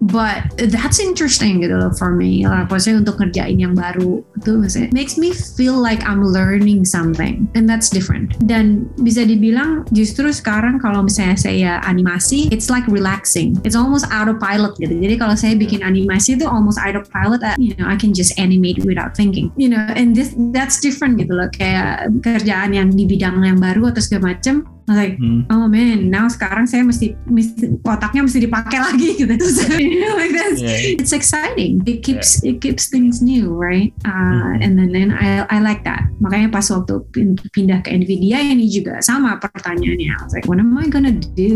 but 0.00 0.46
that's 0.56 0.98
interesting 0.98 1.62
gitu 1.62 1.76
loh 1.76 1.92
for 1.94 2.14
me. 2.14 2.44
Lah, 2.46 2.66
maksudnya 2.68 3.02
untuk 3.02 3.18
ngerjain 3.20 3.58
yang 3.58 3.74
baru 3.74 4.22
itu 4.38 4.50
maksudnya 4.58 4.90
makes 4.92 5.16
me 5.16 5.32
feel 5.32 5.76
like 5.76 6.02
I'm 6.04 6.22
learning 6.22 6.86
something 6.86 7.48
and 7.54 7.66
that's 7.66 7.88
different. 7.90 8.36
Dan 8.44 8.88
bisa 9.00 9.24
dibilang 9.24 9.88
justru 9.90 10.30
sekarang 10.30 10.78
kalau 10.78 11.04
misalnya 11.06 11.38
saya 11.38 11.72
animasi, 11.84 12.48
it's 12.52 12.68
like 12.68 12.84
relaxing. 12.86 13.56
It's 13.64 13.78
almost 13.78 14.06
autopilot 14.12 14.76
gitu. 14.78 14.94
Jadi 14.94 15.14
kalau 15.16 15.34
saya 15.34 15.54
bikin 15.56 15.82
animasi 15.82 16.36
itu 16.36 16.44
almost 16.46 16.78
autopilot, 16.78 17.40
uh, 17.42 17.56
you 17.56 17.74
know, 17.80 17.88
I 17.88 17.96
can 17.96 18.12
just 18.12 18.36
animate 18.36 18.82
without 18.84 19.16
thinking. 19.16 19.50
You 19.56 19.72
know, 19.72 19.82
and 19.96 20.12
this 20.14 20.34
that's 20.52 20.78
different 20.78 21.18
gitu 21.18 21.32
loh. 21.32 21.48
Kayak 21.52 22.12
kerjaan 22.20 22.76
yang 22.76 22.92
di 22.92 23.08
bidang 23.08 23.40
yang 23.42 23.60
baru 23.60 23.90
atau 23.94 24.02
segala 24.02 24.36
macam 24.36 24.75
like, 24.86 25.18
Hmm. 25.18 25.42
oh 25.50 25.66
man, 25.66 26.08
now 26.08 26.30
sekarang 26.30 26.66
saya 26.66 26.82
mesti, 26.82 27.18
mesti 27.26 27.78
otaknya 27.82 28.22
mesti 28.22 28.38
dipakai 28.38 28.78
lagi 28.78 29.08
gitu. 29.20 29.34
So, 29.42 29.74
you 29.74 29.98
know, 30.00 30.14
like 30.14 30.30
that's, 30.30 30.62
Yeah. 30.62 30.98
it's 30.98 31.10
exciting. 31.12 31.82
It 31.84 32.02
keeps 32.02 32.40
it 32.42 32.62
keeps 32.62 32.86
things 32.86 33.18
new, 33.20 33.50
right? 33.50 33.90
Uh, 34.06 34.56
Mhm. 34.56 34.62
And 34.62 34.72
then 34.78 34.90
then 34.92 35.08
I 35.12 35.44
I 35.48 35.58
like 35.60 35.82
that. 35.84 36.06
Makanya 36.22 36.48
pas 36.50 36.66
waktu 36.70 37.02
pin- 37.12 37.38
pindah 37.52 37.82
ke 37.82 37.92
Nvidia 37.92 38.40
ini 38.40 38.66
juga 38.66 38.98
sama 39.02 39.36
pertanyaannya. 39.38 40.10
I 40.10 40.20
was 40.22 40.32
like, 40.32 40.46
what 40.46 40.58
am 40.58 40.74
I 40.76 40.86
gonna 40.88 41.12
do 41.12 41.52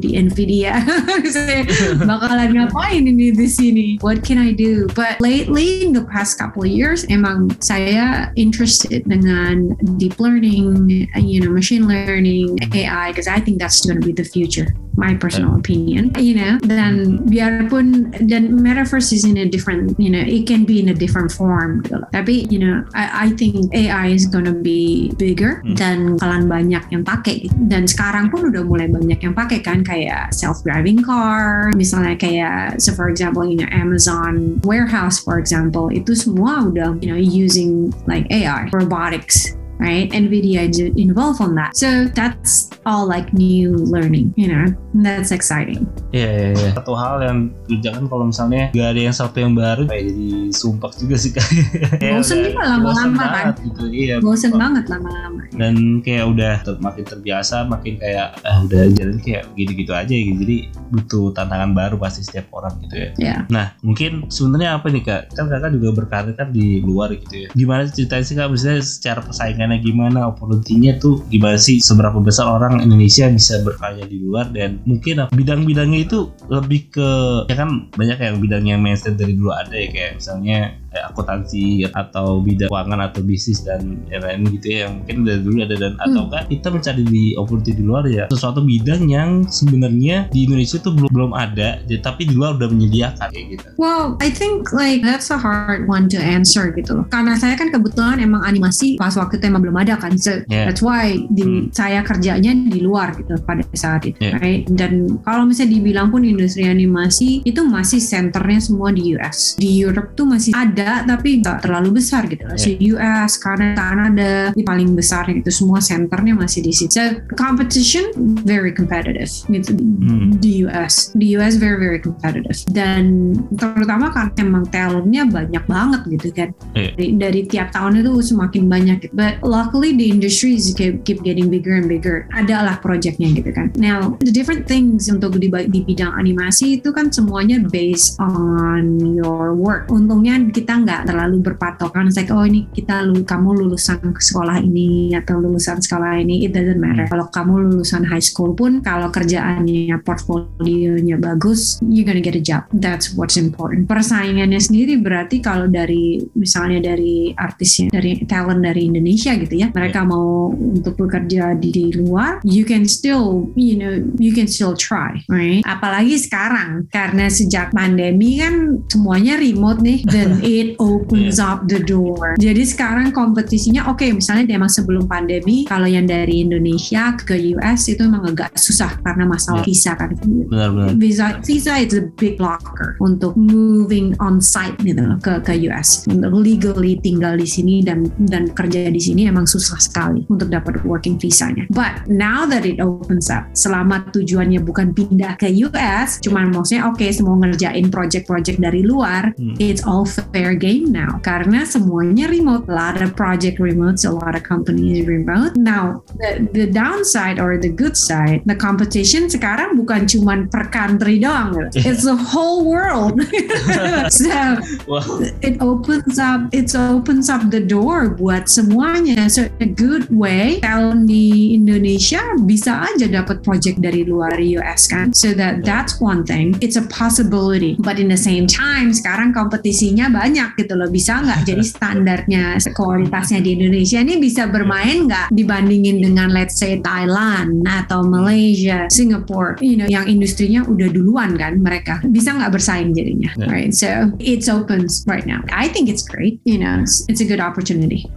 di 0.00 0.16
Nvidia? 0.16 0.80
Saya 1.30 1.62
bakalan 2.10 2.56
ngapain 2.56 3.04
ini 3.04 3.30
di 3.32 3.48
sini? 3.48 3.86
What 4.00 4.24
can 4.24 4.40
I 4.40 4.50
do? 4.52 4.88
But 4.92 5.20
lately 5.20 5.86
in 5.86 5.92
the 5.92 6.02
past 6.04 6.36
couple 6.36 6.64
of 6.64 6.72
years, 6.72 7.04
emang 7.06 7.54
saya 7.60 8.30
interested 8.34 9.04
dengan 9.06 9.76
deep 10.00 10.18
learning, 10.18 10.88
you 11.16 11.38
know, 11.40 11.52
machine 11.52 11.86
learning, 11.86 12.56
AI, 12.74 13.10
because 13.10 13.28
I 13.28 13.40
think 13.40 13.58
that's 13.58 13.84
going 13.84 14.00
to 14.00 14.04
be 14.06 14.12
the 14.12 14.24
future. 14.24 14.70
My 15.00 15.16
personal 15.16 15.56
opinion, 15.56 16.12
you 16.20 16.36
know. 16.36 16.60
Dan 16.60 17.24
biarpun 17.24 18.12
dan 18.28 18.52
metaverse 18.60 19.16
is 19.16 19.24
in 19.24 19.38
a 19.40 19.48
different, 19.48 19.96
you 19.96 20.12
know, 20.12 20.20
it 20.20 20.44
can 20.44 20.68
be 20.68 20.76
in 20.76 20.92
a 20.92 20.96
different 20.96 21.32
form. 21.32 21.80
Tapi, 22.12 22.50
you 22.52 22.60
know, 22.60 22.84
I, 22.92 23.24
I 23.24 23.36
think 23.38 23.72
AI 23.72 24.12
is 24.12 24.28
going 24.28 24.44
to 24.44 24.52
be 24.52 25.08
bigger 25.16 25.62
Hmm. 25.64 25.76
dan 25.76 25.96
bakalan 26.20 26.44
banyak 26.52 26.84
yang 26.92 27.02
pakai. 27.06 27.48
Dan 27.70 27.88
sekarang 27.88 28.28
pun 28.28 28.52
udah 28.52 28.60
mulai 28.60 28.92
banyak 28.92 29.24
yang 29.24 29.32
pakai 29.32 29.64
kan, 29.64 29.80
kayak 29.80 30.36
self-driving 30.36 31.00
car, 31.00 31.72
misalnya 31.74 32.18
kayak, 32.20 32.76
so 32.76 32.92
for 32.92 33.08
example, 33.08 33.46
you 33.46 33.56
know, 33.56 33.70
Amazon 33.72 34.60
warehouse, 34.68 35.16
for 35.16 35.40
example, 35.40 35.88
itu 35.88 36.12
semua 36.12 36.68
udah, 36.68 36.98
you 37.00 37.08
know, 37.08 37.16
using 37.16 37.88
like 38.04 38.28
AI, 38.28 38.68
robotics, 38.74 39.56
right? 39.80 40.12
NVIDIA 40.12 40.68
is 40.68 40.78
involved 40.94 41.40
on 41.40 41.56
that. 41.56 41.72
So 41.74 42.06
that's 42.12 42.70
all 42.84 43.08
like 43.08 43.32
new 43.32 43.72
learning, 43.88 44.36
you 44.36 44.52
know, 44.52 44.68
and 44.68 45.02
that's 45.02 45.32
exciting. 45.32 45.88
Iya, 46.12 46.28
iya, 46.30 46.48
iya. 46.54 46.70
Satu 46.76 46.92
hal 46.94 47.24
yang 47.24 47.38
jangan 47.80 48.04
kalau 48.06 48.24
misalnya 48.28 48.68
gak 48.76 48.88
ada 48.92 49.00
yang 49.00 49.16
satu 49.16 49.36
yang 49.40 49.52
baru 49.56 49.88
kayak 49.88 50.04
jadi 50.12 50.28
sumpah 50.52 50.92
juga 50.94 51.16
sih 51.16 51.30
kayak. 51.32 51.50
kayak 51.96 52.12
Bosen 52.20 52.38
juga 52.44 52.62
lama-lama 52.76 53.24
kan. 53.24 53.46
Gitu. 53.56 53.82
Iya. 53.88 54.16
Bosen 54.20 54.52
banget 54.54 54.84
lama-lama. 54.92 55.42
Dan 55.56 56.04
kayak 56.04 56.24
udah 56.28 56.54
ter- 56.62 56.80
makin 56.84 57.04
terbiasa, 57.08 57.64
makin 57.66 57.96
kayak 57.96 58.36
ah 58.44 58.60
udah 58.62 58.82
jalan 58.92 59.16
kayak 59.18 59.48
gitu-gitu 59.56 59.92
aja 59.96 60.12
gitu. 60.12 60.36
Jadi 60.44 60.56
butuh 60.92 61.32
tantangan 61.32 61.72
baru 61.72 61.96
pasti 61.96 62.20
setiap 62.26 62.52
orang 62.52 62.76
gitu 62.84 62.94
ya. 62.94 63.08
Ya. 63.16 63.36
Nah, 63.48 63.72
mungkin 63.80 64.28
sebenarnya 64.28 64.76
apa 64.76 64.90
nih 64.92 65.02
kak? 65.06 65.22
Kan 65.32 65.48
kakak 65.48 65.72
juga 65.72 65.88
berkarir 65.94 66.34
kan 66.36 66.50
di 66.50 66.82
luar 66.82 67.14
gitu 67.14 67.46
ya. 67.46 67.48
Gimana 67.54 67.86
ceritain 67.88 68.26
sih 68.26 68.34
kak? 68.34 68.50
Maksudnya 68.50 68.82
secara 68.82 69.20
persaingannya 69.70 69.86
gimana? 69.86 70.18
Opportunity-nya 70.34 70.92
tuh 70.98 71.22
gimana 71.30 71.56
sih? 71.56 71.78
Seberapa 71.78 72.18
besar 72.18 72.50
orang 72.50 72.82
Indonesia 72.82 73.30
bisa 73.30 73.62
berkarya 73.62 74.04
di 74.06 74.18
luar? 74.18 74.50
Dan 74.50 74.82
mungkin 74.82 75.30
bidang-bidangnya 75.30 76.00
itu 76.10 76.34
lebih 76.50 76.90
ke 76.90 77.10
ya 77.46 77.54
kan 77.54 77.86
banyak 77.94 78.18
yang 78.18 78.36
bidang 78.42 78.64
yang 78.66 78.80
mainstream 78.82 79.14
dari 79.14 79.38
dulu 79.38 79.54
ada 79.54 79.72
ya 79.72 79.88
kayak 79.90 80.12
misalnya 80.18 80.74
kayak 80.90 81.06
akuntansi 81.10 81.64
atau 81.86 82.40
bidang 82.40 82.68
keuangan 82.68 83.00
atau 83.02 83.20
bisnis 83.22 83.62
dan 83.62 83.80
yang 84.08 84.22
lain 84.22 84.40
gitu 84.52 84.66
ya 84.68 84.78
yang 84.84 84.92
mungkin 85.00 85.16
dari 85.22 85.40
dulu 85.40 85.56
ada 85.62 85.76
dan 85.76 85.92
atau 85.96 86.22
kan 86.26 86.42
kita 86.46 86.68
mencari 86.68 87.02
di 87.04 87.24
opportunity 87.34 87.72
di 87.72 87.84
luar 87.84 88.04
ya 88.06 88.24
sesuatu 88.28 88.60
bidang 88.60 89.02
yang 89.06 89.30
sebenarnya 89.46 90.28
di 90.28 90.44
Indonesia 90.44 90.76
tuh 90.76 90.92
belum 90.92 91.10
belum 91.10 91.32
ada 91.32 91.78
jadi- 91.84 91.98
tapi 92.00 92.24
di 92.24 92.34
luar 92.34 92.56
udah 92.56 92.68
menyediakan 92.68 93.28
kayak 93.28 93.46
gitu 93.50 93.66
Well, 93.76 94.16
I 94.18 94.28
think 94.28 94.72
like 94.72 95.00
that's 95.00 95.28
a 95.28 95.36
hard 95.36 95.84
one 95.86 96.08
to 96.10 96.18
answer 96.18 96.68
gitu 96.70 96.96
loh. 96.96 97.04
Karena 97.08 97.36
saya 97.36 97.54
kan 97.54 97.68
kebetulan 97.68 98.18
emang 98.18 98.42
animasi 98.42 98.96
pas 98.96 99.12
waktu 99.14 99.36
itu 99.36 99.44
emang 99.46 99.62
belum 99.62 99.76
ada 99.78 99.96
kan. 99.96 100.16
So 100.16 100.42
Yeah. 100.48 100.68
that's 100.68 100.80
why 100.80 101.16
di 101.28 101.44
Hmm. 101.44 101.62
saya 101.70 102.00
kerjanya 102.02 102.52
di 102.52 102.80
luar 102.80 103.12
gitu 103.14 103.36
pada 103.40 103.60
saat 103.72 104.04
itu, 104.04 104.16
Yeah. 104.18 104.36
right? 104.36 104.64
Dan 104.66 105.20
kalau 105.22 105.44
misalnya 105.44 105.76
dibilang 105.76 106.08
pun 106.08 106.24
industri 106.24 106.64
animasi 106.64 107.40
itu 107.42 107.60
masih 107.62 108.00
centernya 108.00 108.60
semua 108.60 108.88
di 108.90 109.12
US. 109.14 109.56
Di 109.56 109.80
Europe 109.80 110.12
tuh 110.14 110.24
masih 110.24 110.52
ada 110.52 110.79
tapi 111.06 111.40
nggak 111.40 111.64
terlalu 111.64 112.00
besar 112.02 112.26
gitu 112.28 112.44
loh. 112.46 112.58
So 112.58 112.70
US, 112.96 113.40
Kanada, 113.40 113.76
Kanada 113.78 114.30
ini 114.54 114.64
paling 114.64 114.90
besar 114.94 115.26
itu 115.30 115.50
semua 115.50 115.78
centernya 115.82 116.36
masih 116.36 116.60
di 116.64 116.72
situ. 116.74 116.92
So 116.92 117.04
competition 117.34 118.10
very 118.44 118.72
competitive 118.74 119.30
gitu 119.48 119.72
Hmm. 119.80 120.36
di 120.38 120.64
US. 120.66 121.12
Di 121.16 121.36
US 121.36 121.56
very 121.56 121.78
very 121.78 122.00
competitive 122.00 122.56
dan 122.70 123.34
terutama 123.54 124.12
karena 124.12 124.40
emang 124.40 124.64
talentnya 124.68 125.22
banyak 125.26 125.64
banget 125.66 126.00
gitu 126.08 126.28
kan. 126.34 126.48
Iya. 126.76 126.90
Dari, 126.96 127.08
dari 127.16 127.40
tiap 127.46 127.68
tahun 127.74 128.00
itu 128.04 128.12
semakin 128.34 128.62
banyak. 128.68 128.96
Gitu. 129.06 129.12
But 129.14 129.40
luckily 129.44 129.96
the 129.96 130.08
industries 130.10 130.70
keep, 130.76 131.02
keep 131.04 131.22
getting 131.24 131.48
bigger 131.48 131.76
and 131.76 131.88
bigger. 131.88 132.28
Ada 132.34 132.62
lah 132.66 132.76
projectnya 132.78 133.32
gitu 133.34 133.50
kan. 133.50 133.72
Now 133.76 134.16
the 134.22 134.32
different 134.32 134.68
things 134.68 135.10
untuk 135.10 135.36
di, 135.38 135.48
di 135.48 135.80
bidang 135.82 136.12
animasi 136.14 136.78
itu 136.78 136.92
kan 136.94 137.10
semuanya 137.10 137.62
based 137.70 138.20
on 138.20 139.00
your 139.16 139.56
work. 139.56 139.88
Untungnya 139.90 140.38
kita 140.50 140.69
nggak 140.78 141.10
terlalu 141.10 141.42
berpatokan. 141.42 142.12
Like 142.14 142.30
oh 142.30 142.44
ini 142.44 142.68
kita 142.70 143.02
lu 143.06 143.24
kamu 143.24 143.64
lulusan 143.64 144.14
sekolah 144.18 144.60
ini 144.60 145.16
atau 145.16 145.40
lulusan 145.40 145.80
sekolah 145.80 146.20
ini 146.20 146.44
it 146.44 146.52
doesn't 146.52 146.78
matter. 146.78 147.08
Kalau 147.08 147.26
kamu 147.32 147.70
lulusan 147.70 148.04
high 148.06 148.22
school 148.22 148.52
pun 148.52 148.84
kalau 148.84 149.08
kerjaannya 149.08 149.96
portfolionya 150.04 151.16
bagus, 151.16 151.80
you're 151.82 152.04
gonna 152.04 152.22
get 152.22 152.36
a 152.36 152.42
job. 152.42 152.68
That's 152.74 153.16
what's 153.16 153.40
important. 153.40 153.88
Persaingannya 153.88 154.60
sendiri 154.60 155.00
berarti 155.00 155.40
kalau 155.40 155.66
dari 155.66 156.20
misalnya 156.36 156.92
dari 156.92 157.32
artisnya 157.34 157.88
dari 157.90 158.22
talent 158.28 158.62
dari 158.62 158.86
Indonesia 158.86 159.32
gitu 159.34 159.54
ya, 159.56 159.72
mereka 159.72 160.04
mau 160.04 160.52
untuk 160.52 160.96
bekerja 161.00 161.56
di, 161.56 161.72
di 161.72 161.86
luar, 161.96 162.44
you 162.44 162.62
can 162.68 162.84
still 162.84 163.48
you 163.56 163.78
know 163.80 164.02
you 164.20 164.36
can 164.36 164.46
still 164.46 164.76
try, 164.76 165.22
right? 165.30 165.64
Apalagi 165.64 166.20
sekarang 166.20 166.90
karena 166.92 167.32
sejak 167.32 167.72
pandemi 167.72 168.40
kan 168.40 168.84
semuanya 168.90 169.40
remote 169.40 169.80
nih, 169.80 170.02
then 170.10 170.40
it 170.60 170.68
opens 170.76 171.40
up 171.40 171.64
the 171.66 171.80
door. 171.80 172.36
Jadi 172.36 172.62
sekarang 172.62 173.10
kompetisinya 173.10 173.88
oke 173.88 174.04
misalnya 174.12 174.44
emang 174.52 174.68
sebelum 174.68 175.08
pandemi 175.08 175.64
kalau 175.64 175.88
yang 175.88 176.04
dari 176.04 176.44
Indonesia 176.44 177.16
ke 177.16 177.34
US 177.56 177.88
itu 177.88 178.04
emang 178.04 178.28
agak 178.28 178.52
susah 178.56 179.00
karena 179.00 179.24
masalah 179.24 179.48
Yeah. 179.60 179.66
visa 179.66 179.92
kan. 179.92 180.10
benar-benar 180.20 180.94
Visa 180.96 181.26
visa 181.42 181.74
is 181.76 181.92
a 181.92 182.04
big 182.16 182.36
blocker 182.36 182.96
untuk 183.00 183.34
moving 183.34 184.12
on 184.18 184.38
site 184.38 184.76
gitu 184.80 185.00
loh 185.00 185.16
ke 185.18 185.40
ke 185.40 185.54
US. 185.68 186.04
Untuk 186.06 186.32
legally 186.34 186.96
tinggal 186.98 187.34
di 187.34 187.46
sini 187.46 187.80
dan 187.80 188.04
dan 188.26 188.50
kerja 188.50 188.88
di 188.88 188.98
sini 188.98 189.24
emang 189.26 189.44
susah 189.44 189.78
sekali 189.78 190.26
untuk 190.28 190.48
dapat 190.48 190.82
working 190.82 191.16
visanya. 191.16 191.64
But 191.70 192.06
now 192.06 192.44
that 192.48 192.64
it 192.64 192.80
opens 192.80 193.28
up, 193.28 193.48
selama 193.52 194.04
tujuannya 194.10 194.60
bukan 194.60 194.92
pindah 194.92 195.36
ke 195.36 195.48
US, 195.64 196.18
cuman 196.20 196.50
maksudnya 196.50 196.88
oke 196.88 197.04
semua 197.08 197.38
ngerjain 197.38 197.88
project-project 197.88 198.58
dari 198.58 198.82
luar, 198.82 199.32
Hmm. 199.36 199.54
it's 199.56 199.80
all 199.84 200.04
fair 200.04 200.49
game 200.54 200.90
now. 200.90 201.20
Karena 201.20 201.66
semuanya 201.66 202.30
remote. 202.30 202.66
A 202.70 202.74
lot 202.74 202.96
of 203.02 203.16
project 203.16 203.58
remote, 203.58 204.02
a 204.04 204.12
lot 204.12 204.34
of 204.34 204.42
companies 204.42 205.06
remote. 205.06 205.56
Now 205.56 206.02
the 206.16 206.46
the 206.52 206.66
downside 206.70 207.42
or 207.42 207.58
the 207.58 207.68
good 207.68 207.96
side, 207.96 208.42
the 208.46 208.56
competition 208.56 209.26
sekarang 209.26 209.76
bukan 209.76 210.06
cuman 210.06 210.48
per 210.48 210.70
country 210.70 211.20
doang, 211.20 211.56
it's 211.74 212.06
the 212.06 212.16
whole 212.16 212.64
world. 212.64 213.20
so 214.12 214.60
wah 214.86 215.04
it 215.44 215.60
opens 215.60 216.16
up 216.16 216.48
it 216.54 216.72
opens 216.72 217.28
up 217.28 217.50
the 217.50 217.60
door 217.60 218.14
buat 218.14 218.48
semuanya. 218.48 219.28
So 219.28 219.50
a 219.60 219.68
good 219.68 220.08
way 220.08 220.62
talent 220.64 221.10
di 221.10 221.52
Indonesia 221.58 222.22
bisa 222.40 222.86
aja 222.86 223.06
dapat 223.10 223.44
project 223.44 223.82
dari 223.82 224.06
luar 224.06 224.38
US 224.60 224.88
kan. 224.88 225.12
So 225.12 225.36
that 225.36 225.66
that's 225.66 226.00
one 226.00 226.24
thing. 226.24 226.56
It's 226.64 226.80
a 226.80 226.86
possibility. 226.88 227.76
But 227.76 228.00
in 228.00 228.08
the 228.08 228.20
same 228.20 228.48
time 228.48 228.94
sekarang 228.94 229.36
kompetisinya 229.36 230.08
banyak 230.08 230.39
gitu 230.56 230.74
loh. 230.76 230.88
Bisa 230.88 231.20
nggak 231.20 231.44
jadi 231.44 231.64
standarnya 231.74 232.44
kualitasnya 232.72 233.40
di 233.44 233.56
Indonesia 233.56 233.98
ini 234.00 234.16
bisa 234.20 234.48
bermain 234.48 235.08
nggak 235.08 235.32
dibandingin 235.34 236.00
dengan 236.00 236.32
let's 236.32 236.56
say 236.56 236.80
Thailand 236.80 237.64
atau 237.66 238.04
Malaysia 238.04 238.88
Singapore? 238.88 239.60
You 239.60 239.84
know 239.84 239.88
yang 239.90 240.06
industrinya 240.08 240.64
udah 240.64 240.88
duluan 240.90 241.36
kan 241.36 241.60
mereka. 241.60 242.00
Bisa 242.06 242.36
nggak 242.36 242.52
bersaing 242.54 242.92
jadinya? 242.96 243.32
Yeah. 243.38 243.50
right 243.50 243.72
so 243.72 244.10
it's 244.18 244.48
open 244.48 244.86
right 245.06 245.26
now. 245.26 245.42
I 245.50 245.68
think 245.68 245.88
it's 245.88 246.04
great 246.04 246.38
you 246.44 246.58
know 246.58 246.82
it's, 246.82 247.04
it's 247.10 247.20
a 247.20 247.28
good 247.28 247.40
opportunity. 247.40 248.06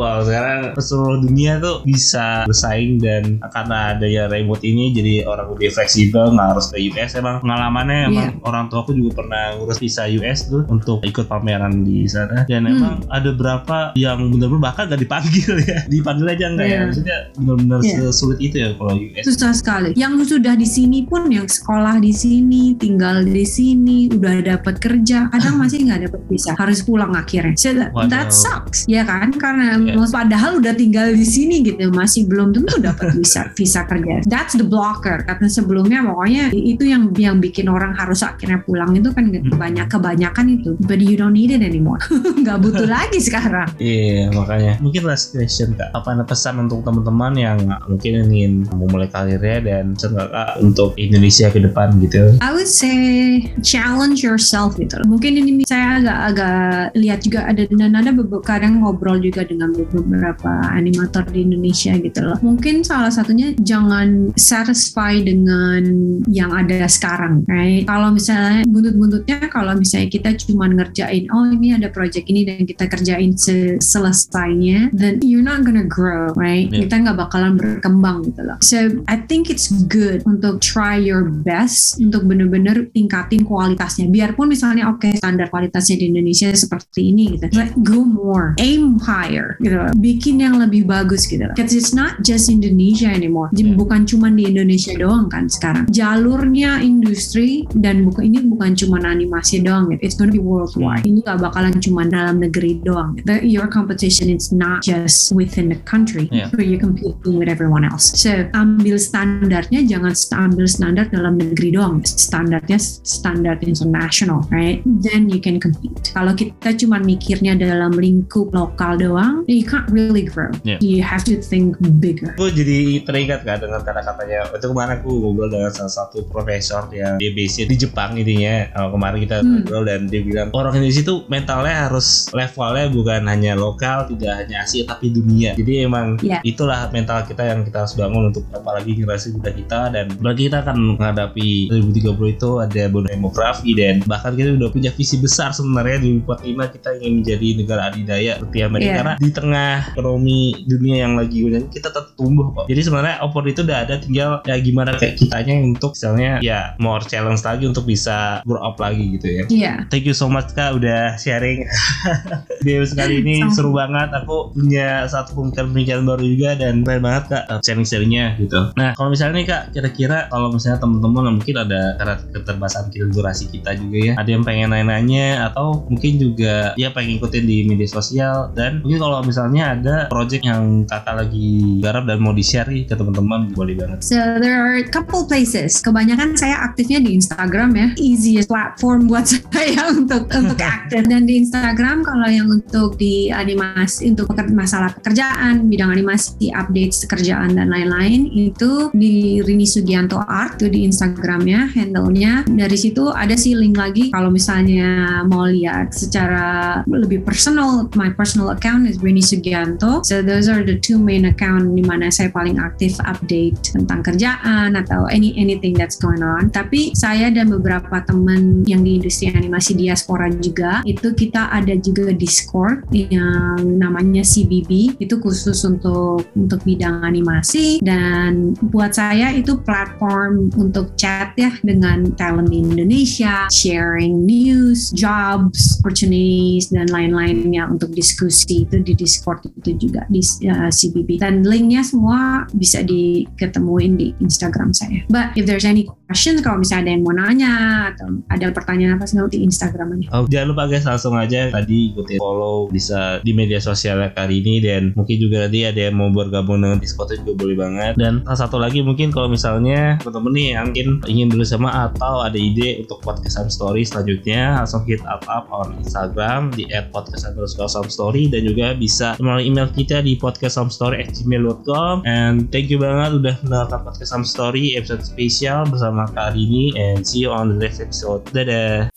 Wow, 0.00 0.24
sekarang 0.26 0.74
seluruh 0.76 1.22
dunia 1.22 1.62
tuh 1.62 1.86
bisa 1.86 2.44
bersaing 2.48 2.98
dan 2.98 3.38
karena 3.52 3.96
ada 3.96 4.06
ya 4.08 4.26
remote 4.28 4.60
ini 4.66 4.92
jadi 4.92 5.24
orang 5.24 5.54
lebih 5.54 5.72
fleksibel 5.72 6.34
nggak 6.34 6.48
harus 6.56 6.66
ke 6.72 6.78
US 6.92 7.16
emang 7.16 7.40
pengalamannya 7.40 8.00
emang 8.10 8.32
orang 8.44 8.68
tua 8.68 8.84
aku 8.84 8.92
juga 8.92 9.22
pernah 9.22 9.56
ngurus 9.56 9.78
visa 9.78 10.04
US 10.20 10.50
tuh 10.50 10.62
untuk 10.68 10.91
untuk 10.92 11.04
ikut 11.04 11.26
pameran 11.26 11.82
di 11.82 12.04
sana 12.04 12.44
dan 12.44 12.62
Hmm. 12.62 12.72
emang 12.72 12.94
ada 13.08 13.30
berapa 13.32 13.76
yang 13.94 14.28
benar-benar 14.28 14.62
bahkan 14.62 14.84
gak 14.86 15.00
dipanggil 15.00 15.52
ya 15.64 15.78
dipanggil 15.86 16.26
aja 16.28 16.44
enggak 16.46 16.66
ya 16.66 16.72
Iya. 16.72 16.80
maksudnya 16.84 17.16
benar-benar 17.34 17.78
Iya. 17.80 17.96
sesulit 18.04 18.38
itu 18.38 18.56
ya 18.56 18.68
kalau 18.74 18.94
US 18.94 19.24
susah 19.24 19.52
sekali. 19.52 19.90
Yang 19.94 20.12
sudah 20.28 20.54
di 20.54 20.64
sini 20.64 20.98
pun, 21.02 21.28
yang 21.28 21.44
sekolah 21.44 21.98
di 21.98 22.10
sini, 22.10 22.74
tinggal 22.74 23.22
di 23.22 23.42
sini, 23.42 24.08
udah 24.08 24.34
dapat 24.42 24.78
kerja, 24.78 25.28
kadang 25.28 25.56
masih 25.62 25.84
nggak 25.84 26.00
dapat 26.06 26.20
visa, 26.26 26.52
harus 26.54 26.80
pulang 26.80 27.12
akhirnya. 27.12 27.54
So 27.54 27.70
that, 27.72 27.90
Waduh. 27.92 28.08
that 28.08 28.28
sucks, 28.30 28.84
ya 28.86 29.02
kan? 29.02 29.30
Karena 29.32 29.76
mau- 29.76 30.08
padahal 30.08 30.58
udah 30.58 30.72
tinggal 30.72 31.10
di 31.10 31.24
sini 31.24 31.62
gitu, 31.62 31.88
masih 31.90 32.26
belum 32.26 32.52
tentu 32.52 32.76
dapat 32.78 33.12
visa 33.16 33.48
visa 33.52 33.84
kerja. 33.84 34.22
That's 34.24 34.54
the 34.54 34.64
blocker. 34.64 35.22
Karena 35.22 35.46
sebelumnya 35.46 36.02
pokoknya 36.02 36.50
itu 36.50 36.84
yang 36.84 37.12
yang 37.14 37.38
bikin 37.38 37.66
orang 37.66 37.92
harus 37.92 38.20
akhirnya 38.20 38.60
pulang 38.60 38.92
itu 38.92 39.08
kan 39.10 39.24
Hmm. 39.28 39.54
banyak 39.54 39.86
kebanyakan 39.88 40.46
itu. 40.52 40.71
But 40.80 41.00
you 41.04 41.16
don't 41.20 41.36
need 41.36 41.52
it 41.52 41.60
anymore. 41.60 42.00
Nggak 42.42 42.58
butuh 42.62 42.88
lagi 42.88 43.18
sekarang. 43.20 43.68
Iya 43.76 44.32
makanya 44.32 44.78
mungkin 44.80 45.04
last 45.08 45.34
question 45.34 45.74
kak 45.76 45.92
apa 45.92 46.14
ada 46.14 46.24
pesan 46.24 46.60
untuk 46.62 46.84
teman-teman 46.86 47.32
yang 47.36 47.58
mungkin 47.88 48.28
ingin 48.30 48.52
memulai 48.72 49.08
karirnya 49.08 49.58
dan 49.60 49.84
pesan 49.96 50.16
kakak 50.16 50.50
untuk 50.60 50.94
Indonesia 50.96 51.48
ke 51.48 51.58
depan 51.60 51.96
gitu 52.00 52.36
I 52.40 52.50
would 52.54 52.70
say 52.70 53.42
challenge 53.62 54.22
yourself 54.22 54.76
gitu. 54.78 55.00
Mungkin 55.04 55.38
ini 55.38 55.64
saya 55.66 56.00
agak-agak 56.00 56.96
lihat 56.96 57.20
juga 57.24 57.40
ada 57.48 57.62
dan 57.66 57.92
ada 57.96 58.10
beberapa 58.14 58.44
kadang 58.44 58.82
ngobrol 58.82 59.18
juga 59.18 59.42
dengan 59.46 59.72
beberapa 59.72 60.52
animator 60.72 61.26
di 61.30 61.44
Indonesia 61.46 61.94
gitu 61.98 62.20
loh. 62.22 62.38
Mungkin 62.42 62.84
salah 62.84 63.10
satunya 63.10 63.54
jangan 63.60 64.34
satisfy 64.36 65.20
dengan 65.22 65.82
yang 66.28 66.52
ada 66.52 66.84
sekarang, 66.86 67.42
right? 67.48 67.84
Kalau 67.88 68.12
misalnya 68.14 68.66
buntut-buntutnya 68.68 69.48
kalau 69.48 69.74
misalnya 69.78 70.08
kita 70.12 70.30
cuma 70.46 70.61
ngerjain 70.70 71.26
oh 71.34 71.50
ini 71.50 71.74
ada 71.74 71.90
project 71.90 72.30
ini 72.30 72.46
dan 72.46 72.62
kita 72.62 72.86
kerjain 72.86 73.34
se- 73.34 73.80
selesainya, 73.82 74.92
then 74.92 75.18
you're 75.24 75.44
not 75.44 75.64
gonna 75.66 75.86
grow, 75.86 76.30
right? 76.38 76.68
Yeah. 76.70 76.86
Kita 76.86 77.02
nggak 77.02 77.16
bakalan 77.18 77.58
berkembang 77.58 78.30
gitu 78.30 78.42
loh. 78.46 78.58
So 78.62 79.02
I 79.08 79.18
think 79.24 79.48
it's 79.48 79.72
good 79.88 80.22
untuk 80.28 80.60
try 80.62 81.00
your 81.00 81.26
best 81.26 81.98
untuk 81.98 82.28
bener-bener 82.28 82.86
tingkatin 82.92 83.42
kualitasnya. 83.42 84.06
Biarpun 84.12 84.52
misalnya 84.52 84.92
oke 84.92 85.08
standar 85.18 85.48
kualitasnya 85.48 85.98
di 85.98 86.06
Indonesia 86.12 86.52
seperti 86.52 87.10
ini 87.10 87.36
gitu. 87.38 87.50
But 87.50 87.74
go 87.82 88.04
more, 88.04 88.54
aim 88.60 89.00
higher 89.02 89.56
gitu. 89.58 89.76
loh. 89.76 89.90
Bikin 89.96 90.44
yang 90.44 90.60
lebih 90.60 90.86
bagus 90.86 91.26
gitu. 91.26 91.48
loh. 91.48 91.54
Because 91.56 91.72
it's 91.72 91.96
not 91.96 92.20
just 92.22 92.52
Indonesia 92.52 93.08
anymore. 93.08 93.48
Yeah. 93.56 93.74
Bukan 93.74 94.04
cuma 94.04 94.28
di 94.28 94.48
Indonesia 94.48 94.92
doang 94.94 95.32
kan 95.32 95.48
sekarang. 95.48 95.88
Jalurnya 95.88 96.84
industri 96.84 97.64
dan 97.72 98.04
bukan 98.04 98.28
ini 98.28 98.38
bukan 98.44 98.76
cuma 98.76 99.00
animasi 99.02 99.64
doang 99.64 99.90
gitu. 99.90 100.02
It's 100.04 100.16
gonna 100.18 100.34
be 100.34 100.42
worldwide. 100.52 101.08
Ini 101.08 101.24
gak 101.24 101.40
bakalan 101.40 101.80
cuma 101.80 102.04
dalam 102.04 102.36
negeri 102.36 102.76
doang. 102.84 103.16
The- 103.24 103.40
your 103.40 103.72
competition 103.72 104.28
is 104.28 104.52
not 104.52 104.84
just 104.84 105.32
within 105.32 105.72
the 105.72 105.80
country, 105.88 106.28
Yeah. 106.28 106.52
but 106.52 106.68
you're 106.68 106.80
competing 106.82 107.40
with 107.40 107.48
everyone 107.48 107.88
else. 107.88 108.12
So 108.12 108.44
ambil 108.52 109.00
standarnya 109.00 109.88
jangan 109.88 110.12
ambil 110.36 110.68
standar 110.68 111.08
dalam 111.08 111.40
negeri 111.40 111.72
doang. 111.72 112.04
Standarnya 112.04 112.76
standar 113.02 113.56
international, 113.64 114.44
right? 114.52 114.82
Then 114.84 115.32
you 115.32 115.40
can 115.40 115.56
compete. 115.56 116.12
Kalau 116.12 116.36
kita 116.36 116.76
cuma 116.76 117.00
mikirnya 117.00 117.56
dalam 117.56 117.94
lingkup 117.96 118.52
lokal 118.52 118.98
doang, 119.00 119.46
you 119.48 119.64
can't 119.64 119.88
really 119.88 120.26
grow. 120.26 120.50
Yeah. 120.66 120.82
You 120.82 121.00
have 121.00 121.24
to 121.30 121.38
think 121.38 121.78
bigger. 122.02 122.34
Aku 122.34 122.50
jadi 122.50 123.06
teringat 123.06 123.46
kan 123.46 123.62
dengan 123.62 123.80
kata-katanya 123.86 124.50
itu 124.50 124.66
kemarin 124.66 124.98
aku 124.98 125.10
ngobrol 125.22 125.48
dengan 125.48 125.70
salah 125.70 125.92
satu 125.92 126.26
profesor 126.26 126.90
yang 126.90 127.16
dia 127.22 127.30
base 127.30 127.62
di 127.62 127.76
Jepang 127.78 128.18
intinya 128.18 128.66
kemarin 128.90 129.18
kita 129.22 129.36
Hmm. 129.40 129.62
ngobrol 129.62 129.84
dan 129.86 130.10
dia 130.10 130.20
bilang 130.26 130.41
orang 130.50 130.74
Indonesia 130.82 131.02
itu 131.06 131.14
mentalnya 131.30 131.86
harus 131.86 132.26
levelnya 132.34 132.90
bukan 132.90 133.22
hanya 133.30 133.52
lokal 133.54 134.10
tidak 134.10 134.42
hanya 134.42 134.66
Asia 134.66 134.82
tapi 134.82 135.14
dunia. 135.14 135.54
Jadi 135.54 135.86
emang 135.86 136.18
Yeah. 136.22 136.38
itulah 136.46 136.86
mental 136.94 137.26
kita 137.26 137.42
yang 137.42 137.66
kita 137.66 137.82
harus 137.82 137.94
bangun 137.98 138.30
untuk 138.30 138.46
apalagi 138.54 138.94
generasi 138.94 139.34
muda 139.34 139.50
kita. 139.50 139.90
Dan 139.90 140.06
berarti 140.22 140.48
kita 140.48 140.62
akan 140.62 140.76
menghadapi 140.94 141.72
2030 141.72 142.36
itu 142.38 142.50
ada 142.62 142.82
bonus 142.88 143.10
demografi 143.10 143.70
dan 143.74 144.00
bahkan 144.06 144.32
kita 144.38 144.54
udah 144.54 144.70
punya 144.70 144.90
visi 144.94 145.18
besar 145.18 145.50
sebenarnya 145.50 145.98
di 146.00 146.22
2045 146.24 146.74
kita 146.78 146.88
ingin 147.02 147.12
menjadi 147.22 147.48
negara 147.58 147.82
adidaya 147.90 148.32
seperti 148.38 148.58
Amerika. 148.62 148.86
Yeah. 148.86 148.98
karena 149.02 149.14
di 149.18 149.30
tengah 149.34 149.72
ekonomi 149.92 150.40
dunia 150.64 150.96
yang 151.04 151.14
lagi 151.18 151.38
udah 151.44 151.60
kita 151.68 151.92
tetap 151.92 152.14
tumbuh 152.16 152.48
kok 152.54 152.64
jadi 152.70 152.80
sebenarnya 152.86 153.16
opor 153.20 153.44
itu 153.44 153.60
udah 153.66 153.78
ada 153.84 153.94
tinggal 154.00 154.40
ya 154.48 154.56
gimana 154.62 154.96
kayak 154.96 155.20
kitanya 155.20 155.60
untuk 155.60 155.92
misalnya 155.92 156.40
ya 156.40 156.72
more 156.80 157.04
challenge 157.04 157.42
lagi 157.44 157.64
untuk 157.68 157.84
bisa 157.84 158.40
grow 158.48 158.62
up 158.62 158.80
lagi 158.80 159.18
gitu 159.18 159.26
ya. 159.28 159.44
Iya. 159.52 159.72
Thank 159.92 160.08
you 160.08 160.16
so 160.16 160.31
much 160.32 160.56
kak 160.56 160.72
udah 160.72 161.20
sharing 161.20 161.68
Video 162.64 162.82
sekali 162.88 163.20
ini 163.20 163.44
Sama. 163.44 163.52
seru 163.52 163.70
banget 163.76 164.08
Aku 164.24 164.56
punya 164.56 165.04
satu 165.04 165.36
pemikiran-pemikiran 165.36 166.02
baru 166.08 166.24
juga 166.24 166.50
Dan 166.56 166.80
keren 166.82 167.04
banget 167.04 167.24
kak 167.28 167.44
sharing-sharingnya 167.60 168.40
gitu 168.40 168.72
Nah 168.74 168.96
kalau 168.96 169.12
misalnya 169.12 169.34
nih 169.36 169.46
kak 169.46 169.62
Kira-kira 169.76 170.18
kalau 170.32 170.48
misalnya 170.48 170.80
teman-teman 170.80 171.36
mungkin 171.36 171.56
ada 171.60 171.82
Karena 172.00 172.14
keterbatasan 172.32 172.84
durasi 173.12 173.52
kita 173.52 173.76
juga 173.76 173.98
ya 174.00 174.14
Ada 174.16 174.30
yang 174.32 174.42
pengen 174.42 174.72
nanya-nanya 174.72 175.52
Atau 175.52 175.84
mungkin 175.92 176.16
juga 176.16 176.72
ya 176.80 176.88
pengen 176.96 177.20
ikutin 177.20 177.44
di 177.44 177.68
media 177.68 177.86
sosial 177.86 178.48
Dan 178.56 178.80
mungkin 178.80 178.98
kalau 179.04 179.20
misalnya 179.20 179.76
ada 179.76 179.96
project 180.08 180.48
yang 180.48 180.88
kakak 180.88 181.14
lagi 181.20 181.78
garap 181.84 182.08
dan 182.08 182.18
mau 182.24 182.32
di-share 182.32 182.72
ke 182.88 182.94
teman-teman 182.96 183.52
Boleh 183.52 183.76
banget 183.76 184.00
So 184.00 184.16
there 184.40 184.56
are 184.56 184.80
a 184.80 184.86
couple 184.86 185.26
places. 185.26 185.82
Kebanyakan 185.82 186.38
saya 186.38 186.62
aktifnya 186.62 187.02
di 187.02 187.18
Instagram 187.18 187.70
ya. 187.74 187.88
Easiest 187.98 188.48
platform 188.48 189.10
buat 189.10 189.26
saya 189.32 189.90
untuk 189.90 190.21
untuk 190.30 190.58
aktif. 190.62 191.02
Dan 191.08 191.26
di 191.26 191.42
Instagram 191.42 192.06
kalau 192.06 192.28
yang 192.28 192.48
untuk 192.52 193.00
di 193.00 193.32
animasi 193.32 194.12
untuk 194.12 194.30
masalah 194.52 194.92
pekerjaan, 194.94 195.66
bidang 195.66 195.90
animasi, 195.90 196.52
updates 196.52 197.04
kerjaan 197.08 197.56
dan 197.56 197.72
lain-lain 197.72 198.28
itu 198.30 198.92
di 198.92 199.40
Rini 199.42 199.66
Sugianto 199.66 200.20
Art 200.20 200.60
itu 200.60 200.68
di 200.68 200.86
Instagramnya, 200.86 201.72
handle-nya. 201.72 202.44
Dari 202.46 202.76
situ 202.78 203.08
ada 203.08 203.34
sih 203.34 203.56
link 203.56 203.74
lagi 203.80 204.12
kalau 204.12 204.28
misalnya 204.28 205.22
mau 205.26 205.48
lihat 205.48 205.96
secara 205.96 206.80
lebih 206.86 207.24
personal. 207.24 207.88
My 207.96 208.12
personal 208.12 208.52
account 208.52 208.86
is 208.86 209.00
Rini 209.00 209.24
Sugianto. 209.24 210.04
So 210.04 210.20
those 210.20 210.46
are 210.52 210.62
the 210.62 210.76
two 210.76 211.00
main 211.00 211.26
account 211.26 211.72
di 211.72 211.82
mana 211.82 212.12
saya 212.12 212.28
paling 212.28 212.60
aktif 212.60 213.00
update 213.02 213.72
tentang 213.72 214.04
kerjaan 214.04 214.76
atau 214.76 215.08
any 215.08 215.32
anything 215.40 215.72
that's 215.72 215.96
going 215.96 216.20
on. 216.20 216.52
Tapi 216.52 216.92
saya 216.92 217.32
dan 217.32 217.48
beberapa 217.48 218.04
teman 218.04 218.62
yang 218.68 218.84
di 218.84 219.00
industri 219.00 219.32
animasi 219.32 219.72
diaspora 219.72 220.11
juga. 220.40 220.80
Itu 220.84 221.14
kita 221.16 221.48
ada 221.52 221.74
juga 221.78 222.10
Discord 222.12 222.88
yang 222.92 223.78
namanya 223.78 224.22
CBB 224.26 225.00
itu 225.00 225.14
khusus 225.20 225.62
untuk 225.64 226.26
untuk 226.36 226.60
bidang 226.66 227.02
animasi. 227.02 227.80
Dan 227.80 228.54
buat 228.72 228.96
saya 228.96 229.32
itu 229.32 229.58
platform 229.62 230.52
untuk 230.58 230.94
chat 230.98 231.32
ya 231.38 231.52
dengan 231.62 232.12
talent 232.16 232.52
di 232.52 232.60
Indonesia, 232.60 233.48
sharing 233.48 234.24
news, 234.26 234.92
jobs, 234.92 235.80
opportunities 235.80 236.68
dan 236.70 236.88
lain-lainnya 236.90 237.68
untuk 237.68 237.92
diskusi 237.92 238.64
itu 238.64 238.80
di 238.82 238.92
Discord 238.96 239.44
itu 239.62 239.88
juga 239.88 240.04
di 240.08 240.22
uh, 240.48 240.70
CBB 240.70 241.18
dan 241.20 241.42
linknya 241.46 241.82
semua 241.82 242.44
bisa 242.52 242.84
diketemuin 242.84 243.94
di 243.98 244.08
Instagram 244.20 244.74
saya. 244.74 245.04
But 245.08 245.34
if 245.38 245.44
there's 245.48 245.66
any 245.66 245.88
questions 246.12 246.44
kalau 246.44 246.60
misalnya 246.60 246.84
ada 246.84 246.92
yang 246.92 247.02
mau 247.08 247.16
nanya 247.16 247.54
atau 247.96 248.20
ada 248.28 248.52
pertanyaan 248.52 249.00
apa 249.00 249.08
segala 249.08 249.32
di 249.32 249.40
Instagram 249.48 249.96
aja. 249.96 250.08
Oh, 250.12 250.28
jangan 250.28 250.52
lupa 250.52 250.68
guys 250.68 250.84
langsung 250.84 251.16
aja 251.16 251.48
tadi 251.48 251.96
ikutin 251.96 252.20
follow 252.20 252.68
bisa 252.68 253.24
di 253.24 253.32
media 253.32 253.56
sosialnya 253.56 254.12
kali 254.12 254.44
ini 254.44 254.60
dan 254.60 254.92
mungkin 254.92 255.16
juga 255.16 255.48
nanti 255.48 255.64
ada 255.64 255.88
yang 255.88 255.96
mau 255.96 256.12
bergabung 256.12 256.60
dengan 256.60 256.76
Discord 256.76 257.16
juga 257.16 257.32
boleh 257.32 257.56
banget 257.56 257.96
dan 257.96 258.20
satu 258.28 258.60
lagi 258.60 258.84
mungkin 258.84 259.08
kalau 259.08 259.32
misalnya 259.32 259.96
teman-teman 260.04 260.32
nih 260.36 260.46
yang 260.52 260.68
mungkin 260.68 261.00
ingin 261.08 261.28
bersama 261.32 261.72
atau 261.88 262.20
ada 262.20 262.36
ide 262.36 262.84
untuk 262.84 263.00
podcast 263.00 263.40
Story 263.48 263.88
selanjutnya 263.88 264.60
langsung 264.60 264.84
hit 264.84 265.00
up 265.08 265.24
up 265.32 265.48
on 265.48 265.72
Instagram 265.80 266.52
di 266.52 266.68
@podcast 266.92 267.24
underscore 267.24 267.72
Sam 267.72 267.88
Story 267.88 268.28
dan 268.28 268.44
juga 268.44 268.76
bisa 268.76 269.16
melalui 269.16 269.48
email 269.48 269.72
kita 269.72 270.04
di 270.04 270.20
podcastsamstory@gmail.com 270.20 272.04
and 272.04 272.52
thank 272.52 272.68
you 272.68 272.76
banget 272.76 273.16
udah 273.16 273.34
mendengarkan 273.40 273.80
podcast 273.80 274.12
Story 274.28 274.76
episode 274.76 275.00
spesial 275.00 275.64
bersama 275.64 276.01
kali 276.10 276.44
ini 276.44 276.64
and 276.76 277.02
see 277.06 277.24
you 277.24 277.30
on 277.32 277.48
the 277.48 277.58
next 277.58 277.80
episode. 277.80 278.22
Dadah 278.30 278.91